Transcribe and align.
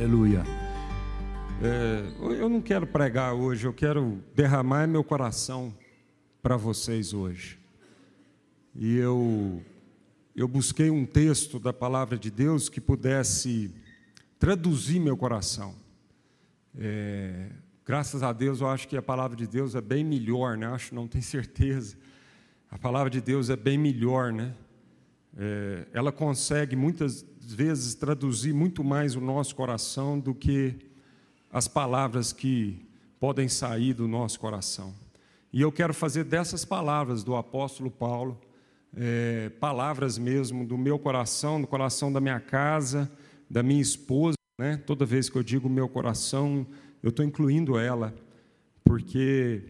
Aleluia. 0.00 0.42
É, 1.62 2.40
eu 2.40 2.48
não 2.48 2.62
quero 2.62 2.86
pregar 2.86 3.34
hoje, 3.34 3.66
eu 3.66 3.72
quero 3.74 4.24
derramar 4.34 4.88
meu 4.88 5.04
coração 5.04 5.74
para 6.40 6.56
vocês 6.56 7.12
hoje. 7.12 7.58
E 8.74 8.96
eu, 8.96 9.62
eu 10.34 10.48
busquei 10.48 10.88
um 10.88 11.04
texto 11.04 11.58
da 11.60 11.70
palavra 11.70 12.18
de 12.18 12.30
Deus 12.30 12.70
que 12.70 12.80
pudesse 12.80 13.74
traduzir 14.38 14.98
meu 14.98 15.18
coração. 15.18 15.74
É, 16.78 17.50
graças 17.84 18.22
a 18.22 18.32
Deus, 18.32 18.62
eu 18.62 18.68
acho 18.68 18.88
que 18.88 18.96
a 18.96 19.02
palavra 19.02 19.36
de 19.36 19.46
Deus 19.46 19.74
é 19.74 19.82
bem 19.82 20.02
melhor, 20.02 20.56
né? 20.56 20.66
Acho, 20.68 20.94
não 20.94 21.06
tenho 21.06 21.24
certeza. 21.24 21.94
A 22.70 22.78
palavra 22.78 23.10
de 23.10 23.20
Deus 23.20 23.50
é 23.50 23.56
bem 23.56 23.76
melhor, 23.76 24.32
né? 24.32 24.54
É, 25.36 25.86
ela 25.92 26.10
consegue 26.10 26.74
muitas 26.74 27.22
vezes 27.52 27.94
traduzir 27.94 28.52
muito 28.52 28.82
mais 28.84 29.16
o 29.16 29.20
nosso 29.20 29.54
coração 29.54 30.18
do 30.18 30.34
que 30.34 30.74
as 31.52 31.66
palavras 31.66 32.32
que 32.32 32.86
podem 33.18 33.48
sair 33.48 33.92
do 33.92 34.08
nosso 34.08 34.38
coração. 34.40 34.94
E 35.52 35.60
eu 35.60 35.70
quero 35.70 35.92
fazer 35.92 36.24
dessas 36.24 36.64
palavras 36.64 37.24
do 37.24 37.34
apóstolo 37.34 37.90
Paulo, 37.90 38.40
é, 38.96 39.50
palavras 39.60 40.16
mesmo 40.16 40.66
do 40.66 40.78
meu 40.78 40.98
coração, 40.98 41.60
do 41.60 41.66
coração 41.66 42.12
da 42.12 42.20
minha 42.20 42.40
casa, 42.40 43.10
da 43.48 43.62
minha 43.62 43.82
esposa. 43.82 44.36
Né? 44.58 44.76
Toda 44.76 45.04
vez 45.04 45.28
que 45.28 45.36
eu 45.36 45.42
digo 45.42 45.68
meu 45.68 45.88
coração, 45.88 46.66
eu 47.02 47.10
estou 47.10 47.24
incluindo 47.24 47.78
ela, 47.78 48.14
porque 48.84 49.62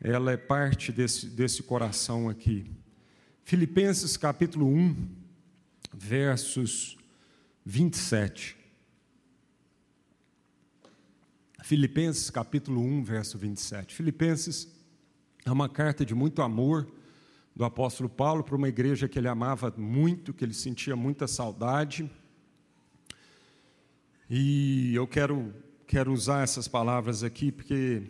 ela 0.00 0.32
é 0.32 0.36
parte 0.36 0.92
desse, 0.92 1.26
desse 1.26 1.62
coração 1.62 2.28
aqui. 2.28 2.70
Filipenses 3.44 4.16
capítulo 4.16 4.66
1, 4.66 4.96
versos 5.94 6.97
27. 7.70 8.56
Filipenses 11.62 12.30
capítulo 12.30 12.80
1, 12.80 13.04
verso 13.04 13.36
27. 13.36 13.94
Filipenses 13.94 14.74
é 15.44 15.52
uma 15.52 15.68
carta 15.68 16.02
de 16.02 16.14
muito 16.14 16.40
amor 16.40 16.90
do 17.54 17.66
apóstolo 17.66 18.08
Paulo 18.08 18.42
para 18.42 18.56
uma 18.56 18.70
igreja 18.70 19.06
que 19.06 19.18
ele 19.18 19.28
amava 19.28 19.70
muito, 19.76 20.32
que 20.32 20.46
ele 20.46 20.54
sentia 20.54 20.96
muita 20.96 21.28
saudade. 21.28 22.10
E 24.30 24.94
eu 24.94 25.06
quero, 25.06 25.54
quero 25.86 26.10
usar 26.10 26.44
essas 26.44 26.66
palavras 26.66 27.22
aqui 27.22 27.52
porque 27.52 28.02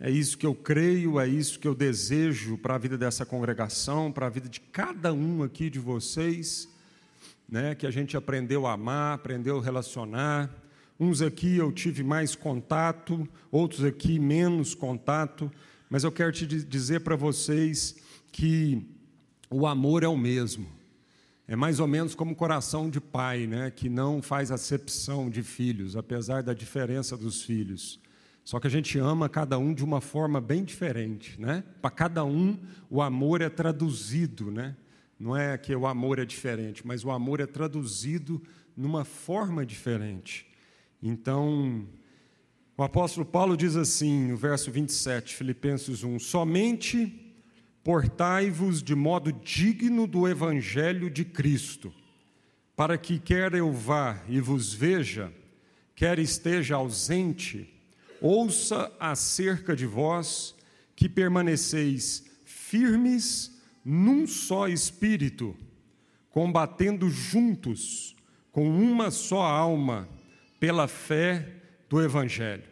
é 0.00 0.10
isso 0.10 0.36
que 0.36 0.46
eu 0.46 0.54
creio, 0.54 1.20
é 1.20 1.28
isso 1.28 1.60
que 1.60 1.68
eu 1.68 1.76
desejo 1.76 2.58
para 2.58 2.74
a 2.74 2.78
vida 2.78 2.98
dessa 2.98 3.24
congregação, 3.24 4.10
para 4.10 4.26
a 4.26 4.30
vida 4.30 4.48
de 4.48 4.60
cada 4.60 5.14
um 5.14 5.44
aqui 5.44 5.70
de 5.70 5.78
vocês 5.78 6.74
né, 7.48 7.74
que 7.74 7.86
a 7.86 7.90
gente 7.90 8.16
aprendeu 8.16 8.66
a 8.66 8.72
amar, 8.72 9.14
aprendeu 9.14 9.58
a 9.58 9.62
relacionar. 9.62 10.50
Uns 10.98 11.22
aqui 11.22 11.56
eu 11.56 11.70
tive 11.70 12.02
mais 12.02 12.34
contato, 12.34 13.28
outros 13.50 13.84
aqui 13.84 14.18
menos 14.18 14.74
contato, 14.74 15.50
mas 15.88 16.04
eu 16.04 16.10
quero 16.10 16.32
te 16.32 16.46
dizer 16.46 17.00
para 17.00 17.16
vocês 17.16 17.96
que 18.32 18.86
o 19.50 19.66
amor 19.66 20.02
é 20.02 20.08
o 20.08 20.16
mesmo. 20.16 20.66
É 21.48 21.54
mais 21.54 21.78
ou 21.78 21.86
menos 21.86 22.14
como 22.14 22.32
o 22.32 22.36
coração 22.36 22.90
de 22.90 23.00
pai, 23.00 23.46
né, 23.46 23.70
que 23.70 23.88
não 23.88 24.20
faz 24.20 24.50
acepção 24.50 25.30
de 25.30 25.42
filhos, 25.42 25.96
apesar 25.96 26.42
da 26.42 26.52
diferença 26.52 27.16
dos 27.16 27.42
filhos. 27.42 28.00
Só 28.46 28.60
que 28.60 28.66
a 28.66 28.70
gente 28.70 28.98
ama 28.98 29.28
cada 29.28 29.58
um 29.58 29.74
de 29.74 29.84
uma 29.84 30.00
forma 30.00 30.40
bem 30.40 30.62
diferente, 30.62 31.40
né? 31.40 31.64
Para 31.82 31.90
cada 31.90 32.24
um 32.24 32.56
o 32.88 33.02
amor 33.02 33.42
é 33.42 33.48
traduzido, 33.48 34.52
né? 34.52 34.76
Não 35.18 35.36
é 35.36 35.56
que 35.56 35.74
o 35.74 35.86
amor 35.86 36.18
é 36.18 36.24
diferente, 36.24 36.86
mas 36.86 37.04
o 37.04 37.10
amor 37.10 37.40
é 37.40 37.46
traduzido 37.46 38.42
numa 38.76 39.04
forma 39.04 39.64
diferente. 39.64 40.46
Então, 41.02 41.86
o 42.76 42.82
apóstolo 42.82 43.24
Paulo 43.24 43.56
diz 43.56 43.76
assim, 43.76 44.28
no 44.28 44.36
verso 44.36 44.70
27, 44.70 45.34
Filipenses 45.34 46.04
1: 46.04 46.18
Somente 46.18 47.34
portai-vos 47.82 48.82
de 48.82 48.94
modo 48.94 49.32
digno 49.32 50.06
do 50.06 50.28
evangelho 50.28 51.08
de 51.08 51.24
Cristo, 51.24 51.94
para 52.74 52.98
que 52.98 53.18
quer 53.18 53.54
eu 53.54 53.72
vá 53.72 54.22
e 54.28 54.40
vos 54.40 54.74
veja, 54.74 55.32
quer 55.94 56.18
esteja 56.18 56.76
ausente, 56.76 57.72
ouça 58.20 58.92
acerca 59.00 59.74
de 59.74 59.86
vós 59.86 60.54
que 60.94 61.08
permaneceis 61.08 62.24
firmes 62.44 63.55
num 63.88 64.26
só 64.26 64.66
espírito, 64.66 65.56
combatendo 66.28 67.08
juntos, 67.08 68.16
com 68.50 68.68
uma 68.68 69.12
só 69.12 69.42
alma, 69.42 70.08
pela 70.58 70.88
fé 70.88 71.52
do 71.88 72.02
Evangelho. 72.02 72.64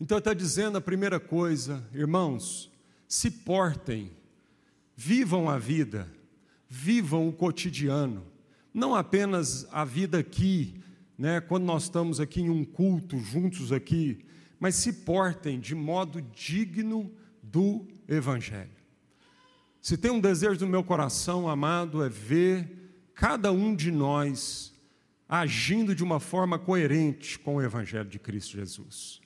Então, 0.00 0.18
está 0.18 0.34
dizendo 0.34 0.76
a 0.76 0.80
primeira 0.80 1.20
coisa, 1.20 1.88
irmãos, 1.94 2.68
se 3.06 3.30
portem, 3.30 4.10
vivam 4.96 5.48
a 5.48 5.56
vida, 5.56 6.12
vivam 6.68 7.28
o 7.28 7.32
cotidiano, 7.32 8.26
não 8.74 8.92
apenas 8.92 9.68
a 9.70 9.84
vida 9.84 10.18
aqui, 10.18 10.80
né, 11.16 11.40
quando 11.40 11.62
nós 11.62 11.84
estamos 11.84 12.18
aqui 12.18 12.40
em 12.40 12.50
um 12.50 12.64
culto 12.64 13.20
juntos 13.20 13.70
aqui, 13.70 14.24
mas 14.58 14.74
se 14.74 14.92
portem 14.92 15.60
de 15.60 15.76
modo 15.76 16.20
digno 16.20 17.08
do 17.40 17.86
Evangelho. 18.08 18.75
Se 19.86 19.96
tem 19.96 20.10
um 20.10 20.18
desejo 20.18 20.58
do 20.58 20.66
meu 20.66 20.82
coração, 20.82 21.48
amado, 21.48 22.02
é 22.02 22.08
ver 22.08 22.68
cada 23.14 23.52
um 23.52 23.72
de 23.72 23.92
nós 23.92 24.74
agindo 25.28 25.94
de 25.94 26.02
uma 26.02 26.18
forma 26.18 26.58
coerente 26.58 27.38
com 27.38 27.54
o 27.54 27.62
Evangelho 27.62 28.08
de 28.08 28.18
Cristo 28.18 28.56
Jesus. 28.56 29.20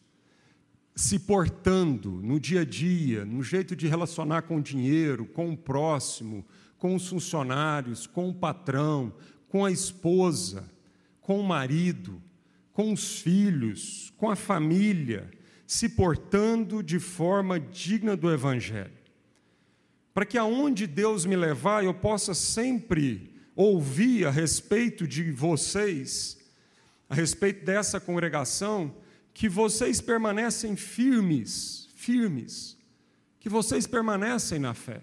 Se 0.94 1.18
portando 1.18 2.10
no 2.22 2.38
dia 2.38 2.60
a 2.60 2.64
dia, 2.66 3.24
no 3.24 3.42
jeito 3.42 3.74
de 3.74 3.88
relacionar 3.88 4.42
com 4.42 4.58
o 4.58 4.62
dinheiro, 4.62 5.24
com 5.24 5.50
o 5.50 5.56
próximo, 5.56 6.44
com 6.76 6.94
os 6.94 7.08
funcionários, 7.08 8.06
com 8.06 8.28
o 8.28 8.34
patrão, 8.34 9.14
com 9.48 9.64
a 9.64 9.70
esposa, 9.70 10.70
com 11.22 11.40
o 11.40 11.42
marido, 11.42 12.20
com 12.74 12.92
os 12.92 13.18
filhos, 13.18 14.12
com 14.18 14.28
a 14.28 14.36
família, 14.36 15.30
se 15.66 15.88
portando 15.88 16.82
de 16.82 16.98
forma 16.98 17.58
digna 17.58 18.14
do 18.14 18.30
Evangelho 18.30 18.99
para 20.12 20.26
que 20.26 20.36
aonde 20.36 20.86
Deus 20.86 21.24
me 21.24 21.36
levar 21.36 21.84
eu 21.84 21.94
possa 21.94 22.34
sempre 22.34 23.32
ouvir 23.54 24.26
a 24.26 24.30
respeito 24.30 25.06
de 25.06 25.30
vocês, 25.30 26.38
a 27.08 27.14
respeito 27.14 27.64
dessa 27.64 28.00
congregação, 28.00 28.94
que 29.32 29.48
vocês 29.48 30.00
permanecem 30.00 30.76
firmes, 30.76 31.88
firmes, 31.94 32.76
que 33.38 33.48
vocês 33.48 33.86
permanecem 33.86 34.58
na 34.58 34.74
fé. 34.74 35.02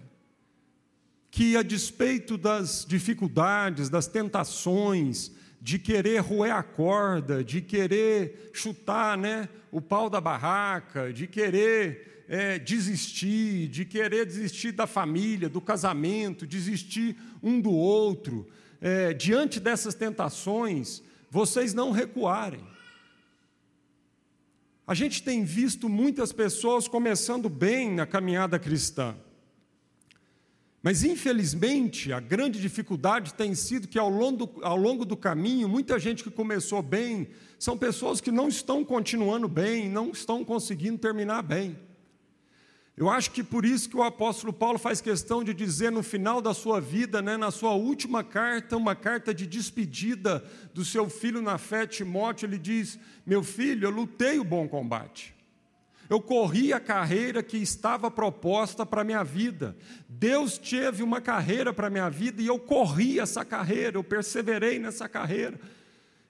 Que 1.30 1.56
a 1.56 1.62
despeito 1.62 2.36
das 2.36 2.84
dificuldades, 2.86 3.88
das 3.88 4.06
tentações, 4.06 5.30
de 5.60 5.78
querer 5.78 6.18
roer 6.20 6.54
a 6.54 6.62
corda, 6.62 7.42
de 7.42 7.60
querer 7.60 8.50
chutar 8.52 9.16
né, 9.18 9.48
o 9.70 9.80
pau 9.80 10.08
da 10.08 10.20
barraca, 10.20 11.12
de 11.12 11.26
querer 11.26 12.17
é, 12.28 12.58
desistir, 12.58 13.68
de 13.68 13.86
querer 13.86 14.26
desistir 14.26 14.72
da 14.72 14.86
família, 14.86 15.48
do 15.48 15.60
casamento, 15.60 16.46
desistir 16.46 17.16
um 17.42 17.58
do 17.58 17.72
outro, 17.72 18.46
é, 18.80 19.14
diante 19.14 19.58
dessas 19.58 19.94
tentações, 19.94 21.02
vocês 21.30 21.72
não 21.72 21.90
recuarem. 21.90 22.64
A 24.86 24.94
gente 24.94 25.22
tem 25.22 25.42
visto 25.44 25.88
muitas 25.88 26.32
pessoas 26.32 26.86
começando 26.86 27.48
bem 27.48 27.92
na 27.94 28.06
caminhada 28.06 28.58
cristã. 28.58 29.16
Mas, 30.82 31.02
infelizmente, 31.02 32.12
a 32.12 32.20
grande 32.20 32.60
dificuldade 32.60 33.34
tem 33.34 33.54
sido 33.54 33.88
que, 33.88 33.98
ao 33.98 34.08
longo, 34.08 34.46
do, 34.46 34.64
ao 34.64 34.76
longo 34.76 35.04
do 35.04 35.16
caminho, 35.16 35.68
muita 35.68 35.98
gente 35.98 36.22
que 36.22 36.30
começou 36.30 36.80
bem 36.82 37.28
são 37.58 37.76
pessoas 37.76 38.20
que 38.20 38.30
não 38.30 38.48
estão 38.48 38.84
continuando 38.84 39.48
bem, 39.48 39.88
não 39.88 40.10
estão 40.10 40.44
conseguindo 40.44 40.96
terminar 40.96 41.42
bem. 41.42 41.76
Eu 42.98 43.08
acho 43.08 43.30
que 43.30 43.44
por 43.44 43.64
isso 43.64 43.88
que 43.88 43.96
o 43.96 44.02
apóstolo 44.02 44.52
Paulo 44.52 44.76
faz 44.76 45.00
questão 45.00 45.44
de 45.44 45.54
dizer 45.54 45.92
no 45.92 46.02
final 46.02 46.42
da 46.42 46.52
sua 46.52 46.80
vida, 46.80 47.22
né, 47.22 47.36
na 47.36 47.52
sua 47.52 47.70
última 47.74 48.24
carta, 48.24 48.76
uma 48.76 48.96
carta 48.96 49.32
de 49.32 49.46
despedida 49.46 50.44
do 50.74 50.84
seu 50.84 51.08
filho 51.08 51.40
na 51.40 51.58
fé, 51.58 51.86
Timóteo, 51.86 52.46
ele 52.46 52.58
diz: 52.58 52.98
Meu 53.24 53.44
filho, 53.44 53.86
eu 53.86 53.90
lutei 53.90 54.40
o 54.40 54.44
bom 54.44 54.66
combate. 54.66 55.32
Eu 56.10 56.20
corri 56.20 56.72
a 56.72 56.80
carreira 56.80 57.40
que 57.40 57.56
estava 57.56 58.10
proposta 58.10 58.84
para 58.84 59.02
a 59.02 59.04
minha 59.04 59.22
vida. 59.22 59.76
Deus 60.08 60.58
teve 60.58 61.04
uma 61.04 61.20
carreira 61.20 61.72
para 61.72 61.86
a 61.86 61.90
minha 61.90 62.10
vida 62.10 62.42
e 62.42 62.48
eu 62.48 62.58
corri 62.58 63.20
essa 63.20 63.44
carreira, 63.44 63.96
eu 63.96 64.02
perseverei 64.02 64.80
nessa 64.80 65.08
carreira. 65.08 65.60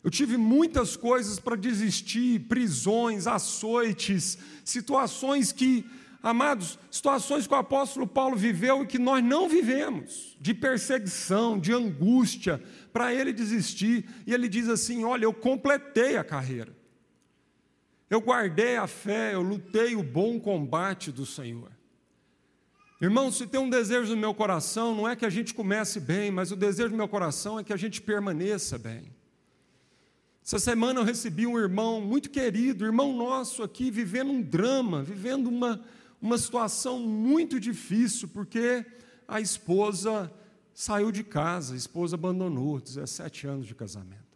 Eu 0.04 0.10
tive 0.10 0.36
muitas 0.36 0.98
coisas 0.98 1.40
para 1.40 1.56
desistir, 1.56 2.40
prisões, 2.40 3.26
açoites, 3.26 4.36
situações 4.62 5.50
que 5.50 5.86
amados, 6.22 6.78
situações 6.90 7.46
que 7.46 7.54
o 7.54 7.56
apóstolo 7.56 8.06
Paulo 8.06 8.36
viveu 8.36 8.82
e 8.82 8.86
que 8.86 8.98
nós 8.98 9.22
não 9.22 9.48
vivemos, 9.48 10.36
de 10.40 10.52
perseguição, 10.54 11.58
de 11.58 11.72
angústia, 11.72 12.62
para 12.92 13.12
ele 13.14 13.32
desistir. 13.32 14.08
E 14.26 14.34
ele 14.34 14.48
diz 14.48 14.68
assim: 14.68 15.04
Olha, 15.04 15.24
eu 15.24 15.32
completei 15.32 16.16
a 16.16 16.24
carreira, 16.24 16.76
eu 18.10 18.20
guardei 18.20 18.76
a 18.76 18.86
fé, 18.86 19.34
eu 19.34 19.42
lutei 19.42 19.94
o 19.94 20.02
bom 20.02 20.40
combate 20.40 21.12
do 21.12 21.24
Senhor. 21.24 21.70
Irmão, 23.00 23.30
se 23.30 23.46
tem 23.46 23.60
um 23.60 23.70
desejo 23.70 24.10
no 24.10 24.20
meu 24.20 24.34
coração, 24.34 24.92
não 24.92 25.08
é 25.08 25.14
que 25.14 25.24
a 25.24 25.30
gente 25.30 25.54
comece 25.54 26.00
bem, 26.00 26.32
mas 26.32 26.50
o 26.50 26.56
desejo 26.56 26.90
do 26.90 26.96
meu 26.96 27.06
coração 27.06 27.58
é 27.58 27.62
que 27.62 27.72
a 27.72 27.76
gente 27.76 28.02
permaneça 28.02 28.76
bem. 28.76 29.16
Essa 30.44 30.58
semana 30.58 30.98
eu 30.98 31.04
recebi 31.04 31.46
um 31.46 31.58
irmão 31.58 32.00
muito 32.00 32.30
querido, 32.30 32.84
irmão 32.84 33.12
nosso 33.12 33.62
aqui, 33.62 33.90
vivendo 33.90 34.32
um 34.32 34.42
drama, 34.42 35.02
vivendo 35.02 35.46
uma, 35.46 35.84
uma 36.20 36.38
situação 36.38 37.00
muito 37.00 37.60
difícil, 37.60 38.28
porque 38.28 38.84
a 39.26 39.40
esposa 39.40 40.32
saiu 40.74 41.12
de 41.12 41.22
casa, 41.22 41.74
a 41.74 41.76
esposa 41.76 42.16
abandonou, 42.16 42.80
17 42.80 43.46
anos 43.46 43.66
de 43.66 43.74
casamento. 43.74 44.28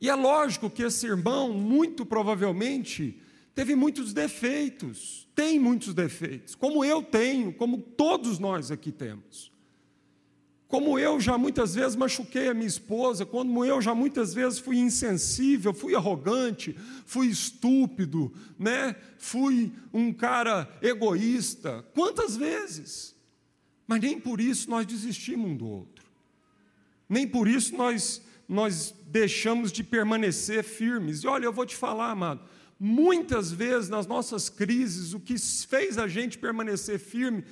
E 0.00 0.10
é 0.10 0.14
lógico 0.14 0.68
que 0.68 0.82
esse 0.82 1.06
irmão, 1.06 1.52
muito 1.52 2.04
provavelmente, 2.04 3.20
teve 3.54 3.74
muitos 3.74 4.12
defeitos, 4.12 5.26
tem 5.34 5.58
muitos 5.58 5.94
defeitos, 5.94 6.54
como 6.54 6.84
eu 6.84 7.02
tenho, 7.02 7.52
como 7.52 7.78
todos 7.78 8.38
nós 8.38 8.70
aqui 8.70 8.92
temos. 8.92 9.50
Como 10.68 10.98
eu 10.98 11.20
já 11.20 11.38
muitas 11.38 11.74
vezes 11.74 11.94
machuquei 11.94 12.48
a 12.48 12.54
minha 12.54 12.66
esposa, 12.66 13.24
como 13.24 13.64
eu 13.64 13.80
já 13.80 13.94
muitas 13.94 14.34
vezes 14.34 14.58
fui 14.58 14.78
insensível, 14.78 15.72
fui 15.72 15.94
arrogante, 15.94 16.76
fui 17.04 17.28
estúpido, 17.28 18.32
né? 18.58 18.96
Fui 19.16 19.72
um 19.92 20.12
cara 20.12 20.68
egoísta. 20.82 21.84
Quantas 21.94 22.36
vezes? 22.36 23.14
Mas 23.86 24.00
nem 24.00 24.18
por 24.18 24.40
isso 24.40 24.68
nós 24.68 24.84
desistimos 24.84 25.50
um 25.50 25.56
do 25.56 25.66
outro. 25.66 26.04
Nem 27.08 27.28
por 27.28 27.46
isso 27.46 27.76
nós 27.76 28.20
nós 28.48 28.94
deixamos 29.08 29.72
de 29.72 29.82
permanecer 29.82 30.62
firmes. 30.62 31.22
E 31.22 31.26
olha, 31.26 31.46
eu 31.46 31.52
vou 31.52 31.66
te 31.66 31.74
falar, 31.74 32.10
amado, 32.10 32.40
muitas 32.78 33.50
vezes 33.50 33.88
nas 33.88 34.06
nossas 34.06 34.48
crises 34.48 35.14
o 35.14 35.20
que 35.20 35.36
fez 35.38 35.98
a 35.98 36.06
gente 36.06 36.38
permanecer 36.38 36.98
firme 36.98 37.44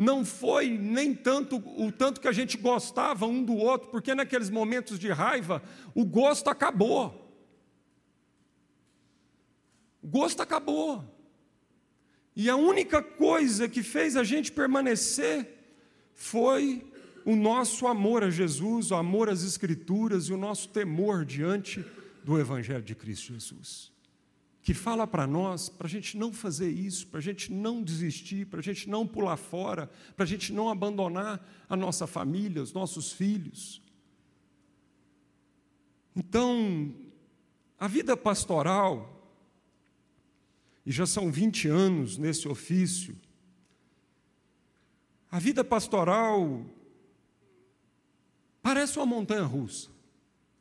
não 0.00 0.24
foi 0.24 0.70
nem 0.70 1.14
tanto 1.14 1.56
o 1.76 1.92
tanto 1.92 2.22
que 2.22 2.26
a 2.26 2.32
gente 2.32 2.56
gostava 2.56 3.26
um 3.26 3.44
do 3.44 3.54
outro, 3.54 3.90
porque 3.90 4.14
naqueles 4.14 4.48
momentos 4.48 4.98
de 4.98 5.10
raiva 5.10 5.62
o 5.94 6.06
gosto 6.06 6.48
acabou. 6.48 7.30
O 10.02 10.08
gosto 10.08 10.40
acabou. 10.40 11.04
E 12.34 12.48
a 12.48 12.56
única 12.56 13.02
coisa 13.02 13.68
que 13.68 13.82
fez 13.82 14.16
a 14.16 14.24
gente 14.24 14.50
permanecer 14.50 15.46
foi 16.14 16.82
o 17.26 17.36
nosso 17.36 17.86
amor 17.86 18.24
a 18.24 18.30
Jesus, 18.30 18.90
o 18.90 18.94
amor 18.94 19.28
às 19.28 19.44
Escrituras 19.44 20.28
e 20.28 20.32
o 20.32 20.38
nosso 20.38 20.70
temor 20.70 21.26
diante 21.26 21.84
do 22.24 22.40
Evangelho 22.40 22.82
de 22.82 22.94
Cristo 22.94 23.34
Jesus 23.34 23.92
que 24.62 24.74
fala 24.74 25.06
para 25.06 25.26
nós 25.26 25.68
para 25.68 25.86
a 25.86 25.90
gente 25.90 26.16
não 26.16 26.32
fazer 26.32 26.70
isso, 26.70 27.06
para 27.06 27.18
a 27.18 27.22
gente 27.22 27.52
não 27.52 27.82
desistir, 27.82 28.46
para 28.46 28.60
a 28.60 28.62
gente 28.62 28.88
não 28.88 29.06
pular 29.06 29.36
fora, 29.36 29.90
para 30.14 30.24
a 30.24 30.28
gente 30.28 30.52
não 30.52 30.68
abandonar 30.68 31.44
a 31.68 31.76
nossa 31.76 32.06
família, 32.06 32.62
os 32.62 32.72
nossos 32.72 33.12
filhos. 33.12 33.82
Então, 36.14 36.94
a 37.78 37.88
vida 37.88 38.16
pastoral, 38.16 39.16
e 40.84 40.92
já 40.92 41.06
são 41.06 41.30
20 41.30 41.68
anos 41.68 42.18
nesse 42.18 42.46
ofício, 42.46 43.16
a 45.30 45.38
vida 45.38 45.64
pastoral 45.64 46.66
parece 48.60 48.98
uma 48.98 49.06
montanha 49.06 49.44
russa, 49.44 49.88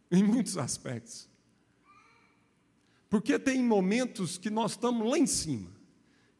em 0.09 0.23
muitos 0.23 0.57
aspectos. 0.57 1.28
Porque 3.09 3.39
tem 3.39 3.63
momentos 3.63 4.37
que 4.37 4.49
nós 4.49 4.71
estamos 4.71 5.09
lá 5.09 5.17
em 5.17 5.25
cima. 5.25 5.79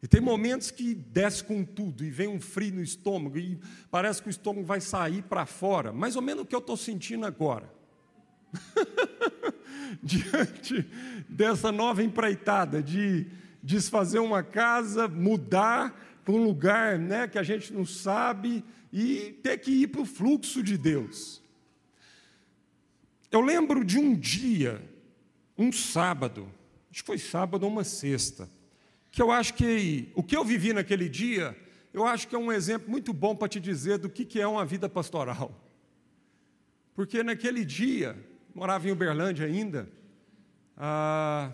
E 0.02 0.08
tem 0.08 0.22
momentos 0.22 0.72
que 0.72 0.94
desce 0.94 1.44
com 1.44 1.64
tudo 1.64 2.06
e 2.06 2.10
vem 2.10 2.28
um 2.28 2.40
frio 2.40 2.76
no 2.76 2.82
estômago 2.82 3.38
e 3.38 3.60
parece 3.92 4.22
que 4.22 4.30
o 4.30 4.32
estômago 4.32 4.66
vai 4.66 4.80
sair 4.80 5.24
para 5.24 5.46
fora. 5.46 5.92
Mais 5.92 6.16
ou 6.16 6.22
menos 6.22 6.44
o 6.44 6.46
que 6.46 6.56
eu 6.56 6.60
estou 6.60 6.78
sentindo 6.78 7.26
agora. 7.26 7.70
Diante 10.02 10.88
dessa 11.28 11.72
nova 11.72 12.02
empreitada 12.02 12.82
de 12.82 13.28
desfazer 13.62 14.20
uma 14.20 14.42
casa, 14.42 15.08
mudar 15.08 16.22
para 16.24 16.34
um 16.34 16.44
lugar 16.44 16.98
né, 16.98 17.28
que 17.28 17.38
a 17.38 17.44
gente 17.44 17.74
não 17.74 17.86
sabe 17.86 18.64
e 18.94 19.38
ter 19.44 19.58
que 19.58 19.72
ir 19.72 19.88
para 19.88 20.02
o 20.02 20.06
fluxo 20.06 20.64
de 20.64 20.78
Deus. 20.78 21.42
Eu 23.32 23.42
lembro 23.42 23.84
de 23.84 24.00
um 24.00 24.16
dia, 24.16 24.82
um 25.58 25.72
sábado, 25.72 26.50
acho 26.92 27.02
que 27.02 27.08
foi 27.08 27.18
sábado 27.18 27.64
ou 27.64 27.70
uma 27.70 27.84
sexta, 27.84 28.50
que 29.12 29.22
eu 29.22 29.32
acho 29.32 29.54
que 29.54 30.12
o 30.16 30.24
que 30.24 30.36
eu 30.36 30.44
vivi 30.44 30.74
naquele 30.74 31.08
dia, 31.08 31.58
eu 31.94 32.06
acho 32.06 32.28
que 32.28 32.36
é 32.36 32.40
um 32.40 32.52
exemplo 32.52 32.90
muito 32.90 33.14
bom 33.14 33.36
para 33.36 33.48
te 33.48 33.60
dizer 33.60 33.98
do 33.98 34.10
que, 34.10 34.26
que 34.26 34.40
é 34.40 34.48
uma 34.48 34.66
vida 34.66 34.88
pastoral. 34.88 35.52
Porque 36.94 37.24
naquele 37.24 37.64
dia, 37.64 38.18
morava 38.54 38.88
em 38.88 38.92
Uberlândia 38.92 39.46
ainda, 39.46 39.90
ah, 40.76 41.52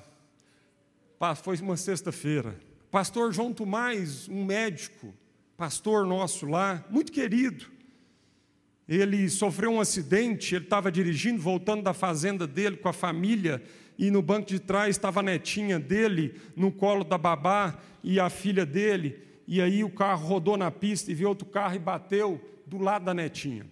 foi 1.42 1.58
uma 1.58 1.78
sexta-feira, 1.78 2.60
pastor 2.92 3.34
João 3.34 3.54
Tomás, 3.54 4.28
um 4.28 4.44
médico, 4.46 5.14
pastor 5.58 6.06
nosso 6.06 6.46
lá, 6.46 6.84
muito 6.90 7.12
querido, 7.12 7.66
ele 8.88 9.30
sofreu 9.30 9.72
um 9.72 9.82
acidente, 9.82 10.56
ele 10.56 10.66
estava 10.66 10.92
dirigindo, 10.92 11.42
voltando 11.42 11.82
da 11.82 11.94
fazenda 11.94 12.46
dele 12.46 12.78
com 12.78 12.88
a 12.88 12.94
família, 12.94 13.64
e 13.98 14.12
no 14.12 14.22
banco 14.22 14.48
de 14.48 14.60
trás 14.60 14.96
estava 14.96 15.22
a 15.22 15.24
netinha 15.24 15.80
dele, 15.80 16.40
no 16.56 16.72
colo 16.72 17.04
da 17.04 17.18
babá 17.18 17.78
e 18.04 18.20
a 18.20 18.30
filha 18.30 18.66
dele, 18.66 19.20
e 19.48 19.62
aí 19.62 19.84
o 19.84 19.90
carro 19.90 20.28
rodou 20.28 20.58
na 20.58 20.72
pista 20.72 21.12
e 21.12 21.16
viu 21.16 21.30
outro 21.30 21.48
carro 21.48 21.76
e 21.76 21.80
bateu 21.80 22.42
do 22.66 22.78
lado 22.78 23.06
da 23.06 23.14
netinha. 23.14 23.66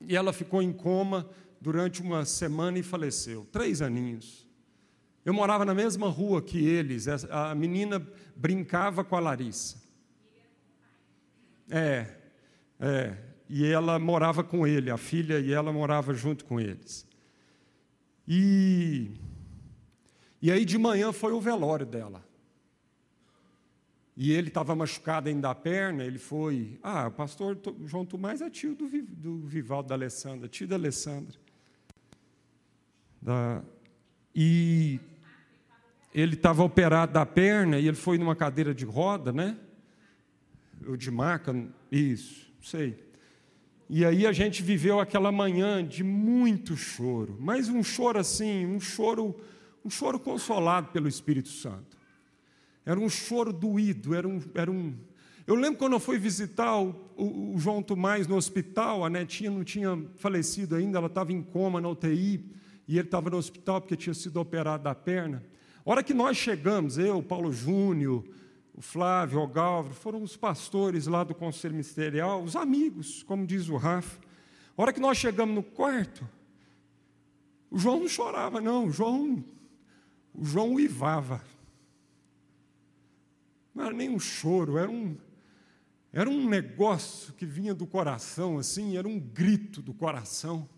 E 0.00 0.14
ela 0.16 0.32
ficou 0.32 0.62
em 0.62 0.72
coma 0.72 1.28
durante 1.60 2.02
uma 2.02 2.24
semana 2.24 2.78
e 2.78 2.82
faleceu, 2.82 3.46
três 3.50 3.80
aninhos. 3.80 4.46
Eu 5.24 5.34
morava 5.34 5.64
na 5.64 5.74
mesma 5.74 6.08
rua 6.08 6.40
que 6.40 6.64
eles, 6.64 7.08
a 7.08 7.54
menina 7.54 8.06
brincava 8.36 9.02
com 9.02 9.16
a 9.16 9.20
Larissa. 9.20 9.82
É, 11.68 12.06
é, 12.78 13.16
e 13.48 13.66
ela 13.66 13.98
morava 13.98 14.44
com 14.44 14.66
ele, 14.66 14.90
a 14.90 14.96
filha 14.96 15.40
e 15.40 15.52
ela 15.52 15.72
morava 15.72 16.14
junto 16.14 16.44
com 16.44 16.60
eles. 16.60 17.05
E, 18.26 19.10
e 20.42 20.50
aí 20.50 20.64
de 20.64 20.78
manhã 20.78 21.12
foi 21.12 21.32
o 21.32 21.40
velório 21.40 21.86
dela. 21.86 22.24
E 24.16 24.32
ele 24.32 24.48
estava 24.48 24.74
machucado 24.74 25.28
ainda 25.28 25.48
da 25.48 25.54
perna, 25.54 26.02
ele 26.02 26.18
foi. 26.18 26.78
Ah, 26.82 27.08
o 27.08 27.10
pastor 27.10 27.58
João 27.84 28.06
Tomás 28.06 28.40
é 28.40 28.48
tio 28.48 28.74
do, 28.74 28.88
do 28.88 29.46
Vivaldo 29.46 29.90
da 29.90 29.94
Alessandra, 29.94 30.48
tio 30.48 30.66
da 30.66 30.76
Alessandra. 30.76 31.38
Da, 33.20 33.62
e 34.34 34.98
ele 36.14 36.34
estava 36.34 36.62
operado 36.62 37.12
da 37.12 37.26
perna 37.26 37.78
e 37.78 37.86
ele 37.86 37.96
foi 37.96 38.16
numa 38.16 38.34
cadeira 38.34 38.74
de 38.74 38.86
roda, 38.86 39.32
né? 39.32 39.58
Ou 40.86 40.96
de 40.96 41.10
maca, 41.10 41.54
isso, 41.92 42.50
não 42.56 42.62
sei. 42.62 43.05
E 43.88 44.04
aí 44.04 44.26
a 44.26 44.32
gente 44.32 44.62
viveu 44.62 44.98
aquela 44.98 45.30
manhã 45.30 45.86
de 45.86 46.02
muito 46.02 46.76
choro, 46.76 47.36
mas 47.38 47.68
um 47.68 47.84
choro 47.84 48.18
assim, 48.18 48.66
um 48.66 48.80
choro, 48.80 49.34
um 49.84 49.90
choro 49.90 50.18
consolado 50.18 50.88
pelo 50.88 51.06
Espírito 51.06 51.48
Santo. 51.48 51.96
Era 52.84 52.98
um 52.98 53.08
choro 53.08 53.52
doído, 53.52 54.14
era 54.14 54.26
um, 54.26 54.40
era 54.54 54.70
um. 54.70 54.92
Eu 55.46 55.54
lembro 55.54 55.78
quando 55.78 55.92
eu 55.92 56.00
fui 56.00 56.18
visitar 56.18 56.76
o, 56.80 56.94
o, 57.16 57.54
o 57.54 57.58
João 57.58 57.80
Tomás 57.80 58.26
no 58.26 58.36
hospital, 58.36 59.04
a 59.04 59.10
netinha 59.10 59.50
não 59.50 59.62
tinha 59.62 59.96
falecido 60.16 60.74
ainda, 60.74 60.98
ela 60.98 61.06
estava 61.06 61.32
em 61.32 61.40
coma 61.40 61.80
na 61.80 61.88
UTI, 61.88 62.44
e 62.88 62.98
ele 62.98 63.06
estava 63.06 63.30
no 63.30 63.36
hospital 63.36 63.80
porque 63.80 63.96
tinha 63.96 64.14
sido 64.14 64.40
operado 64.40 64.82
da 64.82 64.94
perna. 64.94 65.44
A 65.84 65.90
hora 65.90 66.02
que 66.02 66.12
nós 66.12 66.36
chegamos, 66.36 66.98
eu, 66.98 67.22
Paulo 67.22 67.52
Júnior, 67.52 68.24
o 68.76 68.82
Flávio, 68.82 69.40
o 69.40 69.46
Galvro, 69.46 69.94
foram 69.94 70.22
os 70.22 70.36
pastores 70.36 71.06
lá 71.06 71.24
do 71.24 71.34
conselho 71.34 71.72
ministerial, 71.72 72.42
os 72.42 72.54
amigos, 72.54 73.22
como 73.22 73.46
diz 73.46 73.70
o 73.70 73.76
Rafa. 73.76 74.20
A 74.76 74.82
hora 74.82 74.92
que 74.92 75.00
nós 75.00 75.16
chegamos 75.16 75.54
no 75.54 75.62
quarto, 75.62 76.28
o 77.70 77.78
João 77.78 78.00
não 78.00 78.08
chorava, 78.08 78.60
não, 78.60 78.84
o 78.84 78.90
João, 78.90 79.42
o 80.34 80.44
João 80.44 80.74
uivava. 80.74 81.42
Não 83.74 83.86
era 83.86 83.94
nem 83.94 84.10
um 84.10 84.18
choro, 84.18 84.76
era 84.76 84.90
um, 84.90 85.16
era 86.12 86.28
um 86.28 86.46
negócio 86.46 87.32
que 87.32 87.46
vinha 87.46 87.74
do 87.74 87.86
coração, 87.86 88.58
assim, 88.58 88.98
era 88.98 89.08
um 89.08 89.18
grito 89.18 89.80
do 89.80 89.94
coração. 89.94 90.68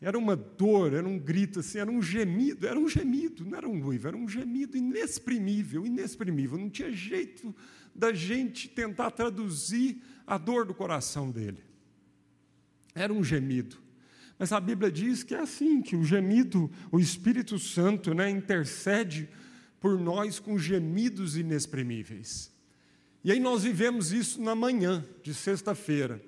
Era 0.00 0.18
uma 0.18 0.34
dor, 0.34 0.94
era 0.94 1.06
um 1.06 1.18
grito 1.18 1.60
assim, 1.60 1.78
era 1.78 1.90
um 1.90 2.00
gemido, 2.00 2.66
era 2.66 2.78
um 2.78 2.88
gemido, 2.88 3.44
não 3.44 3.58
era 3.58 3.68
um 3.68 3.84
uivo, 3.84 4.08
era 4.08 4.16
um 4.16 4.26
gemido 4.26 4.76
inexprimível, 4.76 5.84
inexprimível. 5.84 6.56
Não 6.56 6.70
tinha 6.70 6.90
jeito 6.90 7.54
da 7.94 8.12
gente 8.12 8.68
tentar 8.68 9.10
traduzir 9.10 10.02
a 10.26 10.38
dor 10.38 10.64
do 10.64 10.72
coração 10.72 11.30
dele. 11.30 11.62
Era 12.94 13.12
um 13.12 13.22
gemido. 13.22 13.76
Mas 14.38 14.52
a 14.52 14.60
Bíblia 14.60 14.90
diz 14.90 15.22
que 15.22 15.34
é 15.34 15.40
assim, 15.40 15.82
que 15.82 15.94
o 15.94 16.02
gemido, 16.02 16.70
o 16.90 16.98
Espírito 16.98 17.58
Santo, 17.58 18.14
né, 18.14 18.30
intercede 18.30 19.28
por 19.78 20.00
nós 20.00 20.38
com 20.38 20.58
gemidos 20.58 21.36
inexprimíveis. 21.36 22.50
E 23.22 23.30
aí 23.30 23.38
nós 23.38 23.64
vivemos 23.64 24.12
isso 24.12 24.40
na 24.40 24.54
manhã 24.54 25.04
de 25.22 25.34
sexta-feira. 25.34 26.22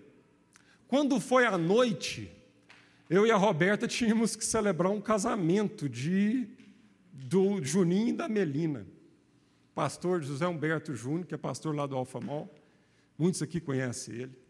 Quando 0.87 1.19
foi 1.19 1.47
à 1.47 1.57
noite, 1.57 2.31
eu 3.09 3.27
e 3.27 3.31
a 3.31 3.37
Roberta 3.37 3.87
tínhamos 3.87 4.37
que 4.37 4.45
celebrar 4.45 4.91
um 4.91 5.01
casamento 5.01 5.89
de 5.89 6.49
do 7.13 7.63
Juninho 7.63 8.09
e 8.09 8.13
da 8.13 8.29
Melina. 8.29 8.87
Pastor 9.75 10.23
José 10.23 10.47
Humberto 10.47 10.95
Júnior, 10.95 11.27
que 11.27 11.35
é 11.35 11.39
pastor 11.39 11.75
lá 11.75 11.87
do 11.87 11.97
Alfamol. 11.97 12.53
Muitos 13.19 13.43
aqui 13.43 13.61
conhecem 13.61 14.15
ele. 14.15 14.43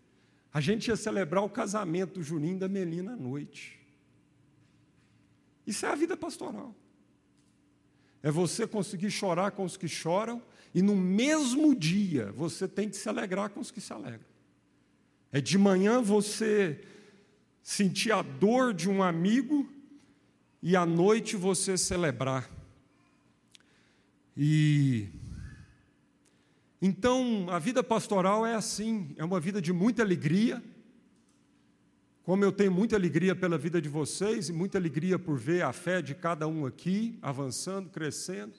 A 0.52 0.60
gente 0.60 0.88
ia 0.88 0.96
celebrar 0.96 1.44
o 1.44 1.48
casamento 1.48 2.14
do 2.14 2.22
Juninho 2.22 2.56
e 2.56 2.58
da 2.58 2.68
Melina 2.68 3.12
à 3.12 3.16
noite. 3.16 3.80
Isso 5.66 5.86
é 5.86 5.90
a 5.90 5.94
vida 5.94 6.16
pastoral. 6.16 6.74
É 8.22 8.30
você 8.30 8.66
conseguir 8.66 9.10
chorar 9.10 9.52
com 9.52 9.64
os 9.64 9.76
que 9.76 9.88
choram 9.88 10.42
e 10.74 10.82
no 10.82 10.96
mesmo 10.96 11.74
dia 11.74 12.32
você 12.32 12.66
tem 12.68 12.88
que 12.88 12.96
se 12.96 13.08
alegrar 13.08 13.50
com 13.50 13.60
os 13.60 13.70
que 13.70 13.80
se 13.80 13.92
alegram. 13.92 14.26
É 15.30 15.40
de 15.40 15.56
manhã 15.56 16.00
você 16.02 16.80
sentir 17.62 18.12
a 18.12 18.22
dor 18.22 18.74
de 18.74 18.90
um 18.90 19.02
amigo 19.02 19.68
e 20.62 20.76
à 20.76 20.84
noite 20.84 21.36
você 21.36 21.78
celebrar. 21.78 22.50
E 24.36 25.08
então 26.80 27.46
a 27.50 27.58
vida 27.58 27.82
pastoral 27.82 28.44
é 28.44 28.54
assim, 28.54 29.14
é 29.16 29.24
uma 29.24 29.38
vida 29.38 29.62
de 29.62 29.72
muita 29.72 30.02
alegria. 30.02 30.62
Como 32.24 32.44
eu 32.44 32.52
tenho 32.52 32.72
muita 32.72 32.96
alegria 32.96 33.34
pela 33.34 33.58
vida 33.58 33.80
de 33.80 33.88
vocês 33.88 34.48
e 34.48 34.52
muita 34.52 34.78
alegria 34.78 35.18
por 35.18 35.38
ver 35.38 35.62
a 35.62 35.72
fé 35.72 36.00
de 36.00 36.14
cada 36.14 36.46
um 36.46 36.66
aqui 36.66 37.18
avançando, 37.20 37.90
crescendo, 37.90 38.52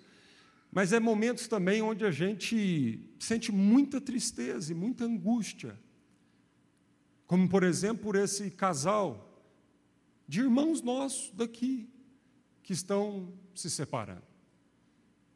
mas 0.72 0.92
é 0.92 1.00
momentos 1.00 1.48
também 1.48 1.82
onde 1.82 2.06
a 2.06 2.12
gente 2.12 3.00
sente 3.20 3.52
muita 3.52 4.02
tristeza 4.02 4.72
e 4.72 4.76
muita 4.76 5.06
angústia 5.06 5.78
como, 7.34 7.50
por 7.50 7.64
exemplo, 7.64 8.04
por 8.04 8.16
esse 8.16 8.52
casal 8.52 9.44
de 10.28 10.42
irmãos 10.42 10.84
nossos 10.84 11.32
daqui 11.32 11.90
que 12.62 12.74
estão 12.74 13.34
se 13.56 13.72
separando. 13.72 14.22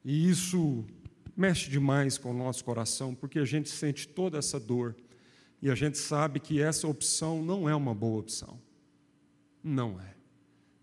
E 0.06 0.30
isso 0.30 0.86
mexe 1.36 1.72
demais 1.72 2.16
com 2.16 2.30
o 2.30 2.38
nosso 2.38 2.64
coração, 2.64 3.16
porque 3.16 3.40
a 3.40 3.46
gente 3.46 3.68
sente 3.70 4.08
toda 4.08 4.38
essa 4.38 4.60
dor 4.60 4.96
e 5.60 5.72
a 5.72 5.74
gente 5.74 5.98
sabe 5.98 6.40
que 6.40 6.62
essa 6.62 6.88
opção 6.88 7.42
não 7.42 7.68
é 7.68 7.74
uma 7.74 7.96
boa 7.96 8.20
opção. 8.20 8.62
Não 9.64 10.00
é. 10.00 10.14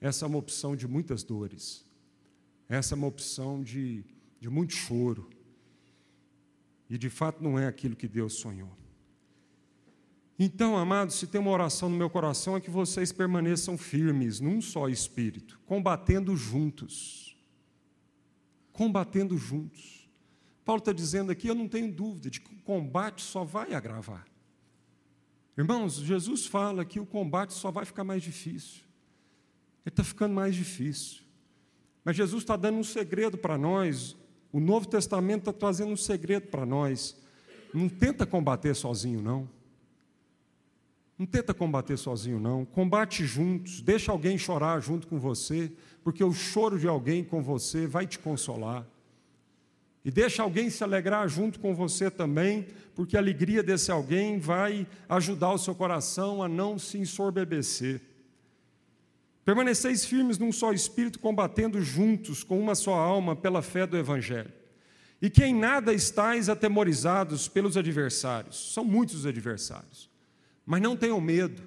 Essa 0.01 0.25
é 0.25 0.27
uma 0.27 0.39
opção 0.39 0.75
de 0.75 0.89
muitas 0.89 1.23
dores. 1.23 1.87
Essa 2.69 2.95
é 2.95 2.97
uma 2.97 3.07
opção 3.07 3.63
de, 3.63 4.05
de 4.41 4.51
muito 4.51 4.73
choro. 4.73 5.31
E 6.91 6.99
de 6.99 7.09
fato 7.09 7.41
não 7.41 7.57
é 7.57 7.69
aquilo 7.69 7.95
que 7.95 8.09
Deus 8.09 8.33
sonhou. 8.33 8.77
Então, 10.39 10.77
amados, 10.77 11.15
se 11.15 11.27
tem 11.27 11.41
uma 11.41 11.51
oração 11.51 11.89
no 11.89 11.97
meu 11.97 12.11
coração 12.11 12.57
é 12.57 12.61
que 12.61 12.71
vocês 12.71 13.13
permaneçam 13.13 13.79
firmes 13.79 14.41
num 14.41 14.61
só 14.61 14.89
espírito, 14.89 15.61
combatendo 15.65 16.37
juntos. 16.37 17.37
Combatendo 18.73 19.39
juntos. 19.39 20.09
Paulo 20.65 20.81
está 20.81 20.93
dizendo 20.93 21.31
aqui, 21.31 21.47
eu 21.47 21.55
não 21.55 21.69
tenho 21.69 21.93
dúvida 21.93 22.31
de 22.31 22.41
que 22.41 22.53
o 22.53 22.63
combate 22.63 23.23
só 23.23 23.45
vai 23.45 23.75
agravar. 23.75 24.27
Irmãos, 25.57 25.95
Jesus 25.97 26.47
fala 26.47 26.85
que 26.85 26.99
o 26.99 27.07
combate 27.07 27.53
só 27.53 27.71
vai 27.71 27.85
ficar 27.85 28.03
mais 28.03 28.23
difícil. 28.23 28.83
Ele 29.87 29.93
está 29.93 30.03
ficando 30.03 30.35
mais 30.35 30.55
difícil. 30.55 31.23
Mas 32.05 32.17
Jesus 32.17 32.43
está 32.43 32.57
dando 32.57 32.79
um 32.79 32.85
segredo 32.85 33.39
para 33.39 33.57
nós. 33.57 34.17
O 34.53 34.59
Novo 34.59 34.89
Testamento 34.89 35.51
está 35.51 35.53
trazendo 35.53 35.93
um 35.93 35.97
segredo 35.97 36.49
para 36.49 36.67
nós. 36.67 37.17
Não 37.73 37.89
tenta 37.89 38.27
combater 38.27 38.75
sozinho, 38.75 39.21
não. 39.23 39.49
Não 41.19 41.27
tenta 41.27 41.55
combater 41.55 41.97
sozinho, 41.97 42.41
não. 42.41 42.65
Combate 42.65 43.25
juntos, 43.25 43.81
deixa 43.81 44.11
alguém 44.11 44.37
chorar 44.37 44.81
junto 44.81 45.07
com 45.07 45.19
você, 45.19 45.71
porque 46.03 46.25
o 46.25 46.33
choro 46.33 46.79
de 46.79 46.89
alguém 46.89 47.23
com 47.23 47.41
você 47.41 47.87
vai 47.87 48.07
te 48.07 48.19
consolar. 48.19 48.85
E 50.05 50.11
deixa 50.11 50.43
alguém 50.43 50.69
se 50.69 50.85
alegrar 50.85 51.27
junto 51.29 51.59
com 51.61 51.75
você 51.75 52.11
também, 52.11 52.67
porque 52.95 53.17
a 53.17 53.21
alegria 53.21 53.63
desse 53.63 53.91
alguém 53.91 54.39
vai 54.39 54.87
ajudar 55.09 55.53
o 55.53 55.59
seu 55.59 55.75
coração 55.75 56.43
a 56.43 56.49
não 56.49 56.79
se 56.79 56.99
ensorbebecer. 56.99 58.03
Permaneceis 59.45 60.05
firmes 60.05 60.39
num 60.39 60.53
só 60.53 60.73
espírito, 60.73 61.19
combatendo 61.19 61.81
juntos 61.81 62.43
com 62.43 62.59
uma 62.59 62.75
só 62.75 62.95
alma 62.95 63.37
pela 63.37 63.63
fé 63.63 63.87
do 63.87 63.97
Evangelho. 63.97 64.53
E 65.23 65.31
que 65.31 65.45
em 65.45 65.55
nada 65.55 65.93
estáis 65.93 66.49
atemorizados 66.49 67.47
pelos 67.47 67.77
adversários. 67.77 68.73
São 68.73 68.85
muitos 68.85 69.17
os 69.17 69.27
adversários. 69.27 70.11
Mas 70.65 70.81
não 70.81 70.97
tenham 70.97 71.21
medo. 71.21 71.63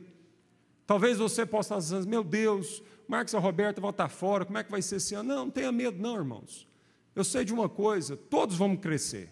Talvez 0.86 1.18
você 1.18 1.46
possa 1.46 1.78
dizer, 1.78 2.06
meu 2.06 2.24
Deus, 2.24 2.82
Marcos 3.08 3.34
e 3.34 3.38
Roberta 3.38 3.82
vão 3.82 3.90
estar 3.90 4.10
fora, 4.10 4.46
como 4.46 4.58
é 4.58 4.64
que 4.64 4.72
vai 4.72 4.82
ser 4.82 4.98
esse 4.98 5.16
ano? 5.16 5.30
Não, 5.30 5.46
não 5.46 5.52
tenha 5.52 5.72
medo, 5.72 6.02
não, 6.02 6.16
irmãos. 6.16 6.68
Eu 7.16 7.24
sei 7.24 7.44
de 7.44 7.54
uma 7.54 7.68
coisa, 7.68 8.16
todos 8.16 8.56
vamos 8.58 8.80
crescer. 8.80 9.30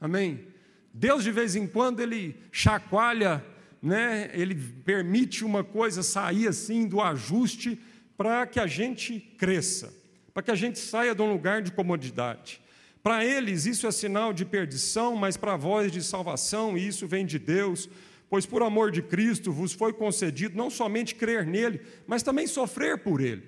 Amém? 0.00 0.46
Deus, 0.92 1.24
de 1.24 1.30
vez 1.30 1.56
em 1.56 1.66
quando, 1.66 2.00
Ele 2.00 2.36
chacoalha, 2.52 3.44
né? 3.82 4.30
Ele 4.32 4.54
permite 4.54 5.44
uma 5.44 5.62
coisa 5.62 6.02
sair 6.02 6.48
assim 6.48 6.86
do 6.86 7.00
ajuste 7.00 7.80
para 8.16 8.46
que 8.46 8.60
a 8.60 8.66
gente 8.66 9.18
cresça, 9.18 9.92
para 10.32 10.42
que 10.42 10.50
a 10.50 10.54
gente 10.54 10.78
saia 10.78 11.14
de 11.14 11.22
um 11.22 11.30
lugar 11.32 11.62
de 11.62 11.72
comodidade. 11.72 12.60
Para 13.02 13.24
eles, 13.24 13.66
isso 13.66 13.86
é 13.86 13.92
sinal 13.92 14.32
de 14.32 14.44
perdição, 14.44 15.14
mas 15.14 15.36
para 15.36 15.56
vós 15.56 15.92
de 15.92 16.02
salvação, 16.02 16.78
e 16.78 16.86
isso 16.86 17.06
vem 17.06 17.26
de 17.26 17.38
Deus 17.38 17.88
pois 18.34 18.44
por 18.44 18.64
amor 18.64 18.90
de 18.90 19.00
Cristo 19.00 19.52
vos 19.52 19.72
foi 19.72 19.92
concedido 19.92 20.56
não 20.56 20.68
somente 20.68 21.14
crer 21.14 21.46
nele, 21.46 21.80
mas 22.04 22.20
também 22.20 22.48
sofrer 22.48 22.98
por 22.98 23.20
ele. 23.20 23.44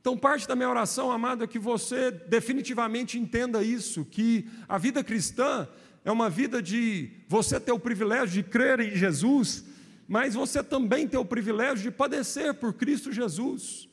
Então, 0.00 0.16
parte 0.16 0.46
da 0.46 0.54
minha 0.54 0.70
oração, 0.70 1.10
amado, 1.10 1.42
é 1.42 1.46
que 1.48 1.58
você 1.58 2.12
definitivamente 2.12 3.18
entenda 3.18 3.64
isso, 3.64 4.04
que 4.04 4.48
a 4.68 4.78
vida 4.78 5.02
cristã 5.02 5.68
é 6.04 6.12
uma 6.12 6.30
vida 6.30 6.62
de 6.62 7.10
você 7.26 7.58
ter 7.58 7.72
o 7.72 7.80
privilégio 7.80 8.40
de 8.40 8.48
crer 8.48 8.78
em 8.78 8.94
Jesus, 8.94 9.64
mas 10.06 10.34
você 10.34 10.62
também 10.62 11.08
ter 11.08 11.18
o 11.18 11.24
privilégio 11.24 11.82
de 11.82 11.90
padecer 11.90 12.54
por 12.54 12.74
Cristo 12.74 13.10
Jesus 13.10 13.88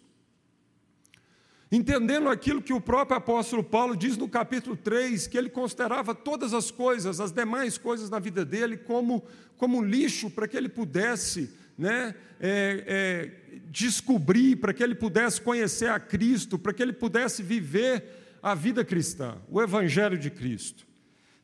entendendo 1.76 2.30
aquilo 2.30 2.62
que 2.62 2.72
o 2.72 2.80
próprio 2.80 3.18
apóstolo 3.18 3.64
Paulo 3.64 3.98
diz 3.98 4.16
no 4.16 4.30
capítulo 4.30 4.78
3, 4.78 5.26
que 5.26 5.36
ele 5.36 5.50
considerava 5.50 6.14
todas 6.14 6.54
as 6.54 6.70
coisas, 6.70 7.20
as 7.20 7.32
demais 7.32 7.80
coisas 7.80 8.12
na 8.12 8.20
vida 8.20 8.46
dele, 8.46 8.78
como, 8.78 9.24
como 9.58 9.82
lixo 9.82 10.30
para 10.30 10.48
que 10.48 10.56
ele 10.56 10.70
pudesse 10.70 11.50
né, 11.76 12.14
é, 12.40 12.84
é, 12.86 13.60
descobrir, 13.72 14.58
para 14.58 14.72
que 14.72 14.84
ele 14.84 14.94
pudesse 14.94 15.42
conhecer 15.42 15.90
a 15.90 16.00
Cristo, 16.00 16.60
para 16.60 16.74
que 16.74 16.84
ele 16.84 16.94
pudesse 16.94 17.42
viver 17.42 18.04
a 18.44 18.54
vida 18.54 18.86
cristã, 18.86 19.38
o 19.50 19.60
Evangelho 19.60 20.18
de 20.18 20.30
Cristo. 20.30 20.86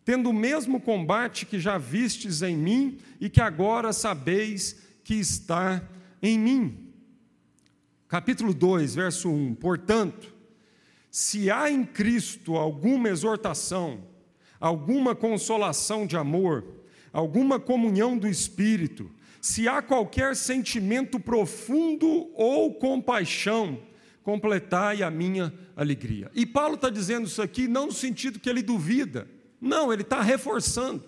Tendo 0.06 0.30
o 0.30 0.34
mesmo 0.34 0.80
combate 0.80 1.48
que 1.48 1.60
já 1.60 1.80
vistes 1.80 2.44
em 2.44 2.56
mim 2.56 3.00
e 3.20 3.32
que 3.32 3.42
agora 3.42 3.92
sabeis 3.92 4.80
que 5.04 5.16
está 5.16 5.82
em 6.22 6.38
mim 6.38 6.89
capítulo 8.10 8.54
2, 8.54 8.96
verso 8.96 9.30
1: 9.30 9.56
Portanto, 9.56 10.34
se 11.12 11.50
há 11.50 11.72
em 11.72 11.86
Cristo 11.86 12.56
alguma 12.56 13.08
exortação, 13.08 14.04
alguma 14.60 15.16
consolação 15.16 16.06
de 16.06 16.18
amor, 16.18 16.66
alguma 17.14 17.60
comunhão 17.60 18.18
do 18.18 18.28
Espírito, 18.28 19.10
se 19.40 19.68
há 19.68 19.82
qualquer 19.82 20.36
sentimento 20.36 21.20
profundo 21.20 22.30
ou 22.34 22.74
compaixão, 22.74 23.80
completai 24.24 25.02
a 25.02 25.10
minha 25.10 25.54
alegria. 25.76 26.30
E 26.36 26.46
Paulo 26.46 26.76
está 26.76 26.90
dizendo 26.90 27.28
isso 27.28 27.42
aqui 27.42 27.68
não 27.68 27.86
no 27.86 27.92
sentido 27.94 28.40
que 28.40 28.50
ele 28.50 28.62
duvida, 28.62 29.28
não, 29.62 29.94
ele 29.94 30.02
está 30.02 30.22
reforçando. 30.22 31.04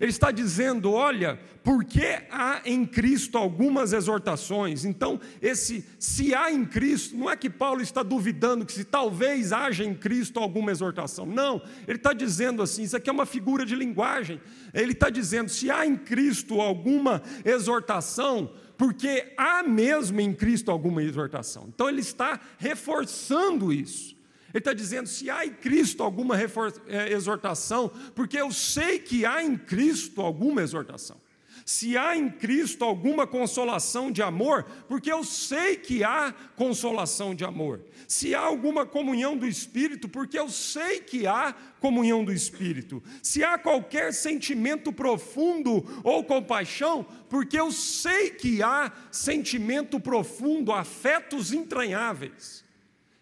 Ele 0.00 0.10
está 0.10 0.30
dizendo: 0.30 0.92
olha, 0.92 1.38
porque 1.62 2.22
há 2.30 2.62
em 2.64 2.86
Cristo 2.86 3.36
algumas 3.36 3.92
exortações. 3.92 4.84
Então, 4.86 5.20
esse 5.42 5.84
se 5.98 6.34
há 6.34 6.50
em 6.50 6.64
Cristo, 6.64 7.14
não 7.16 7.30
é 7.30 7.36
que 7.36 7.50
Paulo 7.50 7.82
está 7.82 8.02
duvidando 8.02 8.64
que 8.64 8.72
se 8.72 8.84
talvez 8.84 9.52
haja 9.52 9.84
em 9.84 9.94
Cristo 9.94 10.40
alguma 10.40 10.70
exortação. 10.70 11.26
Não, 11.26 11.60
ele 11.86 11.98
está 11.98 12.14
dizendo 12.14 12.62
assim: 12.62 12.84
isso 12.84 12.96
aqui 12.96 13.10
é 13.10 13.12
uma 13.12 13.26
figura 13.26 13.66
de 13.66 13.76
linguagem. 13.76 14.40
Ele 14.72 14.92
está 14.92 15.10
dizendo: 15.10 15.50
se 15.50 15.70
há 15.70 15.86
em 15.86 15.96
Cristo 15.96 16.62
alguma 16.62 17.22
exortação, 17.44 18.50
porque 18.78 19.34
há 19.36 19.62
mesmo 19.62 20.18
em 20.20 20.32
Cristo 20.32 20.70
alguma 20.70 21.02
exortação. 21.02 21.66
Então, 21.68 21.90
ele 21.90 22.00
está 22.00 22.40
reforçando 22.58 23.70
isso. 23.70 24.18
Ele 24.52 24.58
está 24.58 24.72
dizendo: 24.72 25.08
se 25.08 25.30
há 25.30 25.46
em 25.46 25.52
Cristo 25.52 26.02
alguma 26.02 26.36
é, 26.40 27.12
exortação, 27.12 27.90
porque 28.14 28.38
eu 28.38 28.52
sei 28.52 28.98
que 28.98 29.24
há 29.24 29.42
em 29.42 29.56
Cristo 29.56 30.20
alguma 30.20 30.62
exortação. 30.62 31.16
Se 31.64 31.96
há 31.96 32.16
em 32.16 32.28
Cristo 32.28 32.84
alguma 32.84 33.28
consolação 33.28 34.10
de 34.10 34.22
amor, 34.22 34.64
porque 34.88 35.12
eu 35.12 35.22
sei 35.22 35.76
que 35.76 36.02
há 36.02 36.34
consolação 36.56 37.32
de 37.32 37.44
amor. 37.44 37.80
Se 38.08 38.34
há 38.34 38.40
alguma 38.40 38.84
comunhão 38.84 39.36
do 39.36 39.46
Espírito, 39.46 40.08
porque 40.08 40.36
eu 40.36 40.48
sei 40.48 40.98
que 40.98 41.28
há 41.28 41.54
comunhão 41.78 42.24
do 42.24 42.32
Espírito. 42.32 43.00
Se 43.22 43.44
há 43.44 43.56
qualquer 43.56 44.12
sentimento 44.12 44.92
profundo 44.92 45.86
ou 46.02 46.24
compaixão, 46.24 47.06
porque 47.28 47.60
eu 47.60 47.70
sei 47.70 48.30
que 48.30 48.60
há 48.64 48.90
sentimento 49.12 50.00
profundo, 50.00 50.72
afetos 50.72 51.52
entranháveis. 51.52 52.59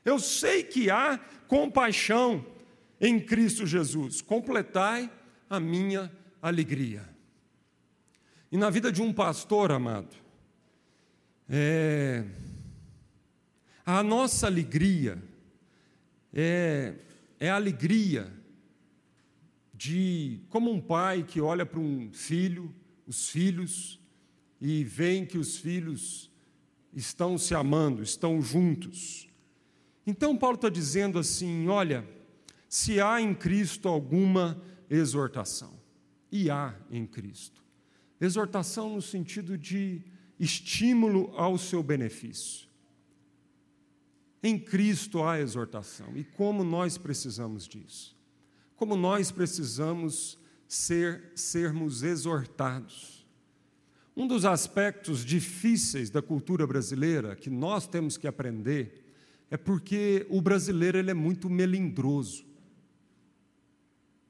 Eu 0.08 0.18
sei 0.18 0.62
que 0.62 0.90
há 0.90 1.18
compaixão 1.46 2.46
em 2.98 3.20
Cristo 3.20 3.66
Jesus. 3.66 4.22
Completai 4.22 5.12
a 5.50 5.60
minha 5.60 6.10
alegria. 6.40 7.06
E 8.50 8.56
na 8.56 8.70
vida 8.70 8.90
de 8.90 9.02
um 9.02 9.12
pastor, 9.12 9.70
amado, 9.70 10.16
é, 11.46 12.24
a 13.84 14.02
nossa 14.02 14.46
alegria 14.46 15.22
é, 16.32 16.94
é 17.38 17.50
a 17.50 17.56
alegria 17.56 18.32
de 19.74 20.40
como 20.48 20.72
um 20.72 20.80
pai 20.80 21.22
que 21.22 21.38
olha 21.38 21.66
para 21.66 21.80
um 21.80 22.10
filho, 22.14 22.74
os 23.06 23.28
filhos, 23.28 24.00
e 24.58 24.82
vê 24.84 25.26
que 25.26 25.36
os 25.36 25.58
filhos 25.58 26.30
estão 26.94 27.36
se 27.36 27.54
amando, 27.54 28.02
estão 28.02 28.40
juntos. 28.40 29.27
Então, 30.08 30.34
Paulo 30.34 30.54
está 30.54 30.70
dizendo 30.70 31.18
assim: 31.18 31.68
olha, 31.68 32.02
se 32.66 32.98
há 32.98 33.20
em 33.20 33.34
Cristo 33.34 33.90
alguma 33.90 34.58
exortação, 34.88 35.78
e 36.32 36.48
há 36.48 36.74
em 36.90 37.06
Cristo, 37.06 37.62
exortação 38.18 38.94
no 38.94 39.02
sentido 39.02 39.58
de 39.58 40.00
estímulo 40.40 41.30
ao 41.36 41.58
seu 41.58 41.82
benefício. 41.82 42.66
Em 44.42 44.58
Cristo 44.58 45.22
há 45.22 45.40
exortação, 45.40 46.16
e 46.16 46.24
como 46.24 46.64
nós 46.64 46.96
precisamos 46.96 47.68
disso? 47.68 48.16
Como 48.76 48.96
nós 48.96 49.30
precisamos 49.30 50.38
ser 50.66 51.32
sermos 51.34 52.02
exortados. 52.02 53.26
Um 54.16 54.26
dos 54.26 54.46
aspectos 54.46 55.22
difíceis 55.22 56.08
da 56.08 56.22
cultura 56.22 56.66
brasileira 56.66 57.36
que 57.36 57.50
nós 57.50 57.86
temos 57.86 58.16
que 58.16 58.26
aprender 58.26 59.07
é 59.50 59.56
porque 59.56 60.26
o 60.28 60.40
brasileiro 60.40 60.98
ele 60.98 61.10
é 61.10 61.14
muito 61.14 61.48
melindroso, 61.48 62.44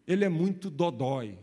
ele 0.07 0.25
é 0.25 0.29
muito 0.29 0.71
dodói. 0.71 1.39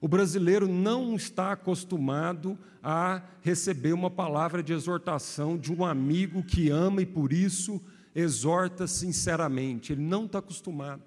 O 0.00 0.08
brasileiro 0.08 0.68
não 0.68 1.14
está 1.14 1.52
acostumado 1.52 2.58
a 2.82 3.22
receber 3.40 3.92
uma 3.92 4.10
palavra 4.10 4.62
de 4.62 4.72
exortação 4.72 5.56
de 5.56 5.72
um 5.72 5.84
amigo 5.84 6.42
que 6.42 6.68
ama 6.70 7.02
e 7.02 7.06
por 7.06 7.32
isso 7.32 7.80
exorta 8.14 8.86
sinceramente. 8.86 9.92
Ele 9.92 10.02
não 10.02 10.26
está 10.26 10.38
acostumado. 10.38 11.02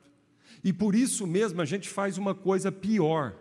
E 0.64 0.74
por 0.74 0.96
isso 0.96 1.26
mesmo 1.26 1.62
a 1.62 1.66
gente 1.66 1.88
faz 1.88 2.18
uma 2.18 2.34
coisa 2.34 2.72
pior. 2.72 3.36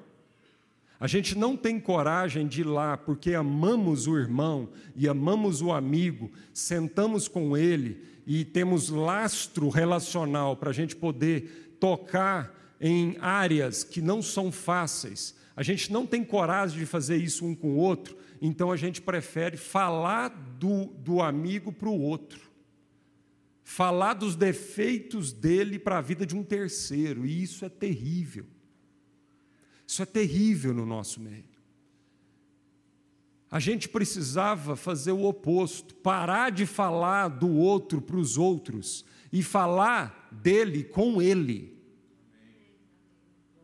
A 1.01 1.07
gente 1.07 1.39
não 1.39 1.57
tem 1.57 1.79
coragem 1.79 2.47
de 2.47 2.63
ir 2.63 2.67
lá 2.67 2.97
porque 2.97 3.35
amamos 3.35 4.07
o 4.07 4.19
irmão 4.19 4.69
e 4.97 5.09
amamos 5.09 5.63
o 5.63 5.73
amigo, 5.73 6.31
sentamos 6.53 7.29
com 7.29 7.57
ele 7.57 8.03
e 8.29 8.45
temos 8.45 8.91
lastro 8.91 9.71
relacional 9.71 10.55
para 10.55 10.69
a 10.69 10.73
gente 10.73 10.95
poder 10.95 11.77
tocar 11.81 12.55
em 12.79 13.17
áreas 13.23 13.83
que 13.83 14.03
não 14.03 14.21
são 14.21 14.53
fáceis, 14.53 15.35
a 15.57 15.63
gente 15.63 15.91
não 15.91 16.07
tem 16.07 16.23
coragem 16.23 16.79
de 16.79 16.85
fazer 16.85 17.17
isso 17.17 17.47
um 17.47 17.55
com 17.55 17.71
o 17.71 17.77
outro, 17.77 18.19
então 18.39 18.71
a 18.71 18.77
gente 18.77 19.01
prefere 19.01 19.57
falar 19.57 20.29
do, 20.29 20.85
do 20.99 21.23
amigo 21.23 21.73
para 21.73 21.89
o 21.89 21.99
outro, 21.99 22.51
falar 23.65 24.13
dos 24.13 24.37
defeitos 24.37 25.33
dele 25.33 25.79
para 25.79 25.97
a 25.97 26.03
vida 26.03 26.27
de 26.27 26.37
um 26.37 26.45
terceiro, 26.45 27.25
e 27.25 27.43
isso 27.43 27.65
é 27.65 27.71
terrível. 27.71 28.45
Isso 29.87 30.03
é 30.03 30.07
terrível 30.07 30.75
no 30.75 30.85
nosso 30.85 31.19
meio. 31.19 31.58
A 33.51 33.59
gente 33.59 33.89
precisava 33.89 34.77
fazer 34.77 35.13
o 35.13 35.25
oposto, 35.25 35.95
parar 35.95 36.51
de 36.51 36.67
falar 36.67 37.29
do 37.29 37.51
outro 37.51 38.01
para 38.01 38.17
os 38.17 38.37
outros 38.37 39.05
e 39.33 39.43
falar 39.43 40.29
dele 40.31 40.85
com 40.85 41.21
ele. 41.23 41.79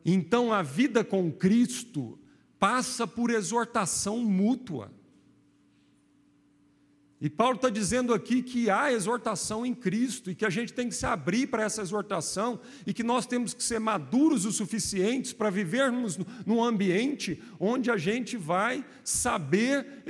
Então 0.05 0.53
a 0.53 0.63
vida 0.63 1.05
com 1.05 1.31
Cristo 1.31 2.19
passa 2.59 3.07
por 3.07 3.31
exortação 3.31 4.19
mútua. 4.19 4.91
E 7.25 7.31
Paulo 7.31 7.57
está 7.57 7.71
dizendo 7.71 8.13
aqui 8.13 8.43
que 8.43 8.69
há 8.69 8.93
exortação 8.93 9.65
em 9.65 9.73
Cristo 9.73 10.31
e 10.31 10.35
que 10.35 10.45
a 10.45 10.51
gente 10.51 10.75
tem 10.75 10.91
que 10.91 10.95
se 10.95 11.07
abrir 11.07 11.47
para 11.47 11.63
essa 11.63 11.81
exortação 11.81 12.61
e 12.87 12.93
que 12.93 13.03
nós 13.03 13.25
temos 13.25 13.55
que 13.55 13.65
ser 13.65 13.79
maduros 13.79 14.45
o 14.45 14.53
suficientes 14.53 15.33
para 15.33 15.49
vivermos 15.49 16.19
num 16.45 16.63
ambiente 16.63 17.43
onde 17.59 17.91
a 17.91 17.97
gente 17.97 18.37
vai 18.37 18.85
saber 19.03 20.03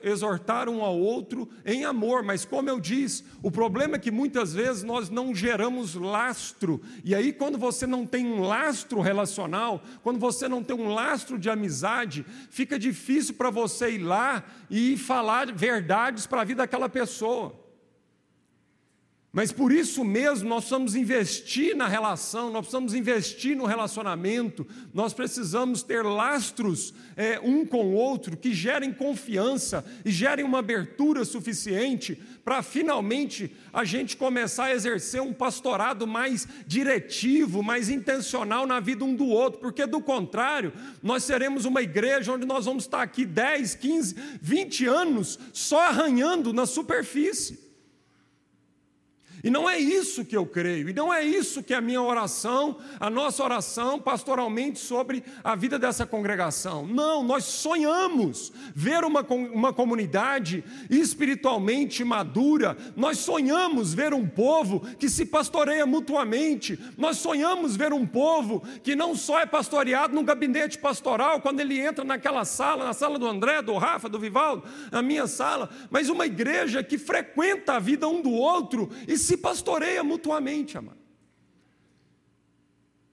exortar 0.00 0.68
um 0.68 0.84
ao 0.84 0.96
outro 0.96 1.48
em 1.66 1.84
amor. 1.84 2.22
Mas, 2.22 2.44
como 2.44 2.70
eu 2.70 2.78
disse, 2.78 3.24
o 3.42 3.50
problema 3.50 3.96
é 3.96 3.98
que 3.98 4.12
muitas 4.12 4.54
vezes 4.54 4.84
nós 4.84 5.10
não 5.10 5.34
geramos 5.34 5.96
lastro. 5.96 6.80
E 7.02 7.16
aí, 7.16 7.32
quando 7.32 7.58
você 7.58 7.84
não 7.84 8.06
tem 8.06 8.24
um 8.24 8.42
lastro 8.42 9.00
relacional, 9.00 9.82
quando 10.04 10.20
você 10.20 10.46
não 10.46 10.62
tem 10.62 10.76
um 10.76 10.94
lastro 10.94 11.36
de 11.36 11.50
amizade, 11.50 12.24
fica 12.48 12.78
difícil 12.78 13.34
para 13.34 13.50
você 13.50 13.90
ir 13.90 13.98
lá 14.04 14.44
e 14.70 14.96
falar 14.96 15.52
verdades 15.52 16.28
para 16.28 16.42
a 16.42 16.44
vida 16.44 16.59
daquela 16.60 16.88
pessoa. 16.88 17.52
Mas 19.32 19.52
por 19.52 19.70
isso 19.70 20.04
mesmo 20.04 20.48
nós 20.48 20.64
precisamos 20.64 20.96
investir 20.96 21.76
na 21.76 21.86
relação, 21.86 22.50
nós 22.50 22.62
precisamos 22.62 22.94
investir 22.94 23.56
no 23.56 23.64
relacionamento, 23.64 24.66
nós 24.92 25.14
precisamos 25.14 25.84
ter 25.84 26.04
lastros 26.04 26.92
é, 27.16 27.38
um 27.38 27.64
com 27.64 27.84
o 27.86 27.92
outro 27.92 28.36
que 28.36 28.52
gerem 28.52 28.92
confiança 28.92 29.84
e 30.04 30.10
gerem 30.10 30.44
uma 30.44 30.58
abertura 30.58 31.24
suficiente 31.24 32.20
para 32.44 32.60
finalmente 32.60 33.54
a 33.72 33.84
gente 33.84 34.16
começar 34.16 34.64
a 34.64 34.74
exercer 34.74 35.22
um 35.22 35.32
pastorado 35.32 36.08
mais 36.08 36.48
diretivo, 36.66 37.62
mais 37.62 37.88
intencional 37.88 38.66
na 38.66 38.80
vida 38.80 39.04
um 39.04 39.14
do 39.14 39.26
outro, 39.26 39.60
porque 39.60 39.86
do 39.86 40.00
contrário, 40.00 40.72
nós 41.00 41.22
seremos 41.22 41.64
uma 41.64 41.82
igreja 41.82 42.32
onde 42.32 42.44
nós 42.44 42.64
vamos 42.64 42.82
estar 42.82 43.00
aqui 43.00 43.24
10, 43.24 43.76
15, 43.76 44.16
20 44.42 44.86
anos 44.86 45.38
só 45.52 45.86
arranhando 45.86 46.52
na 46.52 46.66
superfície. 46.66 47.69
E 49.42 49.50
não 49.50 49.68
é 49.68 49.78
isso 49.78 50.24
que 50.24 50.36
eu 50.36 50.44
creio, 50.44 50.88
e 50.88 50.92
não 50.92 51.12
é 51.12 51.24
isso 51.24 51.62
que 51.62 51.72
é 51.72 51.76
a 51.76 51.80
minha 51.80 52.02
oração, 52.02 52.78
a 52.98 53.08
nossa 53.08 53.42
oração 53.42 53.98
pastoralmente 53.98 54.78
sobre 54.78 55.22
a 55.42 55.54
vida 55.54 55.78
dessa 55.78 56.04
congregação. 56.04 56.86
Não, 56.86 57.22
nós 57.22 57.44
sonhamos 57.44 58.52
ver 58.74 59.04
uma, 59.04 59.22
uma 59.22 59.72
comunidade 59.72 60.62
espiritualmente 60.90 62.04
madura, 62.04 62.76
nós 62.94 63.18
sonhamos 63.18 63.94
ver 63.94 64.12
um 64.12 64.26
povo 64.26 64.80
que 64.98 65.08
se 65.08 65.24
pastoreia 65.24 65.86
mutuamente, 65.86 66.78
nós 66.98 67.16
sonhamos 67.16 67.76
ver 67.76 67.92
um 67.92 68.06
povo 68.06 68.62
que 68.82 68.94
não 68.94 69.14
só 69.14 69.40
é 69.40 69.46
pastoreado 69.46 70.14
no 70.14 70.22
gabinete 70.22 70.78
pastoral, 70.78 71.40
quando 71.40 71.60
ele 71.60 71.78
entra 71.78 72.04
naquela 72.04 72.44
sala, 72.44 72.84
na 72.84 72.92
sala 72.92 73.18
do 73.18 73.26
André, 73.26 73.62
do 73.62 73.76
Rafa, 73.76 74.08
do 74.08 74.18
Vivaldo, 74.18 74.64
na 74.92 75.00
minha 75.00 75.26
sala, 75.26 75.70
mas 75.90 76.08
uma 76.08 76.26
igreja 76.26 76.82
que 76.82 76.98
frequenta 76.98 77.74
a 77.74 77.78
vida 77.78 78.06
um 78.08 78.20
do 78.20 78.30
outro 78.30 78.90
e 79.06 79.16
se 79.16 79.29
se 79.30 79.36
pastoreia 79.36 80.02
mutuamente, 80.02 80.76
amado. 80.76 80.98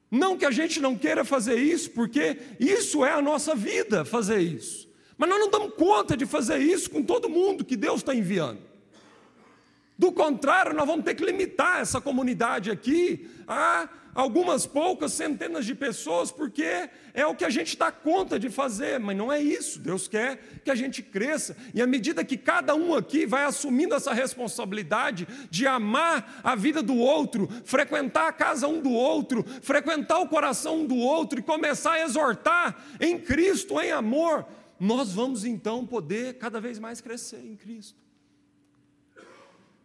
Não 0.09 0.35
que 0.35 0.45
a 0.45 0.51
gente 0.51 0.79
não 0.79 0.97
queira 0.97 1.23
fazer 1.23 1.59
isso, 1.59 1.91
porque 1.91 2.39
isso 2.59 3.05
é 3.05 3.11
a 3.11 3.21
nossa 3.21 3.53
vida, 3.53 4.03
fazer 4.03 4.39
isso. 4.39 4.89
Mas 5.15 5.29
nós 5.29 5.39
não 5.39 5.51
damos 5.51 5.75
conta 5.75 6.17
de 6.17 6.25
fazer 6.25 6.57
isso 6.57 6.89
com 6.89 7.03
todo 7.03 7.29
mundo 7.29 7.63
que 7.63 7.77
Deus 7.77 7.97
está 7.97 8.15
enviando. 8.15 8.61
Do 9.95 10.11
contrário, 10.11 10.73
nós 10.73 10.87
vamos 10.87 11.05
ter 11.05 11.13
que 11.13 11.23
limitar 11.23 11.81
essa 11.81 12.01
comunidade 12.01 12.71
aqui 12.71 13.29
a 13.47 13.87
algumas 14.17 14.65
poucas 14.65 15.13
centenas 15.13 15.63
de 15.63 15.75
pessoas, 15.75 16.31
porque 16.31 16.89
é 17.13 17.23
o 17.27 17.35
que 17.35 17.45
a 17.45 17.51
gente 17.51 17.77
dá 17.77 17.91
conta 17.91 18.39
de 18.39 18.49
fazer, 18.49 18.99
mas 18.99 19.15
não 19.15 19.31
é 19.31 19.39
isso. 19.39 19.79
Deus 19.79 20.07
quer 20.07 20.59
que 20.65 20.71
a 20.71 20.75
gente 20.75 21.03
cresça, 21.03 21.55
e 21.71 21.83
à 21.83 21.85
medida 21.85 22.25
que 22.25 22.35
cada 22.35 22.73
um 22.73 22.95
aqui 22.95 23.27
vai 23.27 23.43
assumindo 23.43 23.93
essa 23.93 24.11
responsabilidade 24.11 25.27
de 25.51 25.67
amar 25.67 26.41
a 26.43 26.55
vida 26.55 26.81
do 26.81 26.97
outro, 26.97 27.47
frequentar 27.63 28.27
a 28.27 28.33
casa 28.33 28.67
um 28.67 28.81
do 28.81 28.91
outro, 28.91 29.45
frequentar 29.61 30.17
o 30.17 30.27
coração 30.27 30.79
um 30.79 30.87
do 30.87 30.97
outro 30.97 31.39
e 31.39 31.43
começar 31.43 31.91
a 31.93 32.01
exortar 32.01 32.75
em 32.99 33.19
Cristo, 33.19 33.79
em 33.79 33.91
amor, 33.91 34.47
nós 34.79 35.11
vamos 35.11 35.45
então 35.45 35.85
poder 35.85 36.39
cada 36.39 36.59
vez 36.59 36.79
mais 36.79 36.99
crescer 36.99 37.45
em 37.45 37.55
Cristo. 37.55 38.06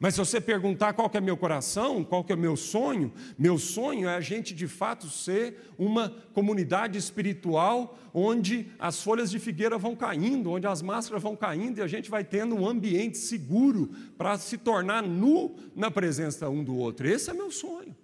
Mas 0.03 0.15
se 0.15 0.19
você 0.19 0.41
perguntar 0.41 0.95
qual 0.95 1.09
que 1.09 1.17
é 1.17 1.21
meu 1.21 1.37
coração, 1.37 2.03
qual 2.03 2.25
que 2.25 2.33
é 2.33 2.37
meu 2.37 2.57
sonho, 2.57 3.13
meu 3.39 3.57
sonho 3.57 4.09
é 4.09 4.17
a 4.17 4.21
gente 4.21 4.53
de 4.53 4.67
fato 4.67 5.09
ser 5.09 5.71
uma 5.79 6.13
comunidade 6.35 6.99
espiritual 6.99 7.97
onde 8.13 8.67
as 8.81 9.01
folhas 9.01 9.31
de 9.31 9.39
figueira 9.39 9.79
vão 9.79 9.95
caindo, 9.95 10.51
onde 10.51 10.67
as 10.67 10.83
máscaras 10.83 11.23
vão 11.23 11.37
caindo 11.37 11.79
e 11.79 11.83
a 11.83 11.87
gente 11.87 12.11
vai 12.11 12.25
tendo 12.25 12.57
um 12.57 12.67
ambiente 12.67 13.17
seguro 13.17 13.93
para 14.19 14.37
se 14.39 14.59
tornar 14.59 15.05
nu 15.05 15.55
na 15.73 15.89
presença 15.89 16.51
um 16.51 16.65
do 16.65 16.77
outro. 16.77 17.07
Esse 17.07 17.31
é 17.31 17.33
meu 17.33 17.53
sonho. 17.53 17.95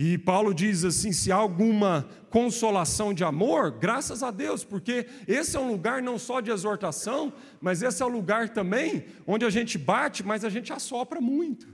E 0.00 0.16
Paulo 0.16 0.54
diz 0.54 0.84
assim: 0.84 1.10
se 1.10 1.32
há 1.32 1.34
alguma 1.34 2.08
consolação 2.30 3.12
de 3.12 3.24
amor, 3.24 3.72
graças 3.72 4.22
a 4.22 4.30
Deus, 4.30 4.62
porque 4.62 5.08
esse 5.26 5.56
é 5.56 5.60
um 5.60 5.72
lugar 5.72 6.00
não 6.00 6.16
só 6.16 6.40
de 6.40 6.52
exortação, 6.52 7.32
mas 7.60 7.82
esse 7.82 8.00
é 8.00 8.06
o 8.06 8.08
um 8.08 8.12
lugar 8.12 8.48
também 8.50 9.06
onde 9.26 9.44
a 9.44 9.50
gente 9.50 9.76
bate, 9.76 10.22
mas 10.22 10.44
a 10.44 10.48
gente 10.48 10.72
assopra 10.72 11.20
muito. 11.20 11.66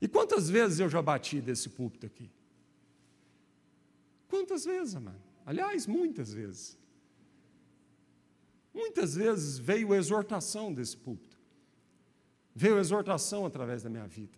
E 0.00 0.08
quantas 0.08 0.48
vezes 0.48 0.80
eu 0.80 0.88
já 0.88 1.02
bati 1.02 1.38
desse 1.38 1.68
púlpito 1.68 2.06
aqui? 2.06 2.30
Quantas 4.26 4.64
vezes, 4.64 4.94
amado? 4.94 5.20
Aliás, 5.44 5.86
muitas 5.86 6.32
vezes. 6.32 6.78
Muitas 8.72 9.16
vezes 9.16 9.58
veio 9.58 9.94
exortação 9.94 10.72
desse 10.72 10.96
púlpito. 10.96 11.36
Veio 12.54 12.78
exortação 12.78 13.44
através 13.44 13.82
da 13.82 13.90
minha 13.90 14.06
vida. 14.06 14.37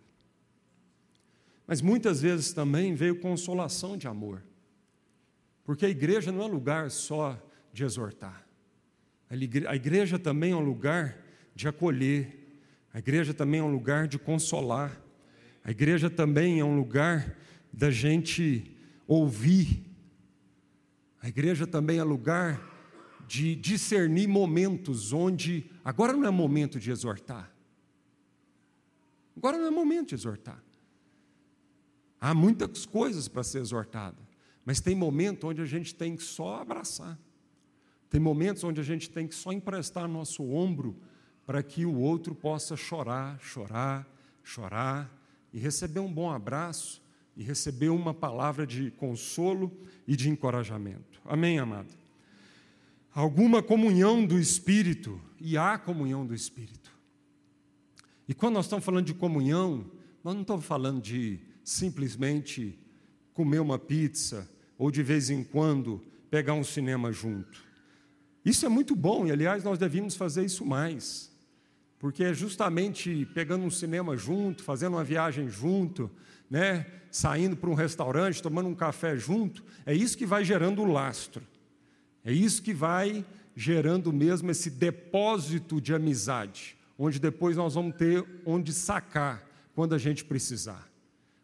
Mas 1.67 1.81
muitas 1.81 2.21
vezes 2.21 2.53
também 2.53 2.93
veio 2.95 3.19
consolação 3.19 3.95
de 3.97 4.07
amor. 4.07 4.43
Porque 5.63 5.85
a 5.85 5.89
igreja 5.89 6.31
não 6.31 6.43
é 6.43 6.47
lugar 6.47 6.91
só 6.91 7.39
de 7.71 7.83
exortar. 7.83 8.45
A 9.29 9.75
igreja 9.75 10.19
também 10.19 10.51
é 10.51 10.55
um 10.55 10.63
lugar 10.63 11.17
de 11.55 11.67
acolher. 11.67 12.59
A 12.93 12.99
igreja 12.99 13.33
também 13.33 13.61
é 13.61 13.63
um 13.63 13.71
lugar 13.71 14.07
de 14.07 14.19
consolar. 14.19 15.01
A 15.63 15.71
igreja 15.71 16.09
também 16.09 16.59
é 16.59 16.65
um 16.65 16.75
lugar 16.75 17.37
da 17.71 17.89
gente 17.89 18.75
ouvir. 19.07 19.85
A 21.21 21.29
igreja 21.29 21.65
também 21.65 21.99
é 21.99 22.03
lugar 22.03 22.69
de 23.27 23.55
discernir 23.55 24.27
momentos 24.27 25.13
onde 25.13 25.69
agora 25.85 26.11
não 26.11 26.25
é 26.25 26.31
momento 26.31 26.79
de 26.79 26.91
exortar. 26.91 27.49
Agora 29.37 29.57
não 29.57 29.67
é 29.67 29.71
momento 29.71 30.09
de 30.09 30.15
exortar. 30.15 30.61
Há 32.21 32.35
muitas 32.35 32.85
coisas 32.85 33.27
para 33.27 33.43
ser 33.43 33.57
exortada, 33.57 34.17
mas 34.63 34.79
tem 34.79 34.93
momentos 34.93 35.43
onde 35.43 35.59
a 35.59 35.65
gente 35.65 35.95
tem 35.95 36.15
que 36.15 36.21
só 36.21 36.61
abraçar. 36.61 37.17
Tem 38.11 38.21
momentos 38.21 38.63
onde 38.63 38.79
a 38.79 38.83
gente 38.83 39.09
tem 39.09 39.27
que 39.27 39.33
só 39.33 39.51
emprestar 39.51 40.07
nosso 40.07 40.43
ombro 40.43 40.95
para 41.47 41.63
que 41.63 41.83
o 41.83 41.97
outro 41.97 42.35
possa 42.35 42.77
chorar, 42.77 43.39
chorar, 43.39 44.07
chorar 44.43 45.11
e 45.51 45.57
receber 45.57 45.99
um 45.99 46.13
bom 46.13 46.29
abraço 46.29 47.01
e 47.35 47.43
receber 47.43 47.89
uma 47.89 48.13
palavra 48.13 48.67
de 48.67 48.91
consolo 48.91 49.71
e 50.07 50.15
de 50.15 50.29
encorajamento. 50.29 51.19
Amém, 51.25 51.57
amado? 51.57 51.89
Alguma 53.13 53.63
comunhão 53.63 54.25
do 54.25 54.37
Espírito, 54.37 55.19
e 55.39 55.57
há 55.57 55.77
comunhão 55.77 56.25
do 56.25 56.35
Espírito. 56.35 56.91
E 58.27 58.33
quando 58.33 58.53
nós 58.53 58.65
estamos 58.65 58.85
falando 58.85 59.05
de 59.05 59.13
comunhão, 59.13 59.89
nós 60.23 60.35
não 60.35 60.41
estamos 60.41 60.63
falando 60.65 61.01
de 61.01 61.39
simplesmente 61.63 62.77
comer 63.33 63.59
uma 63.59 63.79
pizza 63.79 64.49
ou 64.77 64.91
de 64.91 65.03
vez 65.03 65.29
em 65.29 65.43
quando 65.43 66.01
pegar 66.29 66.53
um 66.53 66.63
cinema 66.63 67.11
junto. 67.11 67.63
Isso 68.43 68.65
é 68.65 68.69
muito 68.69 68.95
bom 68.95 69.27
e, 69.27 69.31
aliás, 69.31 69.63
nós 69.63 69.77
devíamos 69.77 70.15
fazer 70.15 70.43
isso 70.43 70.65
mais, 70.65 71.31
porque 71.99 72.23
é 72.23 72.33
justamente 72.33 73.27
pegando 73.33 73.63
um 73.63 73.69
cinema 73.69 74.17
junto, 74.17 74.63
fazendo 74.63 74.93
uma 74.93 75.03
viagem 75.03 75.47
junto, 75.47 76.09
né, 76.49 76.85
saindo 77.11 77.55
para 77.55 77.69
um 77.69 77.75
restaurante, 77.75 78.41
tomando 78.41 78.67
um 78.67 78.75
café 78.75 79.15
junto, 79.15 79.63
é 79.85 79.93
isso 79.93 80.17
que 80.17 80.25
vai 80.25 80.43
gerando 80.43 80.81
o 80.81 80.91
lastro, 80.91 81.43
é 82.25 82.33
isso 82.33 82.61
que 82.63 82.73
vai 82.73 83.23
gerando 83.55 84.11
mesmo 84.11 84.49
esse 84.49 84.69
depósito 84.69 85.79
de 85.79 85.93
amizade, 85.93 86.75
onde 86.97 87.19
depois 87.19 87.55
nós 87.55 87.75
vamos 87.75 87.95
ter 87.95 88.25
onde 88.45 88.73
sacar 88.73 89.47
quando 89.75 89.93
a 89.93 89.97
gente 89.97 90.25
precisar. 90.25 90.90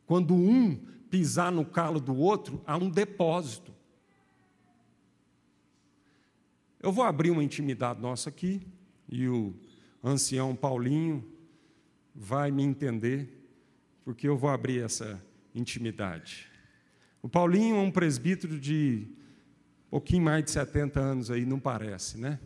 Quando 0.07 0.33
um 0.33 0.75
pisar 1.09 1.51
no 1.51 1.65
calo 1.65 1.99
do 1.99 2.15
outro, 2.15 2.63
há 2.65 2.77
um 2.77 2.89
depósito. 2.89 3.73
Eu 6.81 6.91
vou 6.91 7.03
abrir 7.03 7.29
uma 7.29 7.43
intimidade 7.43 8.01
nossa 8.01 8.29
aqui, 8.29 8.65
e 9.09 9.27
o 9.27 9.53
ancião 10.03 10.55
Paulinho 10.55 11.23
vai 12.15 12.51
me 12.51 12.63
entender, 12.63 13.29
porque 14.03 14.27
eu 14.27 14.37
vou 14.37 14.49
abrir 14.49 14.81
essa 14.81 15.21
intimidade. 15.53 16.47
O 17.21 17.27
Paulinho 17.27 17.75
é 17.75 17.79
um 17.79 17.91
presbítero 17.91 18.59
de 18.59 19.07
um 19.87 19.89
pouquinho 19.91 20.23
mais 20.23 20.43
de 20.43 20.51
70 20.51 20.99
anos 20.99 21.31
aí, 21.31 21.45
não 21.45 21.59
parece, 21.59 22.17
né? 22.17 22.39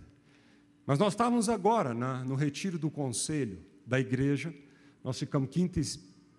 Mas 0.85 0.97
nós 0.97 1.13
estávamos 1.13 1.47
agora 1.49 1.93
na, 1.93 2.23
no 2.23 2.35
retiro 2.35 2.79
do 2.79 2.89
conselho 2.89 3.59
da 3.85 3.99
igreja, 3.99 4.53
nós 5.03 5.19
ficamos 5.19 5.49
quinta 5.49 5.79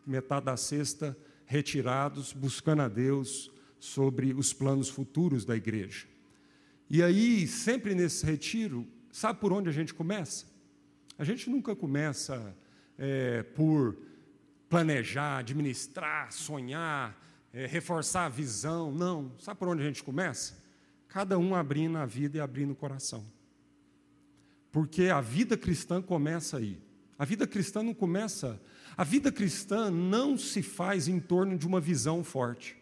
metade 0.07 0.47
da 0.47 0.57
sexta, 0.57 1.17
retirados, 1.45 2.33
buscando 2.33 2.83
a 2.83 2.89
Deus 2.89 3.51
sobre 3.79 4.33
os 4.33 4.53
planos 4.53 4.89
futuros 4.89 5.45
da 5.45 5.57
igreja. 5.57 6.07
E 6.89 7.03
aí, 7.03 7.47
sempre 7.47 7.95
nesse 7.95 8.25
retiro, 8.25 8.87
sabe 9.11 9.41
por 9.41 9.53
onde 9.53 9.69
a 9.69 9.73
gente 9.73 9.95
começa? 9.95 10.47
A 11.19 11.25
gente 11.25 11.49
nunca 11.49 11.75
começa 11.75 12.57
é, 12.99 13.43
por 13.43 13.97
planejar, 14.69 15.39
administrar, 15.39 16.33
sonhar, 16.33 17.21
é, 17.53 17.67
reforçar 17.67 18.27
a 18.27 18.29
visão. 18.29 18.93
Não. 18.93 19.33
Sabe 19.39 19.59
por 19.59 19.69
onde 19.69 19.83
a 19.83 19.87
gente 19.87 20.03
começa? 20.03 20.63
Cada 21.09 21.39
um 21.39 21.55
abrindo 21.55 21.99
a 21.99 22.07
vida 22.07 22.39
e 22.39 22.41
abrindo 22.41 22.73
o 22.73 22.77
coração. 22.77 23.25
Porque 24.71 25.09
a 25.09 25.21
vida 25.21 25.57
cristã 25.57 26.01
começa 26.01 26.57
aí. 26.57 26.81
A 27.19 27.25
vida 27.25 27.47
cristã 27.47 27.83
não 27.83 27.93
começa 27.93 28.61
a 28.97 29.05
vida 29.05 29.33
cristã 29.33 29.91
não 29.91 30.37
se 30.37 30.63
faz 30.63 31.09
em 31.09 31.19
torno 31.19 31.57
de 31.57 31.67
uma 31.67 31.81
visão 31.81 32.23
forte. 32.23 32.77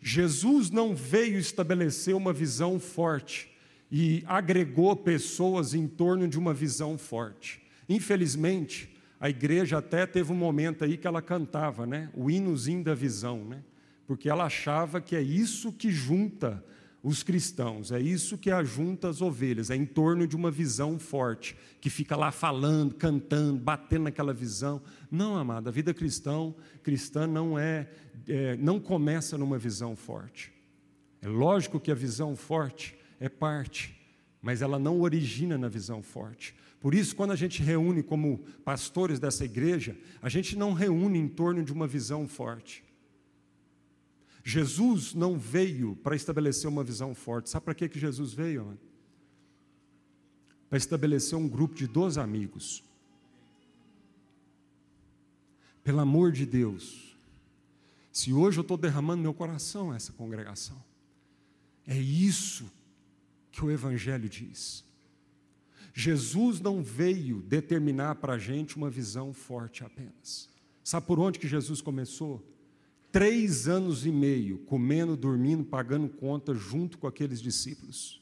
Jesus 0.00 0.70
não 0.70 0.94
veio 0.94 1.38
estabelecer 1.38 2.14
uma 2.14 2.32
visão 2.32 2.78
forte 2.78 3.50
e 3.90 4.22
agregou 4.26 4.94
pessoas 4.94 5.74
em 5.74 5.88
torno 5.88 6.28
de 6.28 6.38
uma 6.38 6.54
visão 6.54 6.96
forte. 6.96 7.60
Infelizmente, 7.88 8.94
a 9.18 9.28
igreja 9.28 9.78
até 9.78 10.06
teve 10.06 10.32
um 10.32 10.36
momento 10.36 10.84
aí 10.84 10.96
que 10.96 11.06
ela 11.06 11.20
cantava, 11.20 11.86
né? 11.86 12.10
O 12.14 12.30
hinozinho 12.30 12.84
da 12.84 12.94
visão, 12.94 13.44
né? 13.44 13.64
Porque 14.06 14.28
ela 14.28 14.44
achava 14.44 15.00
que 15.00 15.16
é 15.16 15.20
isso 15.20 15.72
que 15.72 15.90
junta 15.90 16.64
os 17.08 17.22
cristãos, 17.22 17.90
é 17.90 17.98
isso 17.98 18.36
que 18.36 18.50
ajunta 18.50 19.08
as 19.08 19.22
ovelhas, 19.22 19.70
é 19.70 19.74
em 19.74 19.86
torno 19.86 20.26
de 20.26 20.36
uma 20.36 20.50
visão 20.50 20.98
forte, 20.98 21.56
que 21.80 21.88
fica 21.88 22.14
lá 22.14 22.30
falando, 22.30 22.94
cantando, 22.94 23.58
batendo 23.58 24.02
naquela 24.02 24.34
visão. 24.34 24.82
Não, 25.10 25.34
amada, 25.34 25.70
a 25.70 25.72
vida 25.72 25.94
cristã, 25.94 26.52
cristã 26.82 27.26
não 27.26 27.58
é, 27.58 27.88
é, 28.28 28.58
não 28.58 28.78
começa 28.78 29.38
numa 29.38 29.56
visão 29.56 29.96
forte. 29.96 30.52
É 31.22 31.28
lógico 31.28 31.80
que 31.80 31.90
a 31.90 31.94
visão 31.94 32.36
forte 32.36 32.94
é 33.18 33.30
parte, 33.30 33.98
mas 34.42 34.60
ela 34.60 34.78
não 34.78 35.00
origina 35.00 35.56
na 35.56 35.66
visão 35.66 36.02
forte. 36.02 36.54
Por 36.78 36.94
isso, 36.94 37.16
quando 37.16 37.30
a 37.30 37.36
gente 37.36 37.62
reúne 37.62 38.02
como 38.02 38.44
pastores 38.66 39.18
dessa 39.18 39.46
igreja, 39.46 39.96
a 40.20 40.28
gente 40.28 40.58
não 40.58 40.74
reúne 40.74 41.18
em 41.18 41.26
torno 41.26 41.64
de 41.64 41.72
uma 41.72 41.86
visão 41.86 42.28
forte. 42.28 42.84
Jesus 44.48 45.12
não 45.12 45.38
veio 45.38 45.94
para 45.96 46.16
estabelecer 46.16 46.70
uma 46.70 46.82
visão 46.82 47.14
forte. 47.14 47.50
Sabe 47.50 47.64
para 47.64 47.74
que, 47.74 47.86
que 47.86 48.00
Jesus 48.00 48.32
veio? 48.32 48.78
Para 50.70 50.78
estabelecer 50.78 51.36
um 51.36 51.46
grupo 51.46 51.74
de 51.74 51.86
12 51.86 52.18
amigos. 52.18 52.82
Pelo 55.84 56.00
amor 56.00 56.32
de 56.32 56.46
Deus, 56.46 57.14
se 58.10 58.32
hoje 58.32 58.58
eu 58.58 58.62
estou 58.62 58.78
derramando 58.78 59.22
meu 59.22 59.34
coração 59.34 59.92
a 59.92 59.96
essa 59.96 60.14
congregação, 60.14 60.82
é 61.86 61.98
isso 61.98 62.72
que 63.52 63.62
o 63.62 63.70
Evangelho 63.70 64.30
diz. 64.30 64.82
Jesus 65.92 66.58
não 66.58 66.82
veio 66.82 67.42
determinar 67.42 68.14
para 68.14 68.32
a 68.32 68.38
gente 68.38 68.78
uma 68.78 68.88
visão 68.88 69.34
forte 69.34 69.84
apenas. 69.84 70.48
Sabe 70.82 71.06
por 71.06 71.18
onde 71.18 71.38
que 71.38 71.46
Jesus 71.46 71.82
começou? 71.82 72.42
Três 73.10 73.66
anos 73.66 74.04
e 74.04 74.12
meio, 74.12 74.58
comendo, 74.58 75.16
dormindo, 75.16 75.64
pagando 75.64 76.08
conta 76.08 76.54
junto 76.54 76.98
com 76.98 77.06
aqueles 77.06 77.40
discípulos. 77.40 78.20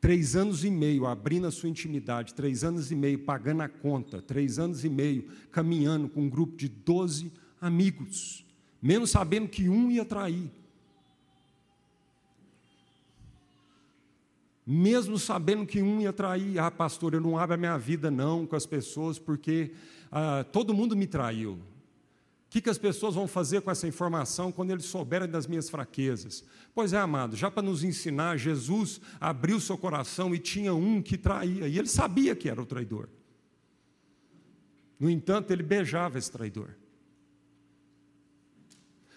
Três 0.00 0.36
anos 0.36 0.64
e 0.64 0.70
meio 0.70 1.06
abrindo 1.06 1.46
a 1.46 1.50
sua 1.50 1.68
intimidade, 1.68 2.34
três 2.34 2.64
anos 2.64 2.90
e 2.90 2.94
meio 2.94 3.20
pagando 3.20 3.62
a 3.62 3.68
conta, 3.68 4.20
três 4.20 4.58
anos 4.58 4.84
e 4.84 4.88
meio 4.88 5.28
caminhando 5.50 6.08
com 6.08 6.22
um 6.22 6.28
grupo 6.28 6.56
de 6.56 6.68
doze 6.68 7.32
amigos, 7.60 8.44
menos 8.82 9.10
sabendo 9.10 9.48
que 9.48 9.68
um 9.68 9.90
ia 9.90 10.04
trair. 10.04 10.50
Mesmo 14.66 15.16
sabendo 15.16 15.64
que 15.64 15.80
um 15.80 16.00
ia 16.00 16.12
trair, 16.12 16.58
ah, 16.58 16.70
pastor, 16.70 17.14
eu 17.14 17.20
não 17.20 17.38
abro 17.38 17.54
a 17.54 17.56
minha 17.56 17.78
vida 17.78 18.10
não 18.10 18.44
com 18.44 18.56
as 18.56 18.66
pessoas, 18.66 19.16
porque 19.16 19.72
ah, 20.10 20.44
todo 20.52 20.74
mundo 20.74 20.96
me 20.96 21.06
traiu. 21.06 21.58
O 22.46 22.48
que, 22.48 22.60
que 22.60 22.70
as 22.70 22.78
pessoas 22.78 23.14
vão 23.14 23.26
fazer 23.26 23.60
com 23.60 23.70
essa 23.70 23.88
informação 23.88 24.52
quando 24.52 24.70
eles 24.70 24.84
souberem 24.84 25.28
das 25.28 25.46
minhas 25.46 25.68
fraquezas? 25.68 26.44
Pois 26.74 26.92
é, 26.92 26.98
amado, 26.98 27.36
já 27.36 27.50
para 27.50 27.62
nos 27.62 27.82
ensinar, 27.82 28.36
Jesus 28.36 29.00
abriu 29.20 29.60
seu 29.60 29.76
coração 29.76 30.34
e 30.34 30.38
tinha 30.38 30.72
um 30.72 31.02
que 31.02 31.18
traía, 31.18 31.66
e 31.66 31.78
ele 31.78 31.88
sabia 31.88 32.36
que 32.36 32.48
era 32.48 32.62
o 32.62 32.66
traidor. 32.66 33.08
No 34.98 35.10
entanto, 35.10 35.50
ele 35.50 35.62
beijava 35.62 36.18
esse 36.18 36.30
traidor. 36.30 36.70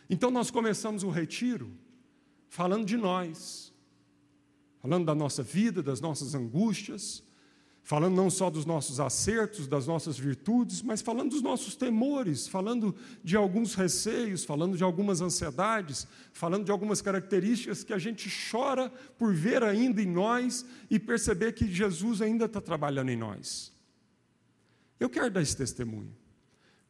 Então 0.10 0.32
nós 0.32 0.50
começamos 0.50 1.04
o 1.04 1.10
retiro 1.10 1.72
falando 2.50 2.84
de 2.84 2.98
nós, 2.98 3.72
falando 4.82 5.06
da 5.06 5.13
nossa 5.13 5.44
vida, 5.44 5.84
das 5.84 6.02
nossas 6.02 6.34
angústias, 6.34 7.24
falando 7.89 8.15
não 8.15 8.30
só 8.30 8.52
dos 8.52 8.67
nossos 8.67 8.99
acertos, 8.99 9.67
das 9.67 9.88
nossas 9.88 10.15
virtudes, 10.15 10.80
mas 10.80 11.02
falando 11.02 11.32
dos 11.32 11.41
nossos 11.41 11.75
temores, 11.75 12.47
falando 12.47 12.95
de 13.23 13.36
alguns 13.36 13.73
receios, 13.73 14.45
falando 14.45 14.78
de 14.78 14.84
algumas 14.84 15.21
ansiedades, 15.21 16.08
falando 16.32 16.65
de 16.65 16.71
algumas 16.71 17.02
características 17.02 17.84
que 17.84 17.91
a 17.91 17.97
gente 17.97 18.30
chora 18.52 18.91
por 19.17 19.34
ver 19.34 19.63
ainda 19.63 20.04
em 20.04 20.06
nós 20.06 20.63
e 20.88 20.99
perceber 20.99 21.54
que 21.54 21.65
Jesus 21.65 22.21
ainda 22.21 22.45
está 22.45 22.62
trabalhando 22.62 23.10
em 23.10 23.17
nós. 23.17 23.73
Eu 24.99 25.10
quero 25.10 25.32
dar 25.32 25.41
esse 25.41 25.58
testemunho, 25.58 26.15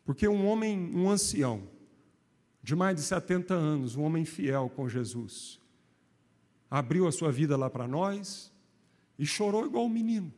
porque 0.03 0.27
um 0.27 0.45
homem, 0.47 0.93
um 0.93 1.09
ancião, 1.09 1.63
de 2.61 2.75
mais 2.75 2.97
de 2.97 3.03
70 3.03 3.53
anos, 3.53 3.95
um 3.95 4.03
homem 4.03 4.25
fiel 4.25 4.69
com 4.75 4.89
Jesus, 4.89 5.61
abriu 6.69 7.07
a 7.07 7.11
sua 7.13 7.31
vida 7.31 7.55
lá 7.55 7.69
para 7.69 7.87
nós 7.87 8.51
e 9.17 9.25
chorou 9.25 9.65
igual 9.65 9.85
um 9.85 9.89
menino. 9.89 10.33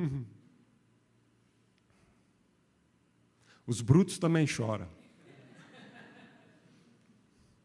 Os 3.66 3.80
brutos 3.80 4.18
também 4.18 4.46
choram. 4.46 4.88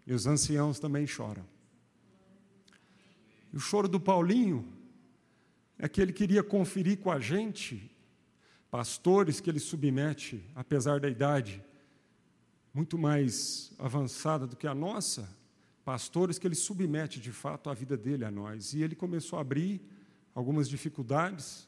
E 0.05 0.13
os 0.13 0.27
anciãos 0.27 0.79
também 0.79 1.07
choram. 1.07 1.43
E 3.51 3.57
o 3.57 3.59
choro 3.59 3.87
do 3.87 3.99
Paulinho 3.99 4.71
é 5.79 5.89
que 5.89 5.99
ele 5.99 6.13
queria 6.13 6.43
conferir 6.43 6.99
com 6.99 7.11
a 7.11 7.19
gente, 7.19 7.91
pastores 8.69 9.39
que 9.39 9.49
ele 9.49 9.59
submete, 9.59 10.47
apesar 10.53 10.99
da 10.99 11.09
idade 11.09 11.63
muito 12.73 12.97
mais 12.97 13.71
avançada 13.79 14.45
do 14.45 14.55
que 14.55 14.67
a 14.67 14.75
nossa, 14.75 15.27
pastores 15.83 16.37
que 16.37 16.45
ele 16.45 16.55
submete 16.55 17.19
de 17.19 17.31
fato 17.31 17.69
a 17.69 17.73
vida 17.73 17.95
dele 17.95 18.25
a 18.25 18.31
nós. 18.31 18.73
E 18.73 18.83
ele 18.83 18.95
começou 18.95 19.37
a 19.39 19.41
abrir 19.41 19.81
algumas 20.35 20.67
dificuldades, 20.67 21.67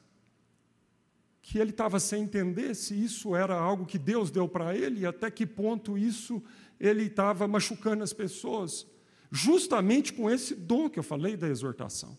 que 1.48 1.58
ele 1.58 1.70
estava 1.70 1.98
sem 1.98 2.24
entender 2.24 2.76
se 2.76 2.94
isso 2.94 3.34
era 3.34 3.58
algo 3.58 3.86
que 3.86 3.98
Deus 3.98 4.30
deu 4.30 4.50
para 4.50 4.76
ele 4.76 5.00
e 5.00 5.06
até 5.06 5.32
que 5.32 5.46
ponto 5.46 5.98
isso 5.98 6.44
ele 6.78 7.04
estava 7.04 7.48
machucando 7.48 8.04
as 8.04 8.12
pessoas, 8.12 8.86
justamente 9.32 10.12
com 10.12 10.30
esse 10.30 10.54
dom 10.54 10.90
que 10.90 11.00
eu 11.00 11.04
falei 11.04 11.38
da 11.38 11.48
exortação. 11.48 12.18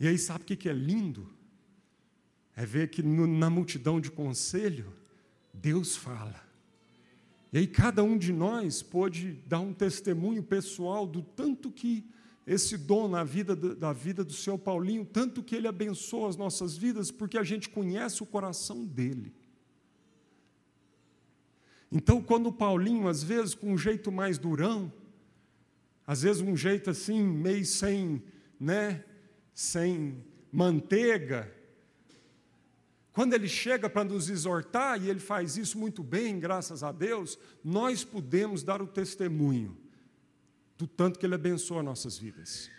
E 0.00 0.08
aí, 0.08 0.18
sabe 0.18 0.42
o 0.42 0.44
que 0.44 0.68
é 0.68 0.72
lindo? 0.72 1.32
É 2.56 2.66
ver 2.66 2.90
que 2.90 3.00
no, 3.00 3.24
na 3.24 3.48
multidão 3.48 4.00
de 4.00 4.10
conselho, 4.10 4.92
Deus 5.52 5.96
fala. 5.96 6.42
E 7.52 7.58
aí, 7.58 7.68
cada 7.68 8.02
um 8.02 8.18
de 8.18 8.32
nós 8.32 8.82
pôde 8.82 9.34
dar 9.46 9.60
um 9.60 9.72
testemunho 9.72 10.42
pessoal 10.42 11.06
do 11.06 11.22
tanto 11.22 11.70
que 11.70 12.04
esse 12.46 12.76
dom 12.76 13.08
na 13.08 13.24
vida 13.24 13.56
da 13.56 13.92
vida 13.92 14.22
do 14.22 14.32
seu 14.32 14.58
Paulinho, 14.58 15.04
tanto 15.04 15.42
que 15.42 15.56
ele 15.56 15.66
abençoa 15.66 16.28
as 16.28 16.36
nossas 16.36 16.76
vidas, 16.76 17.10
porque 17.10 17.38
a 17.38 17.42
gente 17.42 17.68
conhece 17.68 18.22
o 18.22 18.26
coração 18.26 18.84
dele. 18.84 19.32
Então, 21.90 22.20
quando 22.20 22.48
o 22.48 22.52
Paulinho, 22.52 23.08
às 23.08 23.22
vezes 23.22 23.54
com 23.54 23.72
um 23.72 23.78
jeito 23.78 24.12
mais 24.12 24.36
durão, 24.36 24.92
às 26.06 26.22
vezes 26.22 26.42
um 26.42 26.56
jeito 26.56 26.90
assim, 26.90 27.22
meio 27.22 27.64
sem, 27.64 28.22
né, 28.60 29.04
sem 29.54 30.22
manteiga, 30.52 31.50
quando 33.12 33.32
ele 33.32 33.48
chega 33.48 33.88
para 33.88 34.04
nos 34.04 34.28
exortar, 34.28 35.00
e 35.02 35.08
ele 35.08 35.20
faz 35.20 35.56
isso 35.56 35.78
muito 35.78 36.02
bem, 36.02 36.38
graças 36.38 36.82
a 36.82 36.90
Deus, 36.90 37.38
nós 37.62 38.04
podemos 38.04 38.62
dar 38.62 38.82
o 38.82 38.88
testemunho 38.88 39.83
do 40.76 40.86
tanto 40.86 41.18
que 41.18 41.26
Ele 41.26 41.34
abençoa 41.34 41.82
nossas 41.82 42.18
vidas. 42.18 42.70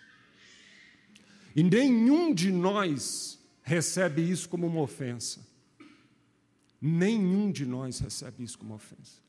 E 1.55 1.63
nenhum 1.63 2.33
de 2.33 2.51
nós 2.51 3.39
recebe 3.61 4.21
isso 4.21 4.49
como 4.49 4.67
uma 4.67 4.81
ofensa. 4.81 5.45
Nenhum 6.81 7.51
de 7.51 7.65
nós 7.65 7.99
recebe 7.99 8.43
isso 8.43 8.57
como 8.59 8.75
ofensa. 8.75 9.23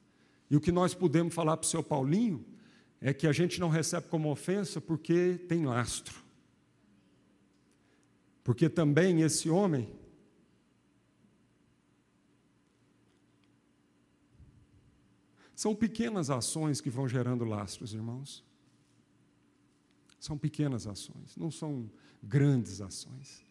E 0.51 0.57
o 0.57 0.61
que 0.61 0.73
nós 0.73 0.95
podemos 0.95 1.35
falar 1.35 1.57
para 1.57 1.67
o 1.67 1.69
seu 1.69 1.83
Paulinho 1.83 2.45
é 3.01 3.15
que 3.15 3.27
a 3.27 3.33
gente 3.33 3.61
não 3.61 3.69
recebe 3.69 4.09
como 4.09 4.31
ofensa 4.31 4.81
porque 4.81 5.39
tem 5.49 5.65
lastro. 5.65 6.23
Porque 8.43 8.69
também 8.69 9.23
esse 9.23 9.49
homem 9.49 9.89
São 15.57 15.75
pequenas 15.75 16.29
ações 16.29 16.83
que 16.83 16.91
vão 16.91 17.09
gerando 17.09 17.43
lastros, 17.43 17.95
irmãos. 17.95 18.45
São 20.27 20.37
pequenas 20.37 20.89
ações, 20.89 21.37
não 21.37 21.53
são 21.53 21.89
grandes 22.21 22.81
ações. 22.81 23.47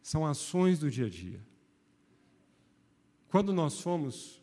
São 0.00 0.24
ações 0.24 0.78
do 0.78 0.88
dia 0.88 1.06
a 1.06 1.10
dia. 1.10 1.44
Quando 3.28 3.52
nós 3.52 3.80
fomos 3.80 4.40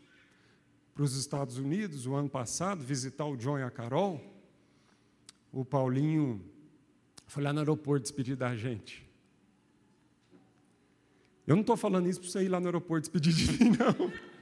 para 0.93 1.03
os 1.03 1.15
Estados 1.15 1.57
Unidos, 1.57 2.05
o 2.05 2.13
ano 2.13 2.27
passado, 2.27 2.83
visitar 2.83 3.25
o 3.25 3.37
John 3.37 3.57
e 3.57 3.63
a 3.63 3.71
Carol, 3.71 4.21
o 5.49 5.63
Paulinho 5.63 6.43
foi 7.25 7.41
lá 7.41 7.53
no 7.53 7.59
aeroporto 7.59 8.01
despedir 8.01 8.35
da 8.35 8.53
gente. 8.53 9.09
Eu 11.47 11.55
não 11.55 11.61
estou 11.61 11.77
falando 11.77 12.09
isso 12.09 12.19
para 12.19 12.31
você 12.31 12.43
ir 12.43 12.49
lá 12.49 12.59
no 12.59 12.65
aeroporto 12.65 13.09
despedir 13.09 13.33
de 13.33 13.63
mim, 13.63 13.69
não. 13.79 14.34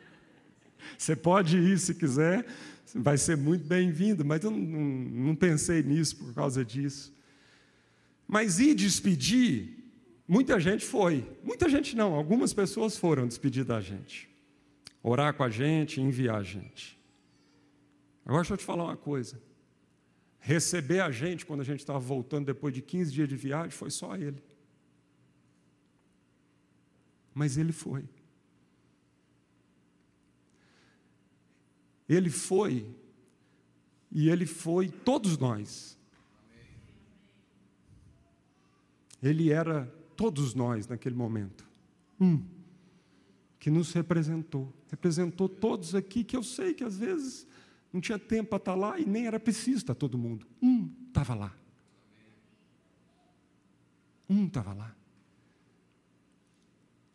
Você 1.03 1.17
pode 1.17 1.57
ir 1.57 1.77
se 1.79 1.93
quiser, 1.93 2.45
vai 2.95 3.17
ser 3.17 3.35
muito 3.35 3.67
bem-vindo, 3.67 4.23
mas 4.23 4.41
eu 4.41 4.49
não, 4.49 4.57
não, 4.57 5.35
pensei 5.35 5.83
nisso 5.83 6.15
por 6.15 6.33
causa 6.33 6.63
disso. 6.63 7.13
Mas 8.25 8.57
ir 8.61 8.73
despedir, 8.73 9.83
muita 10.25 10.57
gente 10.61 10.85
foi. 10.85 11.29
Muita 11.43 11.67
gente 11.67 11.93
não, 11.93 12.13
algumas 12.13 12.53
pessoas 12.53 12.95
foram 12.95 13.27
despedir 13.27 13.65
da 13.65 13.81
gente. 13.81 14.29
Orar 15.03 15.33
com 15.33 15.43
a 15.43 15.49
gente, 15.49 15.99
enviar 15.99 16.37
a 16.37 16.43
gente. 16.43 16.97
Agora 18.25 18.43
deixa 18.43 18.53
eu 18.53 18.57
te 18.57 18.63
falar 18.63 18.85
uma 18.85 18.95
coisa. 18.95 19.41
Receber 20.39 21.01
a 21.01 21.11
gente 21.11 21.45
quando 21.45 21.59
a 21.59 21.65
gente 21.65 21.81
estava 21.81 21.99
voltando 21.99 22.45
depois 22.45 22.73
de 22.73 22.81
15 22.81 23.11
dias 23.11 23.27
de 23.27 23.35
viagem 23.35 23.71
foi 23.71 23.91
só 23.91 24.15
ele. 24.15 24.41
Mas 27.33 27.57
ele 27.57 27.73
foi. 27.73 28.05
Ele 32.07 32.29
foi, 32.29 32.93
e 34.11 34.29
ele 34.29 34.45
foi 34.45 34.89
todos 34.89 35.37
nós. 35.37 35.97
Ele 39.21 39.51
era 39.51 39.85
todos 40.17 40.53
nós 40.53 40.87
naquele 40.87 41.15
momento. 41.15 41.65
Um, 42.19 42.43
que 43.59 43.69
nos 43.69 43.93
representou. 43.93 44.73
Representou 44.89 45.47
todos 45.47 45.95
aqui, 45.95 46.23
que 46.23 46.35
eu 46.35 46.43
sei 46.43 46.73
que 46.73 46.83
às 46.83 46.97
vezes 46.97 47.47
não 47.91 48.01
tinha 48.01 48.19
tempo 48.19 48.49
para 48.49 48.57
estar 48.57 48.75
lá 48.75 48.99
e 48.99 49.05
nem 49.05 49.27
era 49.27 49.39
preciso 49.39 49.77
estar 49.77 49.95
todo 49.95 50.17
mundo. 50.17 50.45
Um 50.61 50.91
estava 51.07 51.35
lá. 51.35 51.55
Um 54.29 54.47
estava 54.47 54.73
lá. 54.73 54.95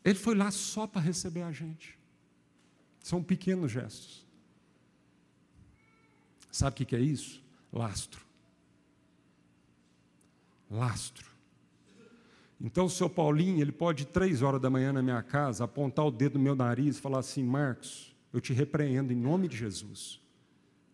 Ele 0.05 0.19
foi 0.19 0.35
lá 0.35 0.51
só 0.51 0.87
para 0.87 1.03
receber 1.03 1.43
a 1.43 1.53
gente. 1.53 1.99
São 3.01 3.23
pequenos 3.23 3.71
gestos. 3.71 4.28
Sabe 6.51 6.83
o 6.83 6.87
que 6.87 6.97
é 6.97 7.01
isso? 7.01 7.43
Lastro. 7.73 8.25
Lastro. 10.71 11.27
Então 12.61 12.87
o 12.87 12.91
seu 12.91 13.09
Paulinho, 13.09 13.61
ele 13.61 13.73
pode 13.73 14.05
três 14.05 14.43
horas 14.43 14.61
da 14.61 14.69
manhã 14.69 14.93
na 14.93 15.03
minha 15.03 15.23
casa, 15.23 15.65
apontar 15.65 16.05
o 16.05 16.11
dedo 16.11 16.39
no 16.39 16.45
meu 16.45 16.57
nariz 16.57 16.97
e 16.97 17.01
falar 17.01 17.21
assim: 17.21 17.45
Marcos, 17.45 18.15
eu 18.33 18.41
te 18.41 18.53
repreendo 18.53 19.13
em 19.13 19.17
nome 19.17 19.47
de 19.49 19.57
Jesus. 19.57 20.21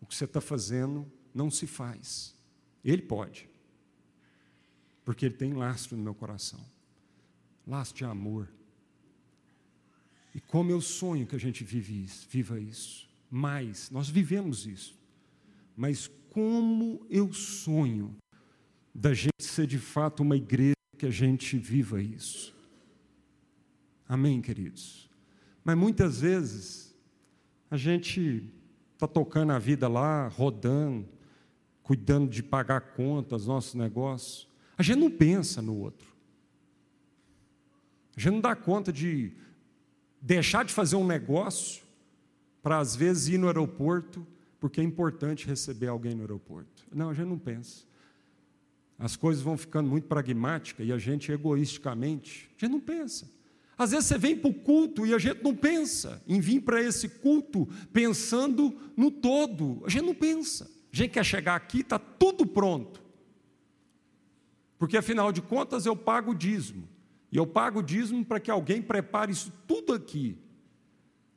O 0.01 0.05
que 0.05 0.15
você 0.15 0.25
está 0.25 0.39
fazendo 0.39 1.11
não 1.33 1.49
se 1.49 1.65
faz. 1.65 2.35
Ele 2.83 3.01
pode, 3.01 3.49
porque 5.03 5.25
ele 5.25 5.35
tem 5.35 5.53
lastro 5.53 5.97
no 5.97 6.03
meu 6.03 6.13
coração 6.13 6.59
lastro 7.67 7.97
de 7.97 8.05
amor. 8.05 8.47
E 10.33 10.39
como 10.39 10.69
eu 10.69 10.81
sonho 10.81 11.25
que 11.25 11.35
a 11.35 11.39
gente 11.39 11.63
vive 11.63 12.03
isso, 12.03 12.27
viva 12.29 12.59
isso. 12.59 13.07
Mas, 13.31 13.89
nós 13.89 14.09
vivemos 14.09 14.65
isso. 14.65 14.97
Mas 15.75 16.09
como 16.29 17.05
eu 17.09 17.31
sonho 17.33 18.15
da 18.93 19.13
gente 19.13 19.43
ser 19.43 19.67
de 19.67 19.77
fato 19.77 20.21
uma 20.21 20.37
igreja 20.37 20.75
que 20.97 21.05
a 21.05 21.11
gente 21.11 21.57
viva 21.57 22.01
isso. 22.01 22.55
Amém, 24.07 24.41
queridos? 24.41 25.09
Mas 25.63 25.77
muitas 25.77 26.21
vezes 26.21 26.95
a 27.69 27.75
gente 27.75 28.49
está 28.93 29.07
tocando 29.07 29.51
a 29.51 29.59
vida 29.59 29.87
lá, 29.87 30.27
rodando, 30.27 31.07
cuidando 31.83 32.29
de 32.29 32.41
pagar 32.41 32.93
contas, 32.93 33.47
nossos 33.47 33.73
negócios. 33.73 34.47
A 34.77 34.83
gente 34.83 34.99
não 34.99 35.11
pensa 35.11 35.61
no 35.61 35.77
outro. 35.77 36.15
A 38.15 38.19
gente 38.19 38.33
não 38.33 38.41
dá 38.41 38.55
conta 38.55 38.93
de 38.93 39.33
deixar 40.21 40.63
de 40.63 40.73
fazer 40.73 40.95
um 40.95 41.05
negócio 41.05 41.83
para, 42.63 42.79
às 42.79 42.95
vezes, 42.95 43.27
ir 43.27 43.37
no 43.37 43.47
aeroporto, 43.47 44.25
porque 44.65 44.81
é 44.81 44.83
importante 44.83 45.45
receber 45.45 45.89
alguém 45.89 46.15
no 46.15 46.21
aeroporto. 46.21 46.87
Não, 46.91 47.11
a 47.11 47.13
gente 47.13 47.27
não 47.27 47.37
pensa. 47.37 47.83
As 48.97 49.15
coisas 49.15 49.43
vão 49.43 49.55
ficando 49.55 49.87
muito 49.87 50.07
pragmáticas 50.07 50.87
e 50.87 50.91
a 50.91 50.97
gente, 50.97 51.31
egoisticamente, 51.31 52.49
a 52.57 52.65
gente 52.65 52.71
não 52.71 52.79
pensa. 52.79 53.29
Às 53.77 53.91
vezes 53.91 54.07
você 54.07 54.17
vem 54.17 54.35
para 54.35 54.49
o 54.49 54.53
culto 54.55 55.05
e 55.05 55.13
a 55.13 55.19
gente 55.19 55.43
não 55.43 55.55
pensa 55.55 56.19
em 56.27 56.39
vir 56.39 56.61
para 56.61 56.81
esse 56.81 57.07
culto 57.07 57.69
pensando 57.93 58.75
no 58.97 59.11
todo. 59.11 59.83
A 59.85 59.89
gente 59.89 60.05
não 60.05 60.15
pensa. 60.15 60.67
A 60.91 60.97
gente 60.97 61.11
quer 61.11 61.23
chegar 61.23 61.53
aqui, 61.53 61.81
está 61.81 61.99
tudo 61.99 62.43
pronto. 62.43 63.03
Porque 64.79 64.97
afinal 64.97 65.31
de 65.31 65.43
contas 65.43 65.85
eu 65.85 65.95
pago 65.95 66.31
o 66.31 66.35
dízimo. 66.35 66.89
E 67.31 67.37
eu 67.37 67.45
pago 67.45 67.81
o 67.81 67.83
dízimo 67.83 68.25
para 68.25 68.39
que 68.39 68.49
alguém 68.49 68.81
prepare 68.81 69.31
isso 69.31 69.53
tudo 69.67 69.93
aqui. 69.93 70.39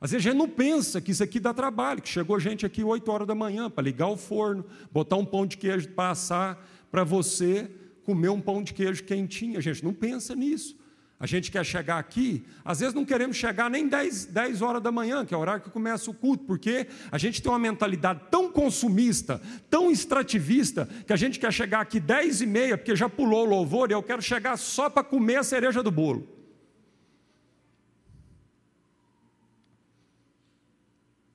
Às 0.01 0.11
vezes 0.11 0.25
a 0.25 0.29
gente 0.29 0.39
não 0.39 0.47
pensa 0.47 1.01
que 1.01 1.11
isso 1.11 1.23
aqui 1.23 1.39
dá 1.39 1.53
trabalho, 1.53 2.01
que 2.01 2.07
chegou 2.07 2.39
gente 2.39 2.65
aqui 2.65 2.83
8 2.83 3.11
horas 3.11 3.27
da 3.27 3.35
manhã 3.35 3.69
para 3.69 3.83
ligar 3.83 4.07
o 4.07 4.15
forno, 4.15 4.65
botar 4.91 5.17
um 5.17 5.25
pão 5.25 5.45
de 5.45 5.57
queijo 5.57 5.89
para 5.89 6.11
assar, 6.11 6.65
para 6.89 7.03
você 7.03 7.69
comer 8.05 8.29
um 8.29 8.39
pão 8.39 8.63
de 8.63 8.73
queijo 8.73 9.03
quentinho. 9.03 9.57
A 9.57 9.61
gente 9.61 9.83
não 9.83 9.93
pensa 9.93 10.33
nisso. 10.33 10.79
A 11.19 11.27
gente 11.27 11.51
quer 11.51 11.65
chegar 11.65 11.99
aqui, 11.99 12.45
às 12.63 12.79
vezes 12.79 12.95
não 12.95 13.03
queremos 13.03 13.35
chegar 13.35 13.69
nem 13.69 13.89
10, 13.89 14.27
10 14.27 14.61
horas 14.61 14.81
da 14.81 14.89
manhã, 14.89 15.25
que 15.25 15.33
é 15.33 15.37
o 15.37 15.41
horário 15.41 15.61
que 15.61 15.69
começa 15.69 16.09
o 16.09 16.13
culto, 16.13 16.45
porque 16.45 16.87
a 17.11 17.17
gente 17.17 17.41
tem 17.41 17.51
uma 17.51 17.59
mentalidade 17.59 18.21
tão 18.31 18.49
consumista, 18.49 19.41
tão 19.69 19.91
extrativista, 19.91 20.87
que 21.05 21.11
a 21.11 21.17
gente 21.17 21.37
quer 21.37 21.51
chegar 21.51 21.81
aqui 21.81 21.99
10 21.99 22.43
e 22.43 22.45
meia, 22.45 22.77
porque 22.77 22.95
já 22.95 23.09
pulou 23.09 23.45
o 23.45 23.49
louvor, 23.49 23.91
e 23.91 23.93
eu 23.93 24.01
quero 24.01 24.21
chegar 24.21 24.55
só 24.55 24.89
para 24.89 25.03
comer 25.03 25.35
a 25.35 25.43
cereja 25.43 25.83
do 25.83 25.91
bolo. 25.91 26.38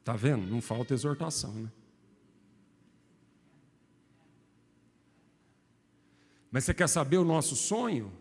Está 0.05 0.15
vendo? 0.15 0.47
Não 0.47 0.61
falta 0.61 0.95
exortação, 0.95 1.53
né? 1.53 1.73
Mas 6.51 6.65
você 6.65 6.73
quer 6.75 6.89
saber 6.89 7.17
o 7.17 7.25
nosso 7.25 7.57
sonho? 7.57 8.13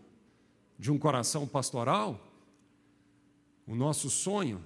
de 0.78 0.90
um 0.90 0.98
coração 0.98 1.46
pastoral, 1.46 2.20
o 3.66 3.74
nosso 3.74 4.10
sonho 4.10 4.62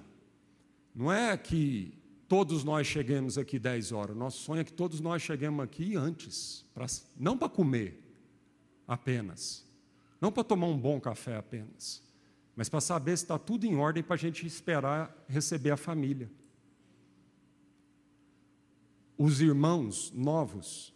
não 0.93 1.11
é 1.11 1.37
que 1.37 1.97
todos 2.27 2.63
nós 2.63 2.87
cheguemos 2.87 3.37
aqui 3.37 3.57
10 3.59 3.91
horas, 3.91 4.15
o 4.15 4.19
nosso 4.19 4.39
sonho 4.39 4.61
é 4.61 4.63
que 4.63 4.73
todos 4.73 4.99
nós 4.99 5.21
cheguemos 5.21 5.63
aqui 5.63 5.95
antes, 5.95 6.65
pra, 6.73 6.85
não 7.17 7.37
para 7.37 7.49
comer 7.49 8.03
apenas, 8.87 9.65
não 10.19 10.31
para 10.31 10.43
tomar 10.43 10.67
um 10.67 10.77
bom 10.77 10.99
café 10.99 11.37
apenas, 11.37 12.03
mas 12.55 12.67
para 12.67 12.81
saber 12.81 13.17
se 13.17 13.23
está 13.23 13.39
tudo 13.39 13.65
em 13.65 13.75
ordem 13.75 14.03
para 14.03 14.15
a 14.15 14.17
gente 14.17 14.45
esperar 14.45 15.15
receber 15.29 15.71
a 15.71 15.77
família. 15.77 16.29
Os 19.19 19.41
irmãos 19.41 20.13
novos, 20.15 20.93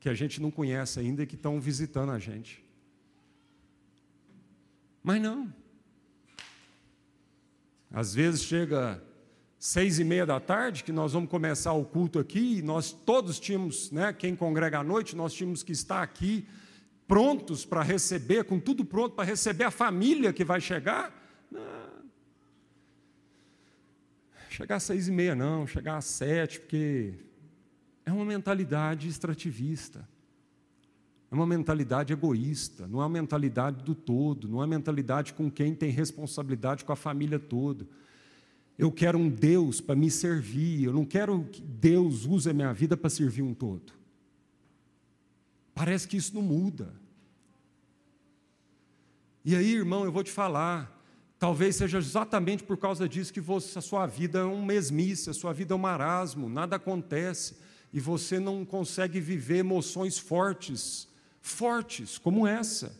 que 0.00 0.08
a 0.08 0.14
gente 0.14 0.40
não 0.40 0.50
conhece 0.50 0.98
ainda 0.98 1.22
e 1.22 1.26
que 1.26 1.34
estão 1.34 1.60
visitando 1.60 2.10
a 2.10 2.18
gente. 2.18 2.64
Mas 5.02 5.20
não. 5.20 5.52
Às 7.90 8.14
vezes 8.14 8.42
chega 8.42 9.04
seis 9.58 9.98
e 9.98 10.04
meia 10.04 10.24
da 10.24 10.40
tarde, 10.40 10.82
que 10.82 10.90
nós 10.90 11.12
vamos 11.12 11.28
começar 11.28 11.74
o 11.74 11.84
culto 11.84 12.18
aqui, 12.18 12.58
e 12.58 12.62
nós 12.62 12.90
todos 12.90 13.38
tínhamos, 13.38 13.90
né, 13.90 14.14
quem 14.14 14.34
congrega 14.34 14.78
à 14.78 14.82
noite, 14.82 15.14
nós 15.14 15.34
tínhamos 15.34 15.62
que 15.62 15.72
estar 15.72 16.02
aqui 16.02 16.48
prontos 17.06 17.66
para 17.66 17.82
receber, 17.82 18.44
com 18.44 18.58
tudo 18.58 18.82
pronto 18.82 19.14
para 19.14 19.24
receber 19.24 19.64
a 19.64 19.70
família 19.70 20.32
que 20.32 20.42
vai 20.42 20.58
chegar. 20.58 21.14
Não. 21.50 21.86
Chegar 24.48 24.76
às 24.76 24.84
seis 24.84 25.06
e 25.06 25.12
meia 25.12 25.34
não, 25.34 25.66
chegar 25.66 25.98
às 25.98 26.06
sete, 26.06 26.60
porque 26.60 27.25
é 28.06 28.12
uma 28.12 28.24
mentalidade 28.24 29.08
extrativista. 29.08 30.08
É 31.28 31.34
uma 31.34 31.46
mentalidade 31.46 32.12
egoísta, 32.12 32.86
não 32.86 33.00
é 33.00 33.02
uma 33.02 33.08
mentalidade 33.08 33.82
do 33.82 33.96
todo, 33.96 34.48
não 34.48 34.58
é 34.58 34.60
uma 34.60 34.68
mentalidade 34.68 35.34
com 35.34 35.50
quem 35.50 35.74
tem 35.74 35.90
responsabilidade 35.90 36.84
com 36.84 36.92
a 36.92 36.96
família 36.96 37.38
toda. 37.38 37.84
Eu 38.78 38.92
quero 38.92 39.18
um 39.18 39.28
Deus 39.28 39.80
para 39.80 39.96
me 39.96 40.08
servir, 40.08 40.84
eu 40.84 40.92
não 40.92 41.04
quero 41.04 41.44
que 41.50 41.60
Deus 41.60 42.24
use 42.26 42.48
a 42.48 42.54
minha 42.54 42.72
vida 42.72 42.96
para 42.96 43.10
servir 43.10 43.42
um 43.42 43.52
todo. 43.52 43.92
Parece 45.74 46.06
que 46.06 46.16
isso 46.16 46.32
não 46.32 46.42
muda. 46.42 46.94
E 49.44 49.56
aí, 49.56 49.74
irmão, 49.74 50.04
eu 50.04 50.12
vou 50.12 50.22
te 50.22 50.30
falar, 50.30 51.02
talvez 51.40 51.74
seja 51.74 51.98
exatamente 51.98 52.62
por 52.62 52.76
causa 52.76 53.08
disso 53.08 53.32
que 53.32 53.40
você, 53.40 53.78
a 53.78 53.82
sua 53.82 54.06
vida 54.06 54.38
é 54.40 54.44
um 54.44 54.64
mesmice, 54.64 55.28
a 55.28 55.34
sua 55.34 55.52
vida 55.52 55.74
é 55.74 55.76
um 55.76 55.80
marasmo, 55.80 56.48
nada 56.48 56.76
acontece, 56.76 57.56
e 57.92 58.00
você 58.00 58.38
não 58.38 58.64
consegue 58.64 59.20
viver 59.20 59.58
emoções 59.58 60.18
fortes 60.18 61.08
fortes 61.46 62.18
como 62.18 62.46
essa. 62.46 62.98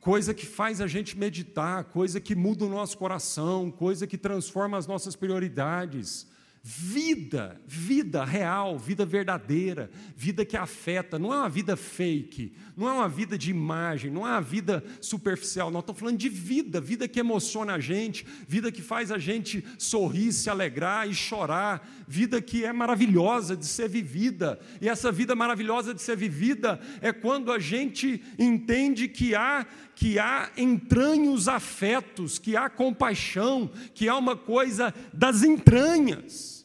Coisa 0.00 0.34
que 0.34 0.46
faz 0.46 0.80
a 0.80 0.86
gente 0.86 1.16
meditar, 1.16 1.84
coisa 1.84 2.20
que 2.20 2.34
muda 2.34 2.64
o 2.64 2.68
nosso 2.68 2.98
coração, 2.98 3.70
coisa 3.70 4.06
que 4.06 4.18
transforma 4.18 4.76
as 4.76 4.86
nossas 4.86 5.14
prioridades. 5.14 6.26
Vida, 6.62 7.60
vida 7.66 8.24
real, 8.24 8.78
vida 8.78 9.06
verdadeira, 9.06 9.90
vida 10.16 10.44
que 10.44 10.56
afeta, 10.56 11.18
não 11.18 11.32
é 11.32 11.38
uma 11.38 11.48
vida 11.48 11.76
fake, 11.76 12.52
não 12.76 12.88
é 12.88 12.92
uma 12.92 13.08
vida 13.08 13.38
de 13.38 13.50
imagem, 13.50 14.10
não 14.10 14.26
é 14.26 14.30
uma 14.30 14.40
vida 14.40 14.84
superficial, 15.00 15.70
nós 15.70 15.82
estamos 15.82 16.00
falando 16.00 16.18
de 16.18 16.28
vida, 16.28 16.80
vida 16.80 17.06
que 17.06 17.20
emociona 17.20 17.74
a 17.74 17.80
gente, 17.80 18.26
vida 18.46 18.72
que 18.72 18.82
faz 18.82 19.10
a 19.12 19.18
gente 19.18 19.64
sorrir, 19.78 20.32
se 20.32 20.50
alegrar 20.50 21.08
e 21.08 21.14
chorar, 21.14 21.88
vida 22.06 22.42
que 22.42 22.64
é 22.64 22.72
maravilhosa 22.72 23.56
de 23.56 23.64
ser 23.64 23.88
vivida, 23.88 24.58
e 24.80 24.88
essa 24.88 25.12
vida 25.12 25.36
maravilhosa 25.36 25.94
de 25.94 26.02
ser 26.02 26.16
vivida 26.16 26.80
é 27.00 27.12
quando 27.12 27.52
a 27.52 27.58
gente 27.58 28.22
entende 28.38 29.08
que 29.08 29.34
há 29.34 29.64
que 29.98 30.16
há 30.16 30.48
entranhos 30.56 31.48
afetos, 31.48 32.38
que 32.38 32.56
há 32.56 32.70
compaixão, 32.70 33.68
que 33.92 34.08
há 34.08 34.16
uma 34.16 34.36
coisa 34.36 34.94
das 35.12 35.42
entranhas. 35.42 36.64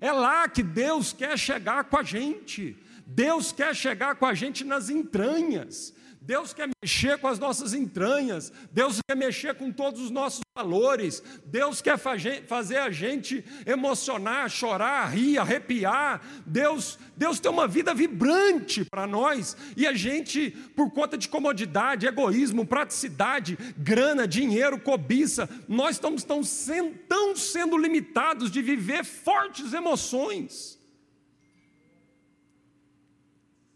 É 0.00 0.12
lá 0.12 0.48
que 0.48 0.62
Deus 0.62 1.12
quer 1.12 1.36
chegar 1.36 1.82
com 1.82 1.96
a 1.96 2.04
gente. 2.04 2.76
Deus 3.04 3.50
quer 3.50 3.74
chegar 3.74 4.14
com 4.14 4.26
a 4.26 4.32
gente 4.32 4.62
nas 4.62 4.90
entranhas. 4.90 5.92
Deus 6.24 6.54
quer 6.54 6.70
mexer 6.82 7.18
com 7.18 7.28
as 7.28 7.38
nossas 7.38 7.74
entranhas, 7.74 8.50
Deus 8.72 8.98
quer 9.06 9.14
mexer 9.14 9.54
com 9.56 9.70
todos 9.70 10.00
os 10.00 10.10
nossos 10.10 10.40
valores, 10.56 11.22
Deus 11.44 11.82
quer 11.82 11.98
fazer 11.98 12.78
a 12.78 12.90
gente 12.90 13.44
emocionar, 13.66 14.48
chorar, 14.48 15.14
rir, 15.14 15.36
arrepiar. 15.36 16.22
Deus, 16.46 16.98
Deus 17.14 17.38
tem 17.38 17.50
uma 17.50 17.68
vida 17.68 17.92
vibrante 17.92 18.86
para 18.86 19.06
nós 19.06 19.54
e 19.76 19.86
a 19.86 19.92
gente, 19.92 20.50
por 20.74 20.90
conta 20.92 21.18
de 21.18 21.28
comodidade, 21.28 22.06
egoísmo, 22.06 22.64
praticidade, 22.64 23.58
grana, 23.76 24.26
dinheiro, 24.26 24.80
cobiça, 24.80 25.46
nós 25.68 25.96
estamos 25.96 26.24
tão 26.24 26.42
sendo, 26.42 27.76
limitados 27.76 28.50
de 28.50 28.62
viver 28.62 29.04
fortes 29.04 29.74
emoções. 29.74 30.82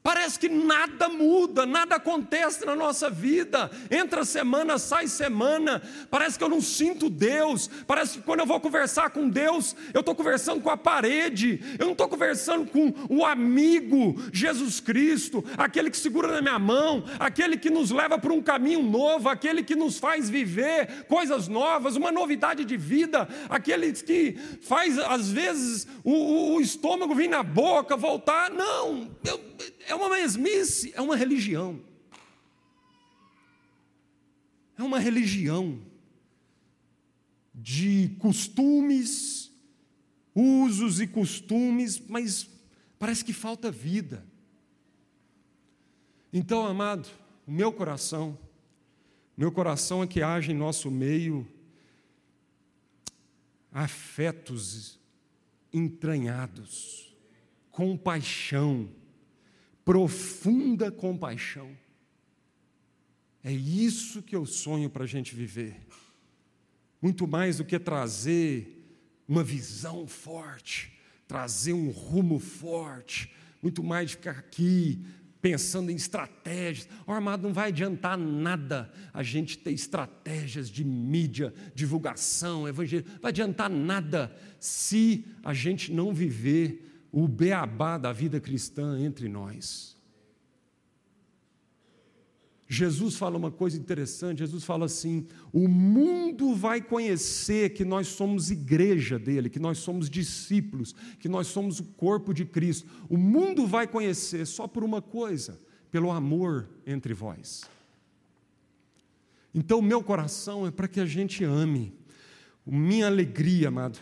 Parece 0.08 0.38
que 0.38 0.48
nada 0.48 1.06
muda, 1.10 1.66
nada 1.66 1.96
acontece 1.96 2.64
na 2.64 2.74
nossa 2.74 3.10
vida. 3.10 3.70
Entra 3.90 4.24
semana, 4.24 4.78
sai 4.78 5.06
semana. 5.06 5.82
Parece 6.10 6.38
que 6.38 6.42
eu 6.42 6.48
não 6.48 6.62
sinto 6.62 7.10
Deus. 7.10 7.68
Parece 7.86 8.16
que 8.16 8.24
quando 8.24 8.40
eu 8.40 8.46
vou 8.46 8.58
conversar 8.58 9.10
com 9.10 9.28
Deus, 9.28 9.76
eu 9.92 10.00
estou 10.00 10.14
conversando 10.14 10.62
com 10.62 10.70
a 10.70 10.78
parede. 10.78 11.60
Eu 11.78 11.84
não 11.84 11.92
estou 11.92 12.08
conversando 12.08 12.64
com 12.70 12.94
o 13.10 13.22
amigo 13.22 14.14
Jesus 14.32 14.80
Cristo, 14.80 15.44
aquele 15.58 15.90
que 15.90 15.98
segura 15.98 16.28
na 16.28 16.40
minha 16.40 16.58
mão, 16.58 17.04
aquele 17.18 17.58
que 17.58 17.68
nos 17.68 17.90
leva 17.90 18.18
para 18.18 18.32
um 18.32 18.40
caminho 18.40 18.82
novo, 18.82 19.28
aquele 19.28 19.62
que 19.62 19.76
nos 19.76 19.98
faz 19.98 20.30
viver 20.30 21.04
coisas 21.06 21.48
novas, 21.48 21.96
uma 21.96 22.10
novidade 22.10 22.64
de 22.64 22.78
vida, 22.78 23.28
aquele 23.50 23.92
que 23.92 24.38
faz 24.62 24.98
às 24.98 25.30
vezes 25.30 25.86
o, 26.02 26.54
o 26.54 26.60
estômago 26.62 27.14
vir 27.14 27.28
na 27.28 27.42
boca, 27.42 27.94
voltar. 27.94 28.50
Não, 28.50 29.10
eu 29.22 29.48
é 29.88 29.94
uma 29.94 30.08
mesmice, 30.08 30.92
é 30.94 31.00
uma 31.00 31.16
religião. 31.16 31.82
É 34.76 34.82
uma 34.82 34.98
religião 34.98 35.80
de 37.54 38.10
costumes, 38.20 39.50
usos 40.34 41.00
e 41.00 41.06
costumes, 41.06 41.98
mas 41.98 42.48
parece 42.98 43.24
que 43.24 43.32
falta 43.32 43.70
vida. 43.70 44.24
Então, 46.32 46.66
amado, 46.66 47.08
o 47.46 47.50
meu 47.50 47.72
coração, 47.72 48.38
meu 49.36 49.50
coração 49.50 50.02
é 50.02 50.06
que 50.06 50.22
haja 50.22 50.52
em 50.52 50.54
nosso 50.54 50.90
meio 50.90 51.46
afetos 53.72 54.98
entranhados, 55.72 57.16
compaixão, 57.70 58.88
profunda 59.88 60.92
compaixão. 60.92 61.70
É 63.42 63.50
isso 63.50 64.22
que 64.22 64.36
eu 64.36 64.44
sonho 64.44 64.90
para 64.90 65.04
a 65.04 65.06
gente 65.06 65.34
viver. 65.34 65.80
Muito 67.00 67.26
mais 67.26 67.56
do 67.56 67.64
que 67.64 67.78
trazer 67.78 68.84
uma 69.26 69.42
visão 69.42 70.06
forte, 70.06 70.92
trazer 71.26 71.72
um 71.72 71.88
rumo 71.88 72.38
forte, 72.38 73.32
muito 73.62 73.82
mais 73.82 74.10
de 74.10 74.16
ficar 74.16 74.32
aqui 74.32 75.02
pensando 75.40 75.90
em 75.90 75.96
estratégias. 75.96 76.86
O 77.06 77.12
armado 77.12 77.44
não 77.44 77.54
vai 77.54 77.68
adiantar 77.68 78.18
nada 78.18 78.92
a 79.10 79.22
gente 79.22 79.56
ter 79.56 79.72
estratégias 79.72 80.68
de 80.68 80.84
mídia, 80.84 81.54
divulgação, 81.74 82.68
evangelho. 82.68 83.06
Não 83.08 83.20
vai 83.22 83.30
adiantar 83.30 83.70
nada 83.70 84.36
se 84.60 85.24
a 85.42 85.54
gente 85.54 85.90
não 85.90 86.12
viver 86.12 86.87
o 87.12 87.26
beabá 87.26 87.98
da 87.98 88.12
vida 88.12 88.40
cristã 88.40 89.00
entre 89.00 89.28
nós. 89.28 89.96
Jesus 92.70 93.16
fala 93.16 93.38
uma 93.38 93.50
coisa 93.50 93.78
interessante, 93.78 94.40
Jesus 94.40 94.62
fala 94.62 94.84
assim: 94.84 95.26
o 95.50 95.66
mundo 95.66 96.54
vai 96.54 96.82
conhecer 96.82 97.70
que 97.70 97.82
nós 97.82 98.08
somos 98.08 98.50
igreja 98.50 99.18
dele, 99.18 99.48
que 99.48 99.58
nós 99.58 99.78
somos 99.78 100.10
discípulos, 100.10 100.94
que 101.18 101.30
nós 101.30 101.46
somos 101.46 101.80
o 101.80 101.84
corpo 101.84 102.34
de 102.34 102.44
Cristo. 102.44 102.86
O 103.08 103.16
mundo 103.16 103.66
vai 103.66 103.88
conhecer 103.88 104.46
só 104.46 104.66
por 104.66 104.84
uma 104.84 105.00
coisa, 105.00 105.58
pelo 105.90 106.10
amor 106.10 106.68
entre 106.86 107.14
vós. 107.14 107.62
Então, 109.54 109.80
meu 109.80 110.02
coração 110.02 110.66
é 110.66 110.70
para 110.70 110.86
que 110.86 111.00
a 111.00 111.06
gente 111.06 111.42
ame. 111.44 111.94
Minha 112.66 113.06
alegria, 113.06 113.68
amado, 113.68 113.98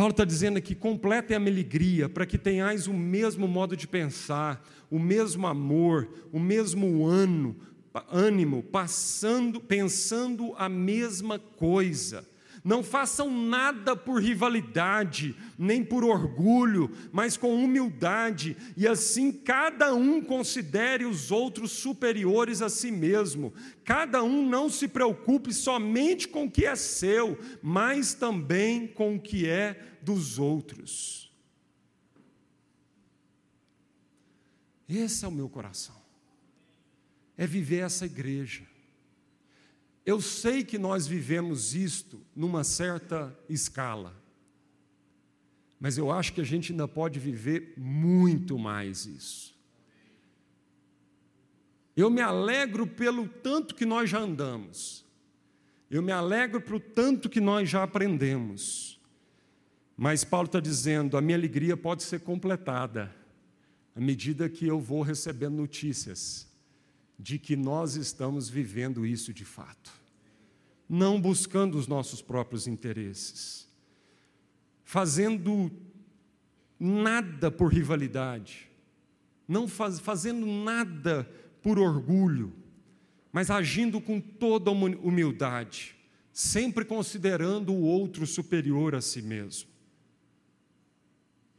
Paulo 0.00 0.12
está 0.12 0.24
dizendo 0.24 0.56
aqui: 0.56 0.74
completem 0.74 1.36
a 1.36 1.38
minha 1.38 1.52
alegria, 1.52 2.08
para 2.08 2.24
que 2.24 2.38
tenhais 2.38 2.86
o 2.86 2.94
mesmo 2.94 3.46
modo 3.46 3.76
de 3.76 3.86
pensar, 3.86 4.66
o 4.90 4.98
mesmo 4.98 5.46
amor, 5.46 6.08
o 6.32 6.40
mesmo 6.40 7.04
ano, 7.04 7.54
ânimo, 8.10 8.62
passando, 8.62 9.60
pensando 9.60 10.54
a 10.56 10.70
mesma 10.70 11.38
coisa. 11.38 12.26
Não 12.62 12.82
façam 12.82 13.30
nada 13.30 13.96
por 13.96 14.22
rivalidade, 14.22 15.34
nem 15.58 15.82
por 15.82 16.04
orgulho, 16.04 16.90
mas 17.10 17.36
com 17.36 17.54
humildade, 17.54 18.56
e 18.76 18.86
assim 18.86 19.32
cada 19.32 19.94
um 19.94 20.20
considere 20.20 21.06
os 21.06 21.30
outros 21.30 21.72
superiores 21.72 22.60
a 22.60 22.68
si 22.68 22.90
mesmo. 22.90 23.52
Cada 23.82 24.22
um 24.22 24.46
não 24.46 24.68
se 24.68 24.86
preocupe 24.86 25.54
somente 25.54 26.28
com 26.28 26.44
o 26.44 26.50
que 26.50 26.66
é 26.66 26.76
seu, 26.76 27.38
mas 27.62 28.12
também 28.12 28.86
com 28.86 29.16
o 29.16 29.20
que 29.20 29.48
é 29.48 29.98
dos 30.02 30.38
outros. 30.38 31.32
Esse 34.86 35.24
é 35.24 35.28
o 35.28 35.32
meu 35.32 35.48
coração. 35.48 35.94
É 37.38 37.46
viver 37.46 37.84
essa 37.84 38.04
igreja. 38.04 38.69
Eu 40.10 40.20
sei 40.20 40.64
que 40.64 40.76
nós 40.76 41.06
vivemos 41.06 41.72
isto 41.72 42.20
numa 42.34 42.64
certa 42.64 43.32
escala, 43.48 44.12
mas 45.78 45.96
eu 45.96 46.10
acho 46.10 46.32
que 46.32 46.40
a 46.40 46.44
gente 46.44 46.72
ainda 46.72 46.88
pode 46.88 47.20
viver 47.20 47.74
muito 47.76 48.58
mais 48.58 49.06
isso. 49.06 49.56
Eu 51.96 52.10
me 52.10 52.20
alegro 52.20 52.88
pelo 52.88 53.28
tanto 53.28 53.72
que 53.72 53.86
nós 53.86 54.10
já 54.10 54.18
andamos, 54.18 55.04
eu 55.88 56.02
me 56.02 56.10
alegro 56.10 56.60
pelo 56.60 56.80
tanto 56.80 57.30
que 57.30 57.40
nós 57.40 57.70
já 57.70 57.84
aprendemos, 57.84 59.00
mas 59.96 60.24
Paulo 60.24 60.46
está 60.46 60.58
dizendo: 60.58 61.16
a 61.16 61.20
minha 61.20 61.38
alegria 61.38 61.76
pode 61.76 62.02
ser 62.02 62.18
completada 62.18 63.14
à 63.94 64.00
medida 64.00 64.48
que 64.48 64.66
eu 64.66 64.80
vou 64.80 65.02
recebendo 65.02 65.54
notícias 65.54 66.50
de 67.16 67.38
que 67.38 67.54
nós 67.54 67.94
estamos 67.94 68.48
vivendo 68.48 69.06
isso 69.06 69.32
de 69.32 69.44
fato, 69.44 69.99
não 70.90 71.20
buscando 71.20 71.78
os 71.78 71.86
nossos 71.86 72.20
próprios 72.20 72.66
interesses, 72.66 73.68
fazendo 74.82 75.70
nada 76.80 77.48
por 77.48 77.72
rivalidade, 77.72 78.68
não 79.46 79.68
faz, 79.68 80.00
fazendo 80.00 80.44
nada 80.44 81.30
por 81.62 81.78
orgulho, 81.78 82.52
mas 83.30 83.52
agindo 83.52 84.00
com 84.00 84.20
toda 84.20 84.72
humildade, 84.72 85.94
sempre 86.32 86.84
considerando 86.84 87.72
o 87.72 87.82
outro 87.82 88.26
superior 88.26 88.96
a 88.96 89.00
si 89.00 89.22
mesmo. 89.22 89.70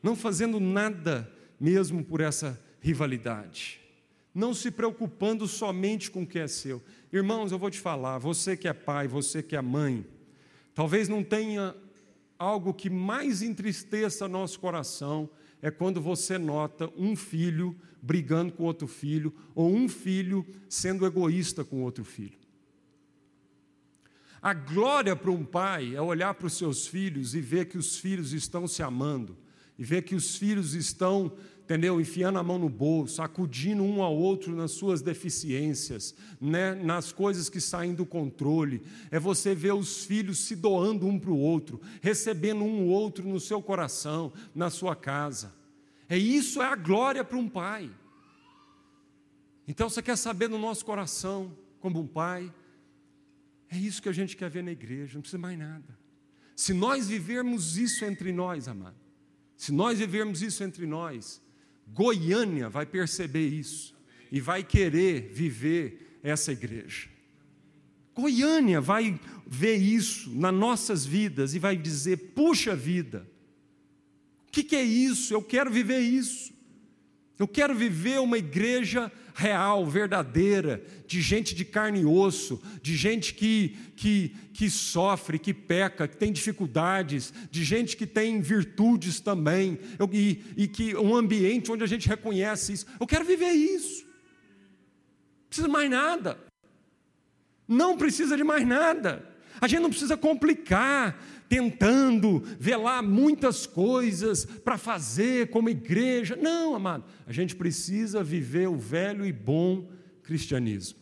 Não 0.04 0.14
fazendo 0.14 0.60
nada 0.60 1.32
mesmo 1.58 2.04
por 2.04 2.20
essa 2.20 2.62
rivalidade 2.82 3.81
não 4.34 4.54
se 4.54 4.72
preocupando 4.72 5.48
somente 5.48 6.10
com 6.10 6.24
o 6.24 6.28
que 6.28 6.40
é 6.40 6.48
seu. 6.48 6.82
Irmãos, 7.12 7.52
eu 7.52 7.60
vou 7.60 7.70
te 7.70 7.80
falar, 7.80 8.18
você 8.18 8.56
que 8.56 8.68
é 8.68 8.74
pai, 8.74 9.08
você 9.08 9.44
que 9.44 9.56
é 9.56 9.62
mãe, 9.62 10.06
talvez 10.74 11.10
não 11.10 11.24
tenha 11.24 11.76
algo 12.40 12.74
que 12.74 12.90
mais 12.90 13.42
entristeça 13.42 14.28
nosso 14.28 14.60
coração 14.60 15.30
é 15.62 15.70
quando 15.70 16.02
você 16.02 16.38
nota 16.38 16.92
um 16.98 17.16
filho 17.16 17.76
brigando 18.02 18.52
com 18.54 18.64
outro 18.64 18.88
filho 18.88 19.34
ou 19.54 19.72
um 19.72 19.88
filho 19.88 20.46
sendo 20.68 21.06
egoísta 21.06 21.64
com 21.64 21.84
outro 21.84 22.04
filho. 22.04 22.40
A 24.42 24.56
glória 24.56 25.16
para 25.16 25.30
um 25.30 25.46
pai 25.46 25.96
é 25.96 26.02
olhar 26.02 26.34
para 26.34 26.48
os 26.48 26.54
seus 26.54 26.88
filhos 26.88 27.36
e 27.36 27.42
ver 27.42 27.66
que 27.66 27.78
os 27.78 27.98
filhos 27.98 28.34
estão 28.34 28.68
se 28.68 28.82
amando, 28.82 29.38
e 29.78 29.84
ver 29.84 30.02
que 30.02 30.16
os 30.16 30.36
filhos 30.36 30.74
estão 30.74 31.32
entendeu? 31.72 32.02
Enfiando 32.02 32.38
a 32.38 32.44
mão 32.44 32.60
no 32.60 32.68
bolso, 32.68 33.22
acudindo 33.22 33.82
um 33.82 34.04
ao 34.04 34.14
outro 34.14 34.54
nas 34.54 34.72
suas 34.72 35.02
deficiências, 35.02 36.14
né? 36.40 36.76
nas 36.76 37.14
coisas 37.14 37.50
que 37.50 37.62
saem 37.62 37.94
do 37.94 38.06
controle. 38.06 38.84
É 39.10 39.18
você 39.18 39.56
ver 39.56 39.74
os 39.74 40.04
filhos 40.04 40.40
se 40.40 40.54
doando 40.54 41.08
um 41.08 41.18
para 41.18 41.32
o 41.32 41.40
outro, 41.40 41.80
recebendo 42.02 42.62
um 42.62 42.90
outro 42.90 43.26
no 43.26 43.40
seu 43.40 43.62
coração, 43.62 44.34
na 44.54 44.70
sua 44.70 44.98
casa. 44.98 45.54
É 46.10 46.18
isso 46.18 46.62
é 46.62 46.66
a 46.66 46.76
glória 46.76 47.24
para 47.24 47.38
um 47.38 47.48
pai. 47.48 47.90
Então 49.66 49.90
você 49.90 50.02
quer 50.02 50.18
saber 50.18 50.50
no 50.50 50.60
nosso 50.60 50.84
coração, 50.84 51.56
como 51.80 52.02
um 52.02 52.08
pai, 52.08 52.54
é 53.70 53.78
isso 53.78 54.02
que 54.02 54.10
a 54.10 54.14
gente 54.14 54.36
quer 54.36 54.50
ver 54.50 54.62
na 54.62 54.74
igreja, 54.74 55.14
não 55.14 55.22
precisa 55.22 55.42
mais 55.42 55.58
nada. 55.58 55.98
Se 56.54 56.74
nós 56.74 57.08
vivermos 57.08 57.78
isso 57.78 58.04
entre 58.04 58.34
nós, 58.34 58.68
amado, 58.68 59.00
se 59.56 59.72
nós 59.72 60.00
vivermos 60.00 60.42
isso 60.42 60.66
entre 60.66 60.86
nós, 60.86 61.42
Goiânia 61.94 62.70
vai 62.70 62.86
perceber 62.86 63.48
isso 63.48 63.96
e 64.32 64.40
vai 64.40 64.64
querer 64.64 65.30
viver 65.34 66.20
essa 66.24 66.52
igreja. 66.52 67.10
Goiânia 68.14 68.80
vai 68.80 69.20
ver 69.46 69.76
isso 69.76 70.30
nas 70.32 70.54
nossas 70.54 71.06
vidas 71.06 71.54
e 71.54 71.60
vai 71.60 71.76
dizer: 71.76 72.18
puxa 72.36 72.76
vida, 72.76 73.28
o 74.48 74.52
que, 74.52 74.64
que 74.64 74.76
é 74.76 74.84
isso? 74.84 75.34
Eu 75.34 75.42
quero 75.42 75.72
viver 75.72 76.00
isso. 76.00 76.51
Eu 77.42 77.48
quero 77.48 77.74
viver 77.74 78.20
uma 78.20 78.38
igreja 78.38 79.12
real, 79.34 79.84
verdadeira, 79.88 80.84
de 81.08 81.22
gente 81.24 81.56
de 81.56 81.66
carne 81.66 82.02
e 82.02 82.06
osso, 82.06 82.62
de 82.84 82.96
gente 82.96 83.34
que, 83.34 83.76
que, 83.96 84.36
que 84.54 84.70
sofre, 84.70 85.40
que 85.40 85.52
peca, 85.52 86.08
que 86.08 86.16
tem 86.16 86.32
dificuldades, 86.32 87.34
de 87.50 87.64
gente 87.64 87.98
que 87.98 88.06
tem 88.06 88.40
virtudes 88.42 89.20
também, 89.20 89.80
eu, 89.98 90.08
e, 90.14 90.44
e 90.56 90.68
que 90.68 90.96
um 90.96 91.16
ambiente 91.16 91.72
onde 91.72 91.84
a 91.84 91.88
gente 91.88 92.08
reconhece 92.08 92.74
isso. 92.74 92.86
Eu 93.00 93.08
quero 93.08 93.26
viver 93.26 93.50
isso. 93.50 94.04
Não 94.04 95.48
precisa 95.48 95.68
mais 95.68 95.90
nada. 95.90 96.38
Não 97.68 97.98
precisa 97.98 98.38
de 98.38 98.44
mais 98.44 98.68
nada. 98.68 99.28
A 99.60 99.68
gente 99.68 99.82
não 99.82 99.90
precisa 99.90 100.16
complicar, 100.16 101.20
tentando 101.52 102.42
velar 102.58 103.04
muitas 103.04 103.68
coisas 103.68 104.46
para 104.46 104.78
fazer 104.78 105.50
como 105.50 105.70
igreja. 105.70 106.38
Não, 106.38 106.74
amado, 106.74 107.04
a 107.28 107.34
gente 107.34 107.58
precisa 107.58 108.24
viver 108.24 108.70
o 108.70 108.78
velho 108.78 109.26
e 109.26 109.34
bom 109.34 109.86
cristianismo. 110.24 110.98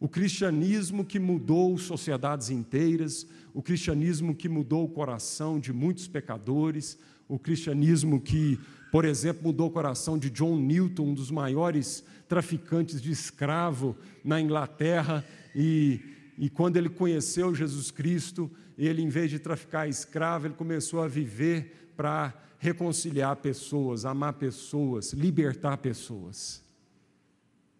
O 0.00 0.08
cristianismo 0.08 1.04
que 1.04 1.18
mudou 1.18 1.76
sociedades 1.76 2.48
inteiras, 2.48 3.26
o 3.52 3.60
cristianismo 3.60 4.34
que 4.34 4.48
mudou 4.48 4.86
o 4.86 4.88
coração 4.88 5.60
de 5.60 5.70
muitos 5.70 6.08
pecadores, 6.08 6.98
o 7.28 7.38
cristianismo 7.38 8.18
que, 8.18 8.58
por 8.90 9.04
exemplo, 9.04 9.42
mudou 9.42 9.66
o 9.68 9.70
coração 9.70 10.18
de 10.18 10.30
John 10.30 10.56
Newton, 10.56 11.08
um 11.08 11.14
dos 11.14 11.30
maiores 11.30 12.02
traficantes 12.26 13.02
de 13.02 13.10
escravo 13.10 13.94
na 14.24 14.40
Inglaterra, 14.40 15.22
e, 15.54 16.00
e 16.38 16.48
quando 16.48 16.76
ele 16.76 16.88
conheceu 16.88 17.52
Jesus 17.52 17.90
Cristo, 17.90 18.48
ele, 18.78 19.02
em 19.02 19.08
vez 19.08 19.28
de 19.28 19.40
traficar 19.40 19.88
escravo, 19.88 20.46
ele 20.46 20.54
começou 20.54 21.02
a 21.02 21.08
viver 21.08 21.90
para 21.96 22.32
reconciliar 22.58 23.34
pessoas, 23.36 24.04
amar 24.04 24.34
pessoas, 24.34 25.12
libertar 25.12 25.78
pessoas. 25.78 26.62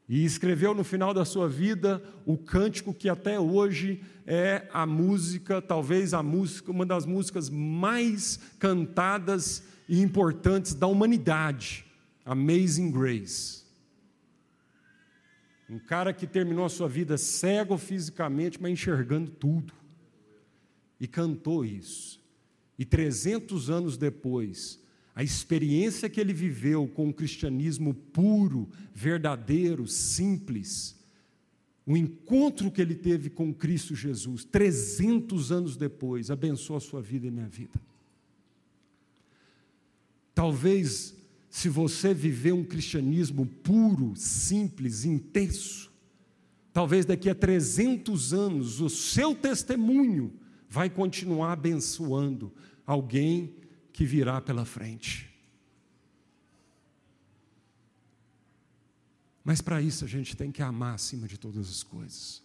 E 0.08 0.24
escreveu 0.24 0.74
no 0.74 0.82
final 0.82 1.14
da 1.14 1.24
sua 1.24 1.48
vida 1.48 2.02
o 2.26 2.36
cântico 2.36 2.92
que 2.92 3.08
até 3.08 3.38
hoje 3.38 4.02
é 4.26 4.66
a 4.72 4.84
música, 4.84 5.62
talvez 5.62 6.12
a 6.12 6.22
música, 6.22 6.72
uma 6.72 6.84
das 6.84 7.06
músicas 7.06 7.48
mais 7.48 8.40
cantadas 8.58 9.62
e 9.88 10.00
importantes 10.00 10.74
da 10.74 10.88
humanidade, 10.88 11.86
Amazing 12.24 12.90
Grace. 12.90 13.67
Um 15.68 15.78
cara 15.78 16.12
que 16.12 16.26
terminou 16.26 16.64
a 16.64 16.70
sua 16.70 16.88
vida 16.88 17.18
cego 17.18 17.76
fisicamente, 17.76 18.60
mas 18.60 18.72
enxergando 18.72 19.30
tudo 19.30 19.74
e 20.98 21.06
cantou 21.06 21.64
isso. 21.64 22.20
E 22.78 22.84
300 22.84 23.68
anos 23.68 23.96
depois, 23.96 24.80
a 25.14 25.22
experiência 25.22 26.08
que 26.08 26.20
ele 26.20 26.32
viveu 26.32 26.86
com 26.86 27.08
o 27.08 27.12
cristianismo 27.12 27.92
puro, 27.92 28.68
verdadeiro, 28.94 29.86
simples, 29.86 30.96
o 31.84 31.96
encontro 31.96 32.70
que 32.70 32.80
ele 32.80 32.94
teve 32.94 33.28
com 33.28 33.52
Cristo 33.52 33.94
Jesus, 33.94 34.44
300 34.44 35.50
anos 35.50 35.76
depois, 35.76 36.30
abençoou 36.30 36.76
a 36.76 36.80
sua 36.80 37.02
vida 37.02 37.26
e 37.26 37.30
minha 37.30 37.48
vida. 37.48 37.80
Talvez, 40.34 41.16
se 41.50 41.68
você 41.68 42.12
viver 42.12 42.52
um 42.52 42.64
cristianismo 42.64 43.46
puro, 43.46 44.14
simples, 44.16 45.04
intenso, 45.04 45.90
talvez 46.72 47.06
daqui 47.06 47.30
a 47.30 47.34
300 47.34 48.34
anos 48.34 48.80
o 48.80 48.88
seu 48.88 49.34
testemunho 49.34 50.32
vai 50.68 50.90
continuar 50.90 51.52
abençoando 51.52 52.52
alguém 52.86 53.54
que 53.92 54.04
virá 54.04 54.40
pela 54.40 54.64
frente. 54.64 55.28
Mas 59.42 59.62
para 59.62 59.80
isso 59.80 60.04
a 60.04 60.08
gente 60.08 60.36
tem 60.36 60.52
que 60.52 60.62
amar 60.62 60.94
acima 60.94 61.26
de 61.26 61.38
todas 61.38 61.70
as 61.70 61.82
coisas. 61.82 62.42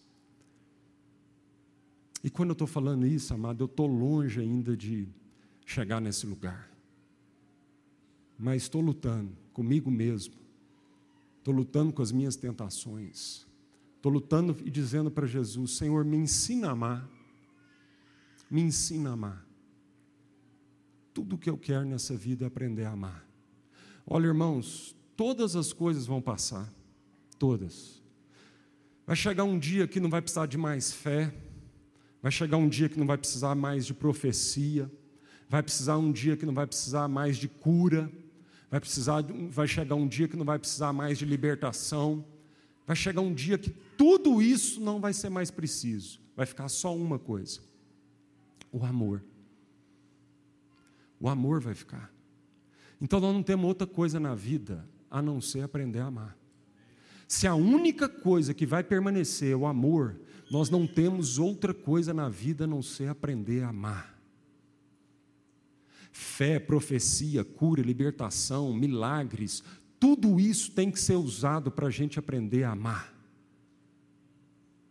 E 2.23 2.29
quando 2.29 2.51
eu 2.51 2.53
estou 2.53 2.67
falando 2.67 3.05
isso, 3.05 3.33
amado, 3.33 3.61
eu 3.61 3.65
estou 3.65 3.85
longe 3.85 4.39
ainda 4.39 4.77
de 4.77 5.09
chegar 5.65 5.99
nesse 5.99 6.25
lugar. 6.25 6.72
Mas 8.37 8.63
estou 8.63 8.81
lutando 8.81 9.31
comigo 9.53 9.89
mesmo. 9.91 10.35
Estou 11.39 11.53
lutando 11.53 11.93
com 11.93 12.01
as 12.01 12.11
minhas 12.11 12.35
tentações. 12.35 13.45
Estou 13.97 14.11
lutando 14.11 14.55
e 14.65 14.69
dizendo 14.69 15.11
para 15.11 15.27
Jesus: 15.27 15.77
Senhor, 15.77 16.03
me 16.03 16.17
ensina 16.17 16.69
a 16.69 16.71
amar 16.71 17.09
me 18.53 18.61
ensina 18.61 19.09
a 19.09 19.13
amar. 19.13 19.43
Tudo 21.11 21.35
o 21.35 21.37
que 21.39 21.49
eu 21.49 21.57
quero 21.57 21.85
nessa 21.85 22.15
vida 22.15 22.45
é 22.45 22.47
aprender 22.47 22.85
a 22.85 22.91
amar. 22.91 23.27
Olha, 24.05 24.27
irmãos, 24.27 24.95
todas 25.17 25.55
as 25.55 25.73
coisas 25.73 26.05
vão 26.05 26.21
passar, 26.21 26.71
todas. 27.39 27.99
Vai 29.07 29.15
chegar 29.15 29.43
um 29.43 29.57
dia 29.57 29.87
que 29.87 29.99
não 29.99 30.07
vai 30.07 30.21
precisar 30.21 30.45
de 30.45 30.55
mais 30.55 30.93
fé, 30.93 31.33
vai 32.21 32.31
chegar 32.31 32.57
um 32.57 32.69
dia 32.69 32.87
que 32.87 32.99
não 32.99 33.07
vai 33.07 33.17
precisar 33.17 33.55
mais 33.55 33.87
de 33.87 33.93
profecia, 33.95 34.91
vai 35.49 35.63
precisar 35.63 35.97
um 35.97 36.11
dia 36.11 36.37
que 36.37 36.45
não 36.45 36.53
vai 36.53 36.67
precisar 36.67 37.07
mais 37.07 37.37
de 37.37 37.47
cura, 37.47 38.11
vai 38.73 38.79
precisar, 38.79 39.23
vai 39.51 39.67
chegar 39.67 39.93
um 39.93 40.07
dia 40.07 40.27
que 40.27 40.35
não 40.35 40.43
vai 40.43 40.57
precisar 40.57 40.91
mais 40.91 41.19
de 41.19 41.25
libertação, 41.25 42.25
vai 42.87 42.95
chegar 42.95 43.21
um 43.21 43.31
dia 43.31 43.55
que 43.55 43.69
tudo 43.69 44.41
isso 44.41 44.81
não 44.81 44.99
vai 44.99 45.13
ser 45.13 45.29
mais 45.29 45.51
preciso, 45.51 46.19
vai 46.35 46.47
ficar 46.47 46.67
só 46.69 46.95
uma 46.95 47.19
coisa: 47.19 47.59
o 48.71 48.83
amor. 48.83 49.23
O 51.19 51.29
amor 51.29 51.61
vai 51.61 51.75
ficar. 51.75 52.11
Então 52.99 53.19
nós 53.19 53.31
não 53.31 53.43
temos 53.43 53.63
outra 53.63 53.85
coisa 53.85 54.19
na 54.19 54.33
vida 54.33 54.89
a 55.07 55.21
não 55.21 55.39
ser 55.39 55.61
aprender 55.61 55.99
a 55.99 56.07
amar. 56.07 56.35
Se 57.27 57.45
a 57.45 57.53
única 57.53 58.09
coisa 58.09 58.55
que 58.55 58.65
vai 58.65 58.83
permanecer 58.83 59.51
é 59.51 59.55
o 59.55 59.67
amor, 59.67 60.19
nós 60.49 60.71
não 60.71 60.87
temos 60.87 61.37
outra 61.37 61.75
coisa 61.75 62.11
na 62.11 62.27
vida 62.27 62.63
a 62.63 62.67
não 62.67 62.81
ser 62.81 63.07
aprender 63.07 63.61
a 63.61 63.69
amar. 63.69 64.12
Fé, 66.15 66.59
profecia, 66.59 67.43
cura, 67.43 67.81
libertação, 67.81 68.71
milagres, 68.71 69.63
tudo 69.99 70.39
isso 70.39 70.71
tem 70.71 70.91
que 70.91 70.99
ser 70.99 71.15
usado 71.15 71.71
para 71.71 71.87
a 71.87 71.89
gente 71.89 72.19
aprender 72.19 72.63
a 72.63 72.71
amar. 72.71 73.11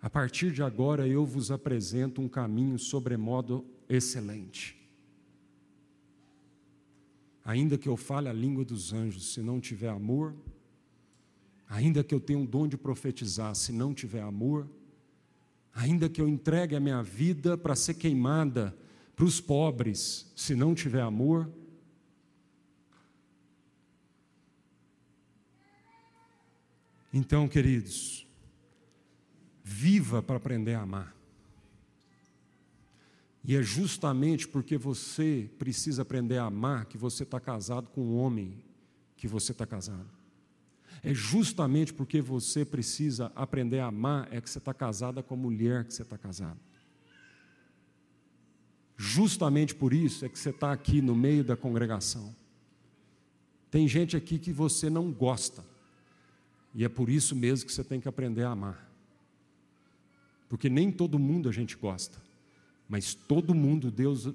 A 0.00 0.10
partir 0.10 0.50
de 0.50 0.64
agora 0.64 1.06
eu 1.06 1.24
vos 1.24 1.52
apresento 1.52 2.20
um 2.20 2.28
caminho 2.28 2.76
sobremodo 2.76 3.64
excelente. 3.88 4.76
Ainda 7.44 7.78
que 7.78 7.88
eu 7.88 7.96
fale 7.96 8.28
a 8.28 8.32
língua 8.32 8.64
dos 8.64 8.92
anjos, 8.92 9.32
se 9.32 9.40
não 9.40 9.60
tiver 9.60 9.90
amor, 9.90 10.34
ainda 11.68 12.02
que 12.02 12.12
eu 12.12 12.18
tenha 12.18 12.38
um 12.40 12.44
dom 12.44 12.66
de 12.66 12.76
profetizar, 12.76 13.54
se 13.54 13.70
não 13.70 13.94
tiver 13.94 14.22
amor, 14.22 14.68
ainda 15.72 16.08
que 16.08 16.20
eu 16.20 16.28
entregue 16.28 16.74
a 16.74 16.80
minha 16.80 17.00
vida 17.00 17.56
para 17.56 17.76
ser 17.76 17.94
queimada 17.94 18.76
para 19.14 19.24
os 19.24 19.40
pobres, 19.40 20.32
se 20.34 20.54
não 20.54 20.74
tiver 20.74 21.02
amor, 21.02 21.50
então, 27.12 27.46
queridos, 27.46 28.22
Viva 29.64 30.22
para 30.22 30.36
aprender 30.36 30.74
a 30.74 30.82
amar. 30.82 31.16
E 33.44 33.56
é 33.56 33.62
justamente 33.62 34.46
porque 34.46 34.76
você 34.76 35.50
precisa 35.58 36.02
aprender 36.02 36.38
a 36.38 36.44
amar 36.44 36.86
que 36.86 36.98
você 36.98 37.22
está 37.22 37.40
casado 37.40 37.88
com 37.90 38.00
o 38.02 38.16
homem 38.16 38.62
que 39.16 39.26
você 39.26 39.52
está 39.52 39.66
casado. 39.66 40.08
É 41.02 41.12
justamente 41.14 41.92
porque 41.92 42.20
você 42.20 42.64
precisa 42.64 43.32
aprender 43.34 43.80
a 43.80 43.86
amar 43.86 44.28
é 44.30 44.40
que 44.40 44.48
você 44.48 44.58
está 44.58 44.74
casada 44.74 45.22
com 45.22 45.34
a 45.34 45.36
mulher 45.36 45.84
que 45.84 45.94
você 45.94 46.02
está 46.02 46.18
casado. 46.18 46.60
Justamente 49.04 49.74
por 49.74 49.92
isso 49.92 50.24
é 50.24 50.28
que 50.28 50.38
você 50.38 50.50
está 50.50 50.70
aqui 50.70 51.02
no 51.02 51.12
meio 51.12 51.42
da 51.42 51.56
congregação. 51.56 52.32
Tem 53.68 53.88
gente 53.88 54.16
aqui 54.16 54.38
que 54.38 54.52
você 54.52 54.88
não 54.88 55.10
gosta, 55.10 55.64
e 56.72 56.84
é 56.84 56.88
por 56.88 57.10
isso 57.10 57.34
mesmo 57.34 57.66
que 57.66 57.72
você 57.72 57.82
tem 57.82 58.00
que 58.00 58.06
aprender 58.06 58.44
a 58.44 58.50
amar. 58.50 58.88
Porque 60.48 60.68
nem 60.68 60.92
todo 60.92 61.18
mundo 61.18 61.48
a 61.48 61.52
gente 61.52 61.76
gosta, 61.76 62.22
mas 62.88 63.12
todo 63.12 63.52
mundo 63.52 63.90
Deus 63.90 64.32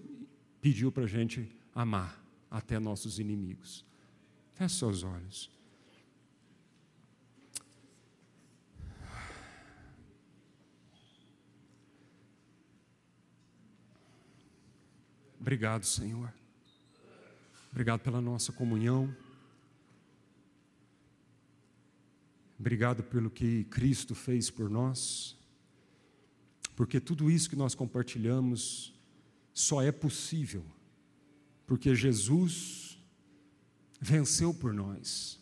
pediu 0.60 0.92
para 0.92 1.06
a 1.06 1.08
gente 1.08 1.50
amar, 1.74 2.22
até 2.52 2.78
nossos 2.78 3.20
inimigos. 3.20 3.86
Feche 4.54 4.76
seus 4.76 5.02
olhos. 5.02 5.50
Obrigado, 15.48 15.86
Senhor. 15.86 16.34
Obrigado 17.72 18.02
pela 18.02 18.20
nossa 18.20 18.52
comunhão. 18.52 19.16
Obrigado 22.60 23.02
pelo 23.02 23.30
que 23.30 23.64
Cristo 23.64 24.14
fez 24.14 24.50
por 24.50 24.70
nós 24.70 25.38
porque 26.76 27.00
tudo 27.00 27.32
isso 27.32 27.50
que 27.50 27.56
nós 27.56 27.74
compartilhamos 27.74 28.94
só 29.54 29.82
é 29.82 29.90
possível 29.90 30.66
porque 31.66 31.96
Jesus 31.96 33.00
venceu 34.02 34.54
por 34.54 34.74
nós, 34.74 35.40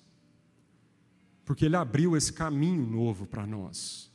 porque 1.43 1.65
Ele 1.65 1.77
abriu 1.77 2.15
esse 2.15 2.31
caminho 2.31 2.85
novo 2.85 3.25
para 3.25 3.47
nós, 3.47 4.11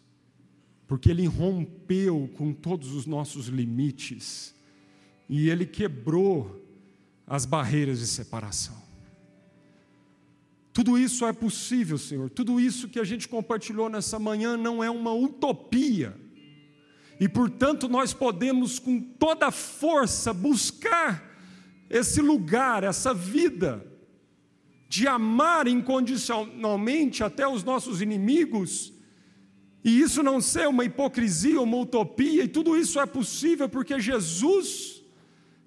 porque 0.87 1.11
Ele 1.11 1.27
rompeu 1.27 2.31
com 2.37 2.55
todos 2.55 2.93
os 2.93 3.07
nossos 3.07 3.49
limites 3.49 4.55
e 5.31 5.49
Ele 5.49 5.65
quebrou 5.65 6.61
as 7.25 7.47
barreiras 7.47 8.01
de 8.01 8.07
separação. 8.09 8.77
Tudo 10.73 10.99
isso 10.99 11.25
é 11.25 11.33
possível, 11.33 11.97
Senhor. 11.97 12.29
Tudo 12.29 12.59
isso 12.59 12.89
que 12.89 12.99
a 12.99 13.05
gente 13.05 13.29
compartilhou 13.29 13.89
nessa 13.89 14.19
manhã 14.19 14.57
não 14.57 14.83
é 14.83 14.91
uma 14.91 15.15
utopia. 15.15 16.17
E, 17.21 17.29
portanto, 17.29 17.89
nós 17.89 18.13
podemos, 18.13 18.81
com 18.81 19.01
toda 19.01 19.53
força, 19.53 20.35
buscar 20.35 21.25
esse 21.89 22.21
lugar, 22.21 22.83
essa 22.83 23.15
vida, 23.15 23.87
de 24.89 25.07
amar 25.07 25.69
incondicionalmente 25.69 27.23
até 27.23 27.47
os 27.47 27.63
nossos 27.63 28.03
inimigos, 28.03 28.93
e 29.85 30.01
isso 30.01 30.25
não 30.25 30.41
ser 30.41 30.67
uma 30.67 30.85
hipocrisia, 30.85 31.61
uma 31.61 31.77
utopia, 31.77 32.43
e 32.43 32.49
tudo 32.49 32.77
isso 32.77 32.99
é 32.99 33.07
possível 33.07 33.69
porque 33.69 34.01
Jesus 34.01 35.00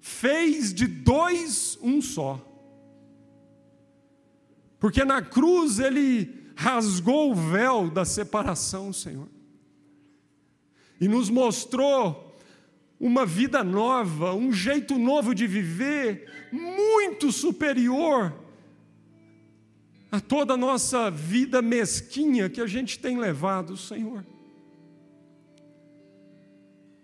fez 0.04 0.74
de 0.74 0.86
dois 0.86 1.78
um 1.80 2.02
só. 2.02 2.38
Porque 4.78 5.02
na 5.02 5.22
cruz 5.22 5.78
ele 5.78 6.52
rasgou 6.54 7.30
o 7.30 7.34
véu 7.34 7.88
da 7.88 8.04
separação, 8.04 8.92
Senhor. 8.92 9.26
E 11.00 11.08
nos 11.08 11.30
mostrou 11.30 12.36
uma 13.00 13.24
vida 13.24 13.64
nova, 13.64 14.34
um 14.34 14.52
jeito 14.52 14.98
novo 14.98 15.34
de 15.34 15.46
viver, 15.46 16.50
muito 16.52 17.32
superior 17.32 18.30
a 20.12 20.20
toda 20.20 20.52
a 20.52 20.58
nossa 20.58 21.10
vida 21.10 21.62
mesquinha 21.62 22.50
que 22.50 22.60
a 22.60 22.66
gente 22.66 22.98
tem 22.98 23.18
levado, 23.18 23.74
Senhor. 23.74 24.22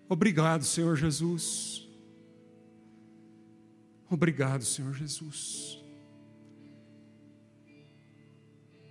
Obrigado, 0.06 0.64
Senhor 0.64 0.96
Jesus. 0.96 1.79
Obrigado, 4.10 4.64
Senhor 4.64 4.92
Jesus. 4.92 5.78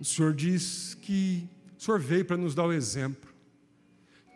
O 0.00 0.04
Senhor 0.04 0.32
diz 0.32 0.96
que 1.02 1.46
o 1.78 1.82
Senhor 1.82 2.00
veio 2.00 2.24
para 2.24 2.38
nos 2.38 2.54
dar 2.54 2.64
o 2.64 2.72
exemplo. 2.72 3.28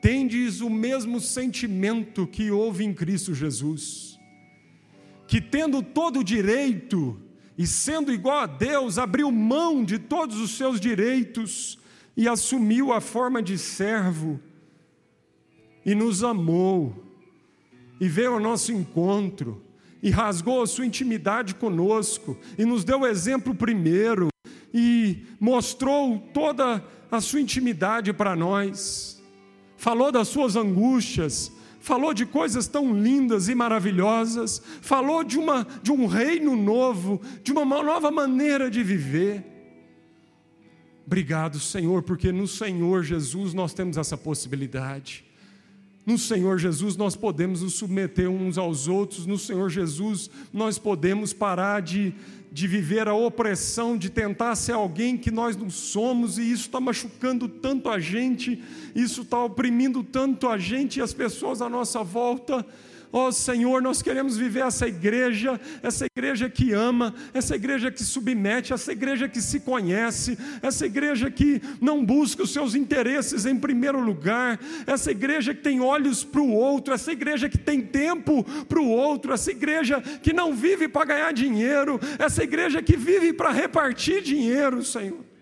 Tendes 0.03 0.61
o 0.61 0.69
mesmo 0.69 1.19
sentimento 1.21 2.27
que 2.27 2.51
houve 2.51 2.85
em 2.85 2.93
Cristo 2.93 3.35
Jesus, 3.35 4.19
que 5.27 5.41
tendo 5.41 5.83
todo 5.83 6.21
o 6.21 6.25
direito 6.25 7.19
e 7.57 7.67
sendo 7.67 8.13
igual 8.13 8.41
a 8.41 8.47
Deus, 8.47 8.99
abriu 8.99 9.33
mão 9.33 9.83
de 9.83 9.99
todos 9.99 10.37
os 10.39 10.51
seus 10.51 10.79
direitos 10.79 11.79
e 12.15 12.29
assumiu 12.29 12.93
a 12.93 13.01
forma 13.01 13.43
de 13.43 13.57
servo 13.57 14.39
e 15.83 15.95
nos 15.95 16.23
amou 16.23 17.03
e 17.99 18.07
veio 18.07 18.35
ao 18.35 18.41
nosso 18.41 18.71
encontro 18.71 19.64
e 20.05 20.11
rasgou 20.11 20.63
a 20.63 20.67
sua 20.67 20.85
intimidade 20.85 21.55
conosco 21.55 22.39
e 22.59 22.67
nos 22.67 22.85
deu 22.85 23.01
o 23.01 23.07
exemplo 23.07 23.55
primeiro 23.55 24.29
e 24.73 25.25
mostrou 25.41 26.19
toda 26.35 26.85
a 27.11 27.21
sua 27.23 27.41
intimidade 27.41 28.13
para 28.13 28.37
nós, 28.37 29.23
falou 29.79 30.13
das 30.13 30.29
suas 30.29 30.57
angústias, 30.57 31.51
falou 31.81 32.13
de 32.13 32.27
coisas 32.27 32.67
tão 32.67 32.95
lindas 32.95 33.49
e 33.49 33.55
maravilhosas, 33.55 34.61
falou 34.83 35.25
de, 35.25 35.39
uma, 35.39 35.67
de 35.83 35.91
um 35.91 36.05
reino 36.05 36.55
novo, 36.55 37.19
de 37.43 37.51
uma 37.51 37.65
nova 37.65 38.11
maneira 38.11 38.71
de 38.71 38.83
viver. 38.83 39.43
Obrigado, 41.07 41.59
Senhor, 41.59 42.03
porque 42.03 42.31
no 42.31 42.47
Senhor 42.47 43.05
Jesus 43.05 43.55
nós 43.55 43.73
temos 43.73 43.97
essa 43.97 44.19
possibilidade. 44.19 45.24
No 46.07 46.19
Senhor 46.19 46.59
Jesus 46.59 46.97
nós 46.97 47.17
podemos 47.17 47.63
nos 47.63 47.75
submeter 47.75 48.29
uns 48.29 48.59
aos 48.59 48.89
outros, 48.89 49.27
no 49.27 49.39
Senhor 49.39 49.71
Jesus 49.71 50.31
nós 50.53 50.79
podemos 50.79 51.33
parar 51.33 51.81
de, 51.81 52.13
de 52.53 52.69
viver 52.69 53.09
a 53.09 53.15
opressão, 53.15 53.97
de 53.97 54.11
tentar 54.11 54.55
ser 54.55 54.73
alguém 54.73 55.17
que 55.17 55.31
nós 55.31 55.57
não 55.57 55.71
somos, 55.71 56.37
e 56.37 56.43
isso 56.43 56.65
está 56.65 56.79
machucando 56.79 57.49
tanto 57.49 57.89
a 57.89 57.99
gente, 57.99 58.63
isso 58.95 59.23
está 59.23 59.43
oprimindo 59.43 60.05
tanto 60.05 60.47
a 60.47 60.59
gente 60.59 60.99
e 60.99 61.03
as 61.03 61.15
pessoas 61.15 61.63
à 61.63 61.69
nossa 61.71 62.03
volta. 62.03 62.67
Ó 63.17 63.29
oh, 63.29 63.33
Senhor, 63.33 63.81
nós 63.81 64.03
queremos 64.03 64.37
viver 64.37 64.65
essa 64.65 64.89
igreja, 64.89 65.61
essa 65.85 66.05
igreja 66.05 66.51
que 66.51 66.73
ama, 66.73 67.15
essa 67.33 67.55
igreja 67.55 67.89
que 67.89 68.03
submete, 68.03 68.73
essa 68.73 68.91
igreja 68.91 69.29
que 69.29 69.41
se 69.41 69.61
conhece, 69.61 70.37
essa 70.61 70.85
igreja 70.85 71.31
que 71.31 71.63
não 71.81 72.05
busca 72.05 72.43
os 72.43 72.53
seus 72.53 72.75
interesses 72.75 73.47
em 73.47 73.57
primeiro 73.57 74.01
lugar, 74.01 74.59
essa 74.85 75.13
igreja 75.13 75.55
que 75.55 75.63
tem 75.63 75.81
olhos 75.81 76.25
para 76.25 76.41
o 76.41 76.51
outro, 76.51 76.93
essa 76.93 77.13
igreja 77.13 77.49
que 77.49 77.57
tem 77.57 77.83
tempo 77.83 78.43
para 78.65 78.81
o 78.81 78.89
outro, 78.89 79.33
essa 79.33 79.53
igreja 79.53 80.01
que 80.01 80.33
não 80.33 80.53
vive 80.53 80.89
para 80.89 81.05
ganhar 81.05 81.33
dinheiro, 81.33 82.01
essa 82.19 82.43
igreja 82.43 82.83
que 82.83 82.97
vive 82.97 83.33
para 83.33 83.53
repartir 83.53 84.23
dinheiro, 84.23 84.83
Senhor. 84.83 85.34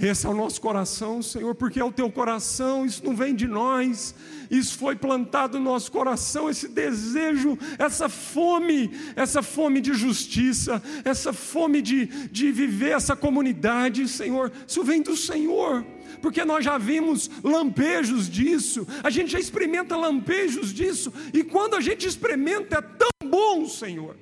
Esse 0.00 0.26
é 0.26 0.30
o 0.30 0.34
nosso 0.34 0.62
coração, 0.62 1.20
Senhor, 1.20 1.54
porque 1.54 1.78
é 1.78 1.84
o 1.84 1.92
teu 1.92 2.10
coração, 2.10 2.86
isso 2.86 3.04
não 3.04 3.14
vem 3.14 3.34
de 3.34 3.46
nós, 3.46 4.14
isso 4.50 4.78
foi 4.78 4.96
plantado 4.96 5.58
no 5.58 5.64
nosso 5.66 5.92
coração, 5.92 6.48
esse 6.48 6.68
desejo, 6.68 7.58
essa 7.78 8.08
fome, 8.08 8.90
essa 9.14 9.42
fome 9.42 9.78
de 9.78 9.92
justiça, 9.92 10.82
essa 11.04 11.34
fome 11.34 11.82
de, 11.82 12.06
de 12.28 12.50
viver 12.50 12.92
essa 12.92 13.14
comunidade, 13.14 14.08
Senhor, 14.08 14.50
isso 14.66 14.82
vem 14.82 15.02
do 15.02 15.14
Senhor, 15.14 15.84
porque 16.22 16.46
nós 16.46 16.64
já 16.64 16.78
vimos 16.78 17.30
lampejos 17.44 18.26
disso, 18.26 18.86
a 19.02 19.10
gente 19.10 19.32
já 19.32 19.38
experimenta 19.38 19.98
lampejos 19.98 20.72
disso, 20.72 21.12
e 21.34 21.44
quando 21.44 21.76
a 21.76 21.80
gente 21.82 22.08
experimenta 22.08 22.78
é 22.78 22.80
tão 22.80 23.28
bom, 23.28 23.66
Senhor. 23.66 24.16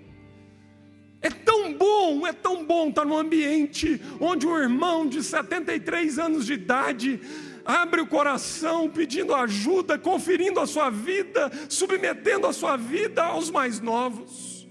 É 1.89 1.99
tão 2.09 2.18
bom, 2.18 2.26
é 2.26 2.32
tão 2.32 2.64
bom 2.64 2.89
estar 2.89 3.05
num 3.05 3.18
ambiente 3.18 4.01
onde 4.20 4.47
um 4.47 4.57
irmão 4.59 5.07
de 5.07 5.22
73 5.22 6.18
anos 6.18 6.47
de 6.47 6.55
idade 6.55 7.20
abre 7.64 8.01
o 8.01 8.07
coração 8.07 8.89
pedindo 8.89 9.34
ajuda, 9.34 9.99
conferindo 9.99 10.61
a 10.61 10.66
sua 10.66 10.91
vida, 10.91 11.51
submetendo 11.68 12.47
a 12.47 12.53
sua 12.53 12.76
vida 12.76 13.24
aos 13.24 13.51
mais 13.51 13.80
novos. 13.80 14.66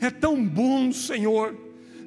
É 0.00 0.10
tão 0.10 0.44
bom, 0.44 0.92
Senhor, 0.92 1.54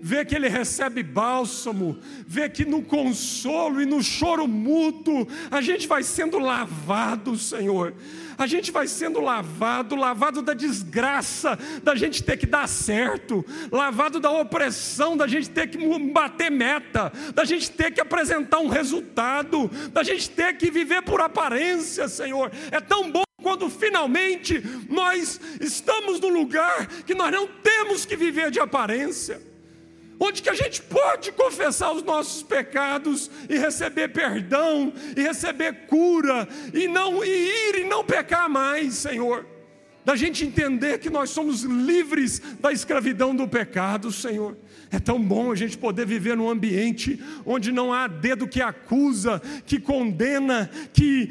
ver 0.02 0.26
que 0.26 0.36
ele 0.36 0.48
recebe 0.48 1.04
bálsamo, 1.04 1.98
ver 2.26 2.52
que 2.52 2.66
no 2.66 2.82
consolo 2.82 3.82
e 3.82 3.86
no 3.86 4.02
choro 4.02 4.48
mútuo 4.48 5.28
a 5.52 5.62
gente 5.62 5.88
vai 5.88 6.04
sendo 6.04 6.40
lavado, 6.40 7.38
Senhor. 7.38 7.94
A 8.38 8.46
gente 8.46 8.72
vai 8.72 8.88
sendo 8.88 9.20
lavado, 9.20 9.96
lavado 9.96 10.44
da 10.44 10.54
desgraça 10.54 11.58
da 11.82 11.96
gente 11.96 12.22
ter 12.22 12.38
que 12.38 12.46
dar 12.46 12.68
certo, 12.68 13.44
lavado 13.72 14.20
da 14.20 14.30
opressão 14.30 15.18
da 15.18 15.28
gente 15.28 15.50
ter 15.50 15.68
que 15.68 15.78
bater 16.12 16.52
meta, 16.52 17.12
da 17.34 17.44
gente 17.44 17.72
ter 17.72 17.92
que 17.92 18.00
apresentar 18.00 18.60
um 18.60 18.68
resultado, 18.68 19.68
da 19.92 20.04
gente 20.04 20.30
ter 20.30 20.56
que 20.56 20.70
viver 20.70 21.02
por 21.02 21.20
aparência, 21.20 22.08
Senhor. 22.08 22.52
É 22.72 22.80
tão 22.80 23.12
bom 23.12 23.24
quando 23.42 23.70
finalmente 23.70 24.62
nós 24.90 25.40
estamos 25.60 26.20
no 26.20 26.30
lugar 26.30 26.86
que 27.06 27.16
nós 27.16 27.32
não 27.32 27.48
temos 27.48 28.06
que 28.06 28.16
viver 28.16 28.52
de 28.52 28.60
aparência 28.60 29.57
onde 30.20 30.42
que 30.42 30.50
a 30.50 30.54
gente 30.54 30.82
pode 30.82 31.32
confessar 31.32 31.92
os 31.92 32.04
nossos 32.04 32.44
pecados 32.44 33.30
e 33.50 33.58
receber 33.58 34.10
perdão 34.10 34.94
e 35.16 35.22
receber 35.22 35.88
cura 35.88 36.48
e 36.74 36.88
não 36.88 37.24
e 37.24 37.30
ir 37.30 37.80
e 37.82 37.84
não 37.84 38.04
pecar 38.04 38.50
mais, 38.50 38.96
Senhor. 38.96 39.46
Da 40.04 40.16
gente 40.16 40.46
entender 40.46 41.00
que 41.00 41.10
nós 41.10 41.32
somos 41.32 41.64
livres 41.64 42.42
da 42.62 42.72
escravidão 42.72 43.36
do 43.36 43.46
pecado, 43.46 44.10
Senhor. 44.10 44.58
É 44.90 45.00
tão 45.00 45.22
bom 45.22 45.52
a 45.52 45.56
gente 45.56 45.78
poder 45.78 46.06
viver 46.06 46.38
num 46.38 46.50
ambiente 46.50 47.22
onde 47.46 47.74
não 47.74 47.92
há 47.92 48.08
dedo 48.08 48.48
que 48.48 48.62
acusa, 48.62 49.42
que 49.66 49.82
condena, 49.82 50.70
que, 50.94 51.30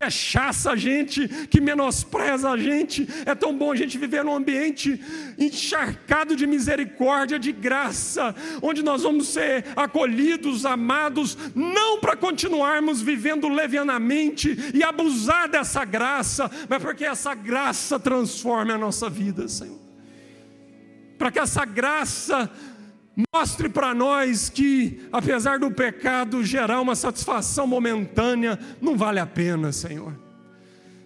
rechaça 0.00 0.72
a 0.72 0.76
gente, 0.76 1.26
que 1.48 1.58
menospreza 1.58 2.50
a 2.50 2.56
gente. 2.56 3.08
É 3.24 3.34
tão 3.34 3.56
bom 3.56 3.72
a 3.72 3.76
gente 3.76 3.96
viver 3.96 4.22
num 4.22 4.34
ambiente 4.34 5.00
encharcado 5.38 6.36
de 6.36 6.46
misericórdia, 6.46 7.38
de 7.38 7.50
graça, 7.50 8.34
onde 8.60 8.82
nós 8.82 9.02
vamos 9.02 9.28
ser 9.28 9.64
acolhidos, 9.74 10.66
amados, 10.66 11.36
não 11.54 11.98
para 11.98 12.14
continuarmos 12.14 13.00
vivendo 13.00 13.48
levianamente 13.48 14.56
e 14.74 14.82
abusar 14.82 15.48
dessa 15.48 15.84
graça, 15.84 16.50
mas 16.68 16.82
porque 16.82 17.04
essa 17.04 17.34
graça 17.34 17.98
transforme 17.98 18.72
a 18.72 18.78
nossa 18.78 19.08
vida, 19.08 19.48
Senhor. 19.48 19.80
Para 21.16 21.30
que 21.30 21.38
essa 21.38 21.64
graça 21.64 22.50
Mostre 23.32 23.70
para 23.70 23.94
nós 23.94 24.50
que, 24.50 25.00
apesar 25.10 25.58
do 25.58 25.70
pecado 25.70 26.44
gerar 26.44 26.82
uma 26.82 26.94
satisfação 26.94 27.66
momentânea, 27.66 28.58
não 28.80 28.94
vale 28.94 29.18
a 29.18 29.26
pena, 29.26 29.72
Senhor. 29.72 30.12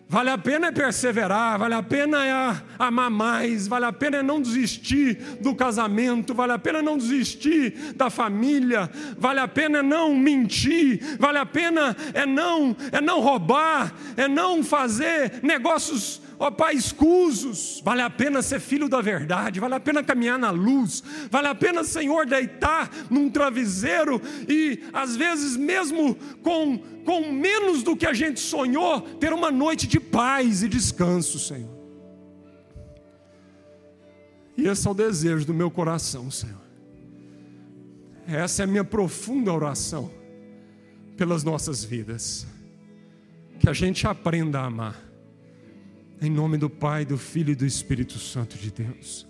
Vale 0.09 0.29
a 0.29 0.37
pena 0.37 0.67
é 0.67 0.73
perseverar, 0.73 1.57
vale 1.57 1.75
a 1.75 1.85
pena 1.85 2.27
é 2.27 2.63
amar 2.81 3.09
mais, 3.09 3.69
vale 3.69 3.85
a 3.85 3.93
pena 3.93 4.17
é 4.17 4.23
não 4.25 4.43
desistir 4.43 5.15
do 5.41 5.55
casamento, 5.55 6.35
vale 6.35 6.53
a 6.53 6.59
pena 6.59 6.83
não 6.83 6.99
desistir 6.99 7.95
da 7.95 8.11
família, 8.11 8.91
vale 9.17 9.39
a 9.39 9.47
pena 9.47 9.79
é 9.79 9.83
não 9.83 10.13
mentir, 10.17 11.17
vale 11.17 11.39
a 11.39 11.47
pena 11.47 11.97
é 12.13 12.27
não 12.27 12.77
é 12.91 13.01
não 13.01 13.21
roubar, 13.21 13.95
é 14.17 14.27
não 14.27 14.65
fazer 14.65 15.35
negócios 15.45 16.21
ó 16.41 16.51
Pai, 16.51 16.75
escusos, 16.75 17.83
vale 17.85 18.01
a 18.01 18.09
pena 18.09 18.41
ser 18.41 18.61
filho 18.61 18.89
da 18.89 19.03
verdade, 19.03 19.61
vale 19.61 19.75
a 19.75 19.81
pena 19.81 20.03
caminhar 20.03 20.39
na 20.39 20.51
luz, 20.51 21.05
vale 21.31 21.47
a 21.49 21.55
pena, 21.55 21.85
Senhor, 21.85 22.25
deitar 22.25 22.91
num 23.11 23.29
travesseiro 23.29 24.21
e, 24.49 24.83
às 24.91 25.15
vezes, 25.15 25.55
mesmo 25.55 26.15
com, 26.43 26.79
com 27.05 27.31
menos 27.31 27.83
do 27.83 27.95
que 27.95 28.07
a 28.07 28.15
gente 28.15 28.41
sonhou, 28.41 29.03
ter 29.03 29.35
uma 29.35 29.51
noite 29.51 29.87
de 29.87 30.01
paz 30.01 30.63
e 30.63 30.69
descanso, 30.69 31.39
Senhor. 31.39 31.79
E 34.57 34.67
esse 34.67 34.89
é 34.89 34.91
o 34.91 34.95
desejo 34.95 35.45
do 35.45 35.53
meu 35.53 35.71
coração, 35.71 36.31
Senhor. 36.31 36.57
Essa 38.27 38.63
é 38.63 38.65
a 38.65 38.67
minha 38.67 38.85
profunda 38.85 39.53
oração 39.53 40.11
pelas 41.19 41.45
nossas 41.45 41.85
vidas. 41.85 42.47
Que 43.59 43.69
a 43.69 43.75
gente 43.75 44.07
aprenda 44.07 44.61
a 44.61 44.65
amar 44.65 45.10
em 46.21 46.31
nome 46.31 46.59
do 46.59 46.69
Pai, 46.69 47.05
do 47.05 47.17
Filho 47.17 47.53
e 47.53 47.55
do 47.55 47.65
Espírito 47.65 48.19
Santo 48.19 48.59
de 48.59 48.71
Deus. 48.71 49.30